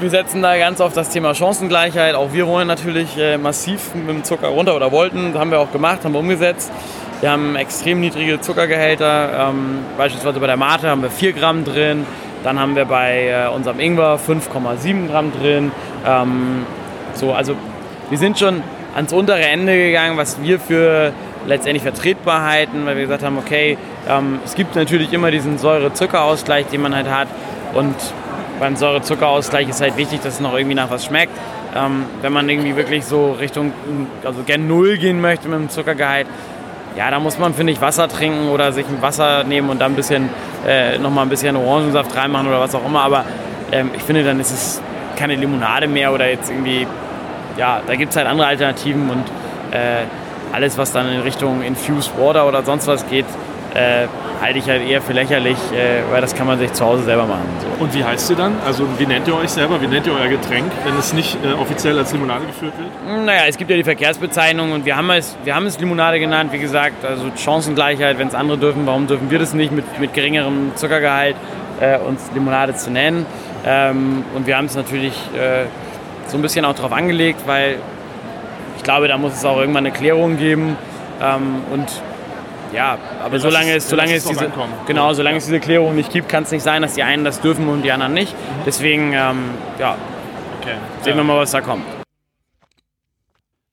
[0.00, 2.14] wir setzen da ganz auf das Thema Chancengleichheit.
[2.14, 5.72] Auch wir wollen natürlich äh, massiv mit dem Zucker runter oder wollten, haben wir auch
[5.72, 6.72] gemacht, haben wir umgesetzt.
[7.20, 9.50] Wir haben extrem niedrige Zuckergehälter.
[9.50, 12.06] Ähm, beispielsweise bei der Mate haben wir 4 Gramm drin.
[12.44, 15.70] Dann haben wir bei äh, unserem Ingwer 5,7 Gramm drin.
[16.06, 16.64] Ähm,
[17.12, 17.54] so, also
[18.08, 18.62] wir sind schon
[18.94, 21.12] ans untere Ende gegangen, was wir für
[21.46, 23.76] letztendlich vertretbar halten, weil wir gesagt haben, okay,
[24.08, 27.28] ähm, es gibt natürlich immer diesen Säure-Zucker-Ausgleich, den man halt hat.
[27.74, 27.94] Und
[28.60, 31.32] beim Säure-Zucker-Ausgleich ist halt wichtig, dass es noch irgendwie nach was schmeckt.
[31.74, 33.72] Ähm, wenn man irgendwie wirklich so Richtung,
[34.24, 36.26] also gern Null gehen möchte mit dem Zuckergehalt,
[36.96, 39.92] ja, da muss man, finde ich, Wasser trinken oder sich ein Wasser nehmen und dann
[39.92, 40.28] ein bisschen,
[40.66, 43.02] äh, nochmal ein bisschen Orangensaft reinmachen oder was auch immer.
[43.02, 43.24] Aber
[43.72, 44.82] ähm, ich finde, dann ist es
[45.16, 46.86] keine Limonade mehr oder jetzt irgendwie,
[47.56, 49.24] ja, da gibt es halt andere Alternativen und
[49.70, 50.04] äh,
[50.52, 53.26] alles, was dann in Richtung Infused Water oder sonst was geht,
[53.74, 54.06] äh,
[54.40, 57.26] halte ich halt eher für lächerlich, äh, weil das kann man sich zu Hause selber
[57.26, 57.44] machen.
[57.60, 57.84] So.
[57.84, 58.54] Und wie heißt ihr dann?
[58.66, 59.80] Also wie nennt ihr euch selber?
[59.80, 63.24] Wie nennt ihr euer Getränk, wenn es nicht äh, offiziell als Limonade geführt wird?
[63.24, 66.52] Naja, es gibt ja die Verkehrsbezeichnung und wir haben es, wir haben es Limonade genannt,
[66.52, 70.14] wie gesagt, also Chancengleichheit, wenn es andere dürfen, warum dürfen wir das nicht mit, mit
[70.14, 71.36] geringerem Zuckergehalt
[71.80, 73.26] äh, uns Limonade zu nennen?
[73.64, 75.64] Ähm, und wir haben es natürlich äh,
[76.26, 77.76] so ein bisschen auch darauf angelegt, weil
[78.76, 80.76] ich glaube, da muss es auch irgendwann eine Klärung geben.
[81.22, 81.86] Ähm, und
[82.72, 84.50] ja, aber ja, solange es, solange es diese,
[84.86, 85.38] genau, solange ja.
[85.38, 87.82] es diese Klärung nicht gibt, kann es nicht sein, dass die einen das dürfen und
[87.82, 88.32] die anderen nicht.
[88.32, 88.62] Mhm.
[88.66, 89.96] Deswegen, ähm, ja,
[90.60, 90.74] okay.
[91.02, 91.84] sehen wir mal, was da kommt.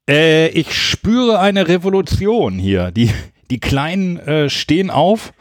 [0.10, 2.92] Äh, ich spüre eine Revolution hier.
[2.92, 3.12] Die,
[3.50, 5.34] die Kleinen äh, stehen auf,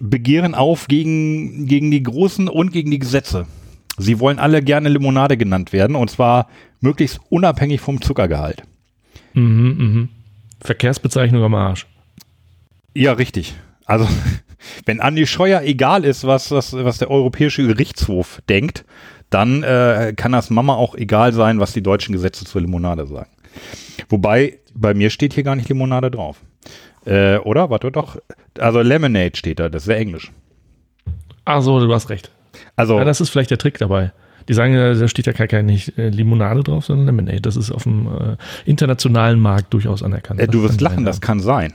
[0.00, 3.46] begehren auf gegen, gegen die Großen und gegen die Gesetze.
[3.98, 6.48] Sie wollen alle gerne Limonade genannt werden und zwar
[6.80, 8.62] möglichst unabhängig vom Zuckergehalt.
[9.32, 10.08] Mhm, mhm.
[10.60, 11.86] Verkehrsbezeichnung am Arsch.
[12.96, 13.54] Ja, richtig.
[13.84, 14.08] Also,
[14.86, 18.84] wenn Andi Scheuer egal ist, was, was, was der Europäische Gerichtshof denkt,
[19.30, 23.30] dann äh, kann das Mama auch egal sein, was die deutschen Gesetze zur Limonade sagen.
[24.08, 26.40] Wobei, bei mir steht hier gar nicht Limonade drauf.
[27.04, 27.70] Äh, oder?
[27.70, 28.16] Warte doch.
[28.58, 30.32] Also Lemonade steht da, das wäre Englisch.
[31.44, 32.30] Ach so, du hast recht.
[32.76, 34.12] Also, ja, das ist vielleicht der Trick dabei.
[34.48, 37.40] Die sagen, da steht ja gar keine äh, Limonade drauf, sondern Lemonade.
[37.40, 40.40] Das ist auf dem äh, internationalen Markt durchaus anerkannt.
[40.40, 41.72] Äh, du wirst lachen, sein, das kann sein.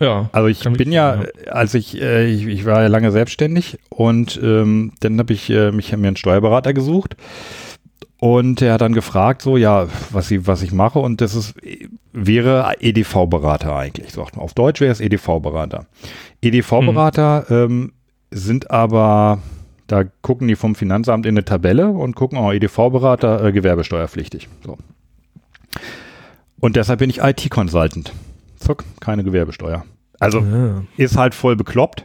[0.00, 0.30] Ja.
[0.32, 4.40] Also ich bin ja, ja, als ich, äh, ich, ich, war ja lange selbstständig und
[4.42, 7.16] ähm, dann habe ich äh, mich mir einen Steuerberater gesucht
[8.18, 11.54] und er hat dann gefragt, so ja, was ich, was ich mache und das ist
[12.12, 14.12] wäre EDV-Berater eigentlich.
[14.12, 15.86] So, auf Deutsch wäre es EDV-Berater.
[16.40, 17.54] EDV-Berater mhm.
[17.54, 17.92] ähm,
[18.30, 19.40] sind aber,
[19.86, 24.48] da gucken die vom Finanzamt in eine Tabelle und gucken, oh, EDV-Berater, äh, gewerbesteuerpflichtig.
[24.64, 24.78] So.
[26.58, 28.12] Und deshalb bin ich IT-Consultant.
[28.60, 29.84] Zuck, keine Gewerbesteuer.
[30.18, 30.82] Also ja.
[30.96, 32.04] ist halt voll bekloppt.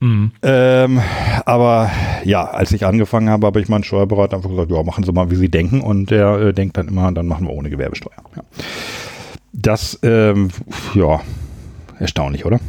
[0.00, 0.32] Mhm.
[0.42, 1.00] Ähm,
[1.44, 1.90] aber
[2.24, 5.30] ja, als ich angefangen habe, habe ich meinen Steuerberater einfach gesagt, ja, machen Sie mal,
[5.30, 5.80] wie Sie denken.
[5.80, 8.16] Und der äh, denkt dann immer, dann machen wir ohne Gewerbesteuer.
[8.36, 8.42] Ja.
[9.52, 10.48] Das, ähm,
[10.94, 11.20] ja,
[11.98, 12.60] erstaunlich, oder?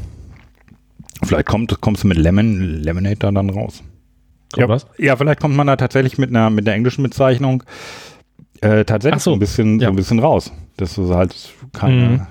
[1.24, 3.84] Vielleicht kommt, kommst du mit Lemon, Lemonade da dann raus.
[4.52, 4.88] Kommt ja, was?
[4.98, 7.64] ja, vielleicht kommt man da tatsächlich mit einer, mit der englischen Bezeichnung
[8.62, 9.32] äh, tatsächlich so.
[9.32, 9.36] so.
[9.36, 9.88] ein bisschen, ja.
[9.88, 10.52] so ein bisschen raus.
[10.78, 11.36] Das ist halt
[11.74, 12.28] keine, mhm.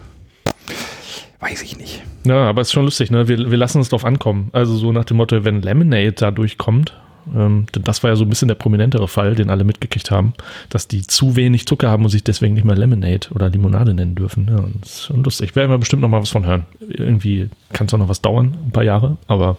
[1.41, 2.03] Weiß ich nicht.
[2.25, 3.29] Ja, aber es ist schon lustig, ne?
[3.29, 4.51] Wir, wir lassen es drauf ankommen.
[4.53, 6.95] Also so nach dem Motto, wenn Lemonade da durchkommt,
[7.35, 10.35] ähm, denn das war ja so ein bisschen der prominentere Fall, den alle mitgekriegt haben,
[10.69, 14.15] dass die zu wenig Zucker haben und sich deswegen nicht mehr Lemonade oder Limonade nennen
[14.15, 14.49] dürfen.
[14.51, 15.55] Ja, das ist schon lustig.
[15.57, 16.67] Werden wir bestimmt noch mal was von hören.
[16.89, 19.59] Irgendwie kann es auch noch was dauern, ein paar Jahre, aber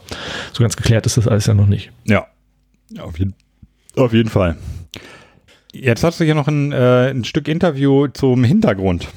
[0.53, 1.91] so ganz geklärt ist das alles ja noch nicht.
[2.05, 2.27] Ja,
[2.99, 3.35] auf jeden,
[3.95, 4.57] auf jeden Fall.
[5.71, 9.07] Jetzt hast du hier noch ein, äh, ein Stück Interview zum Hintergrund.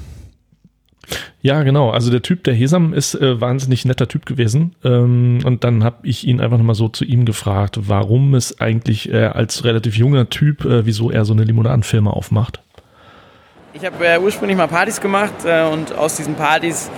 [1.43, 1.89] Ja, genau.
[1.89, 4.75] Also der Typ, der Hesam, ist äh, wahnsinnig netter Typ gewesen.
[4.81, 9.11] Ähm, und dann habe ich ihn einfach nochmal so zu ihm gefragt, warum es eigentlich
[9.11, 12.61] äh, als relativ junger Typ, äh, wieso er so eine Limonadenfirma aufmacht.
[13.73, 16.89] Ich habe äh, ursprünglich mal Partys gemacht äh, und aus diesen Partys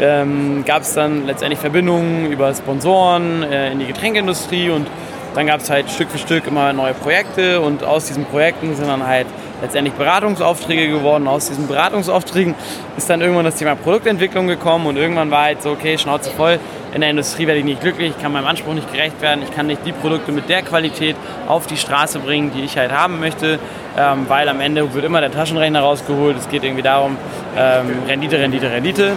[0.00, 4.88] ähm, gab es dann letztendlich Verbindungen über Sponsoren äh, in die Getränkeindustrie und
[5.34, 8.88] dann gab es halt Stück für Stück immer neue Projekte und aus diesen Projekten sind
[8.88, 9.26] dann halt
[9.62, 11.28] letztendlich Beratungsaufträge geworden.
[11.28, 12.54] Aus diesen Beratungsaufträgen
[12.96, 16.58] ist dann irgendwann das Thema Produktentwicklung gekommen und irgendwann war halt so, okay, Schnauze voll,
[16.92, 19.54] in der Industrie werde ich nicht glücklich, ich kann meinem Anspruch nicht gerecht werden, ich
[19.54, 21.16] kann nicht die Produkte mit der Qualität
[21.48, 23.58] auf die Straße bringen, die ich halt haben möchte,
[23.96, 26.36] ähm, weil am Ende wird immer der Taschenrechner rausgeholt.
[26.36, 27.16] Es geht irgendwie darum,
[27.56, 29.12] ähm, Rendite, Rendite, Rendite.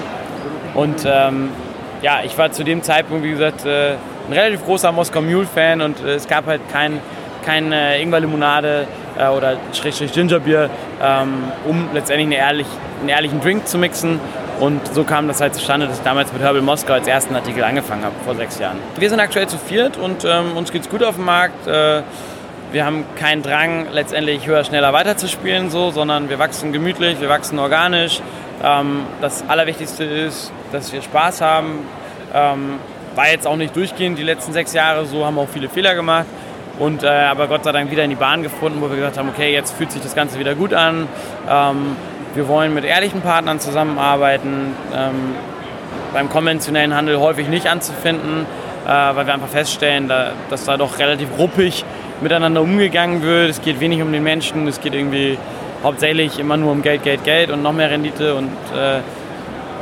[0.73, 1.49] Und ähm,
[2.01, 3.95] ja, ich war zu dem Zeitpunkt, wie gesagt, äh,
[4.27, 6.99] ein relativ großer Moskau Mule-Fan und äh, es gab halt kein,
[7.45, 8.87] kein äh, Ingwer-Limonade
[9.17, 10.69] äh, oder Schrägstrich Gingerbier,
[11.01, 12.67] ähm, um letztendlich eine ehrlich,
[12.99, 14.19] einen ehrlichen Drink zu mixen.
[14.59, 17.63] Und so kam das halt zustande, dass ich damals mit Herbal Moskau als ersten Artikel
[17.63, 18.77] angefangen habe, vor sechs Jahren.
[18.97, 21.67] Wir sind aktuell zu viert und ähm, uns es gut auf dem Markt.
[21.67, 22.01] Äh,
[22.71, 27.59] wir haben keinen Drang, letztendlich höher, schneller weiterzuspielen, so, sondern wir wachsen gemütlich, wir wachsen
[27.59, 28.21] organisch.
[28.63, 31.79] Ähm, das Allerwichtigste ist, dass wir Spaß haben.
[32.33, 32.79] Ähm,
[33.15, 36.25] war jetzt auch nicht durchgehend die letzten sechs Jahre so, haben auch viele Fehler gemacht.
[36.77, 39.29] Und äh, aber Gott sei Dank wieder in die Bahn gefunden, wo wir gesagt haben,
[39.29, 41.07] okay, jetzt fühlt sich das Ganze wieder gut an.
[41.49, 41.95] Ähm,
[42.33, 45.35] wir wollen mit ehrlichen Partnern zusammenarbeiten, ähm,
[46.13, 48.45] beim konventionellen Handel häufig nicht anzufinden,
[48.85, 51.85] äh, weil wir einfach feststellen, da, dass da doch relativ ruppig
[52.19, 53.49] miteinander umgegangen wird.
[53.51, 55.37] Es geht wenig um den Menschen, es geht irgendwie
[55.81, 58.35] hauptsächlich immer nur um Geld, Geld, Geld und noch mehr Rendite.
[58.35, 58.99] Und äh,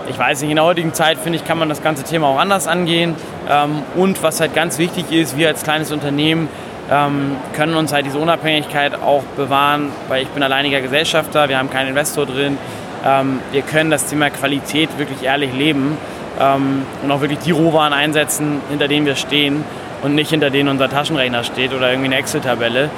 [0.10, 2.40] ich weiß nicht, in der heutigen Zeit finde ich, kann man das ganze Thema auch
[2.40, 3.16] anders angehen.
[3.50, 6.50] Ähm, und was halt ganz wichtig ist, wir als kleines Unternehmen
[6.92, 11.70] ähm, können uns halt diese Unabhängigkeit auch bewahren, weil ich bin alleiniger Gesellschafter, wir haben
[11.70, 12.58] keinen Investor drin.
[13.06, 15.98] Ähm, wir können das Thema Qualität wirklich ehrlich leben
[16.36, 19.64] und auch wirklich die Rohwaren einsetzen, hinter denen wir stehen
[20.02, 22.90] und nicht hinter denen unser Taschenrechner steht oder irgendwie eine Excel-Tabelle.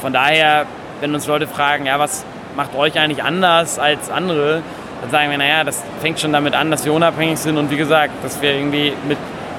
[0.00, 0.64] Von daher,
[1.00, 2.24] wenn uns Leute fragen, ja, was
[2.56, 4.62] macht euch eigentlich anders als andere,
[5.02, 7.76] dann sagen wir, naja, das fängt schon damit an, dass wir unabhängig sind und wie
[7.76, 9.18] gesagt, dass wir irgendwie mit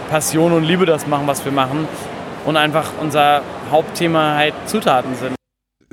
[0.10, 1.88] Passion und Liebe das machen, was wir machen
[2.46, 5.36] und einfach unser Hauptthema halt Zutaten sind.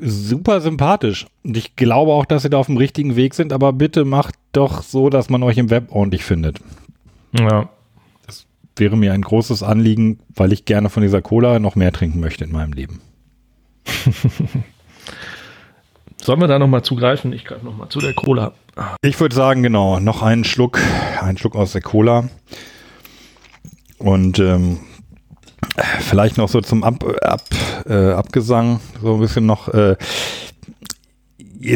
[0.00, 1.26] Super sympathisch.
[1.44, 4.34] Und ich glaube auch, dass ihr da auf dem richtigen Weg sind, aber bitte macht
[4.52, 6.58] doch so, dass man euch im Web ordentlich findet.
[7.32, 7.68] Ja.
[8.26, 8.46] Das
[8.76, 12.44] wäre mir ein großes Anliegen, weil ich gerne von dieser Cola noch mehr trinken möchte
[12.44, 13.00] in meinem Leben.
[16.22, 17.32] Sollen wir da nochmal zugreifen?
[17.32, 18.52] Ich greife nochmal zu der Cola.
[19.02, 20.78] Ich würde sagen, genau, noch einen Schluck,
[21.20, 22.28] einen Schluck aus der Cola.
[23.98, 24.80] Und ähm,
[26.00, 27.42] vielleicht noch so zum Ab, Ab,
[27.86, 29.68] äh, Abgesang, so ein bisschen noch.
[29.68, 29.96] Äh,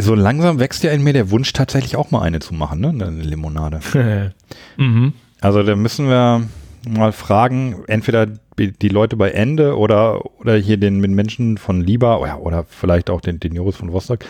[0.01, 2.89] so langsam wächst ja in mir der Wunsch, tatsächlich auch mal eine zu machen, ne?
[2.89, 3.81] Eine Limonade.
[4.77, 5.13] mhm.
[5.41, 6.49] Also da müssen wir
[6.89, 12.41] mal fragen, entweder die Leute bei Ende oder, oder hier den, Menschen von Liba oder,
[12.41, 14.25] oder vielleicht auch den, den Joris von Rostock,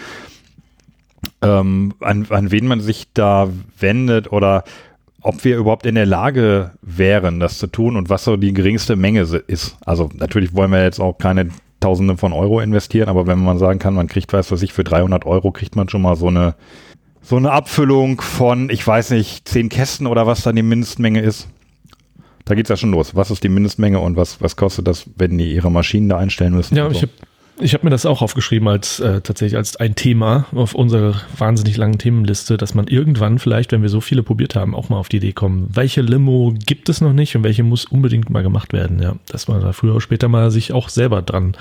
[1.43, 3.49] ähm, an, an wen man sich da
[3.79, 4.65] wendet oder
[5.21, 8.95] ob wir überhaupt in der Lage wären, das zu tun und was so die geringste
[8.95, 9.77] Menge ist.
[9.87, 11.49] Also natürlich wollen wir jetzt auch keine
[11.81, 14.85] Tausende von Euro investieren, aber wenn man sagen kann, man kriegt, weiß was ich, für
[14.85, 16.55] 300 Euro kriegt man schon mal so eine,
[17.23, 21.49] so eine Abfüllung von, ich weiß nicht, 10 Kästen oder was dann die Mindestmenge ist.
[22.45, 23.15] Da geht es ja schon los.
[23.15, 26.55] Was ist die Mindestmenge und was, was kostet das, wenn die ihre Maschinen da einstellen
[26.55, 26.77] müssen?
[26.77, 26.91] Ja, so.
[26.91, 27.13] ich habe
[27.61, 31.77] ich hab mir das auch aufgeschrieben als äh, tatsächlich als ein Thema auf unserer wahnsinnig
[31.77, 35.09] langen Themenliste, dass man irgendwann vielleicht, wenn wir so viele probiert haben, auch mal auf
[35.09, 38.73] die Idee kommen, welche Limo gibt es noch nicht und welche muss unbedingt mal gemacht
[38.73, 39.15] werden, ja.
[39.29, 41.57] Dass man da früher oder später mal sich auch selber dran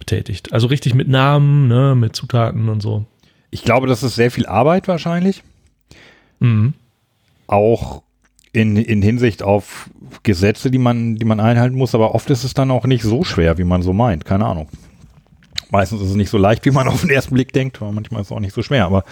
[0.00, 0.52] betätigt.
[0.52, 3.04] Also richtig mit Namen, ne, mit Zutaten und so.
[3.50, 5.44] Ich glaube, das ist sehr viel Arbeit wahrscheinlich.
[6.40, 6.74] Mhm.
[7.46, 8.02] Auch
[8.56, 9.90] in, in Hinsicht auf
[10.22, 13.22] Gesetze, die man, die man einhalten muss, aber oft ist es dann auch nicht so
[13.22, 14.24] schwer, wie man so meint.
[14.24, 14.68] Keine Ahnung.
[15.70, 18.22] Meistens ist es nicht so leicht, wie man auf den ersten Blick denkt, aber manchmal
[18.22, 18.86] ist es auch nicht so schwer.
[18.86, 19.04] Aber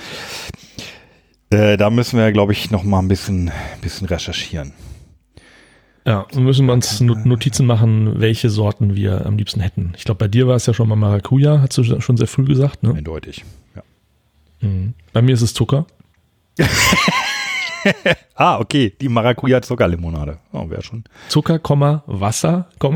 [1.50, 3.50] äh, da müssen wir, glaube ich, noch mal ein bisschen,
[3.82, 4.72] bisschen recherchieren.
[6.06, 9.92] Ja, und müssen wir uns Notizen machen, welche Sorten wir am liebsten hätten.
[9.98, 12.44] Ich glaube, bei dir war es ja schon mal Maracuja, hast du schon sehr früh
[12.44, 12.94] gesagt, ne?
[12.94, 13.44] Eindeutig.
[13.76, 13.82] Ja.
[14.60, 14.94] Mhm.
[15.12, 15.86] Bei mir ist es Zucker.
[18.34, 20.38] ah, okay, die Maracuja-Zuckerlimonade.
[20.52, 21.04] Oh, wäre schon.
[21.28, 21.58] Zucker,
[22.06, 22.68] Wasser,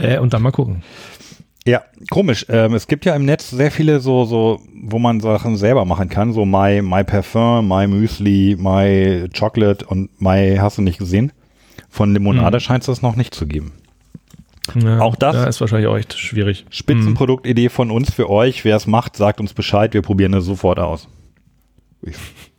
[0.00, 0.82] äh, und dann mal gucken.
[1.66, 2.46] Ja, komisch.
[2.48, 6.08] Ähm, es gibt ja im Netz sehr viele so, so, wo man Sachen selber machen
[6.08, 6.32] kann.
[6.32, 11.32] So My, My Parfum, My Müsli, My Chocolate und My hast du nicht gesehen.
[11.90, 12.60] Von Limonade mhm.
[12.60, 13.72] scheint es das noch nicht zu geben.
[14.74, 16.64] Ja, auch das ja, ist wahrscheinlich auch echt schwierig.
[16.70, 18.64] Spitzenproduktidee von uns für euch.
[18.64, 19.92] Wer es macht, sagt uns Bescheid.
[19.94, 21.08] Wir probieren es sofort aus.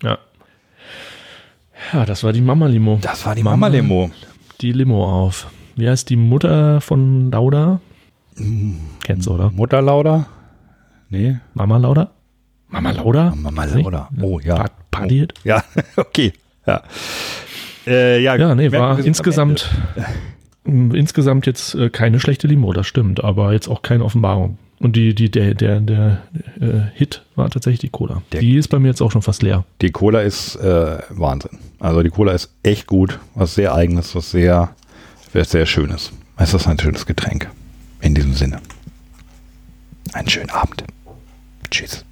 [0.03, 0.19] Ja.
[1.93, 2.99] Ja, das war die Mama Limo.
[3.01, 4.11] Das war die Mama Limo.
[4.61, 5.47] Die Limo auf.
[5.75, 7.79] Wie heißt die Mutter von Lauda?
[9.03, 9.51] Kennst du, oder?
[9.51, 10.27] Mutter Lauda?
[11.09, 11.37] Nee.
[11.53, 12.11] Mama Lauda?
[12.69, 13.33] Mama Lauda?
[13.35, 14.09] Mama Lauda.
[14.21, 14.65] Oh, ja.
[14.91, 15.33] Pariert?
[15.39, 15.63] Oh, ja,
[15.97, 16.33] okay.
[16.65, 16.83] Ja.
[17.87, 19.69] Äh, ja, ja, nee, war insgesamt,
[20.63, 24.57] insgesamt jetzt äh, keine schlechte Limo, das stimmt, aber jetzt auch keine Offenbarung.
[24.81, 26.23] Und die, die, der, der, der
[26.59, 28.23] äh, Hit war tatsächlich die Cola.
[28.31, 29.63] Der, die ist bei mir jetzt auch schon fast leer.
[29.81, 31.59] Die Cola ist äh, Wahnsinn.
[31.79, 34.73] Also die Cola ist echt gut, was sehr eigenes, was sehr,
[35.33, 36.11] was sehr schönes.
[36.37, 37.47] Es ist ein schönes Getränk.
[38.01, 38.59] In diesem Sinne.
[40.13, 40.83] Einen schönen Abend.
[41.69, 42.03] Tschüss.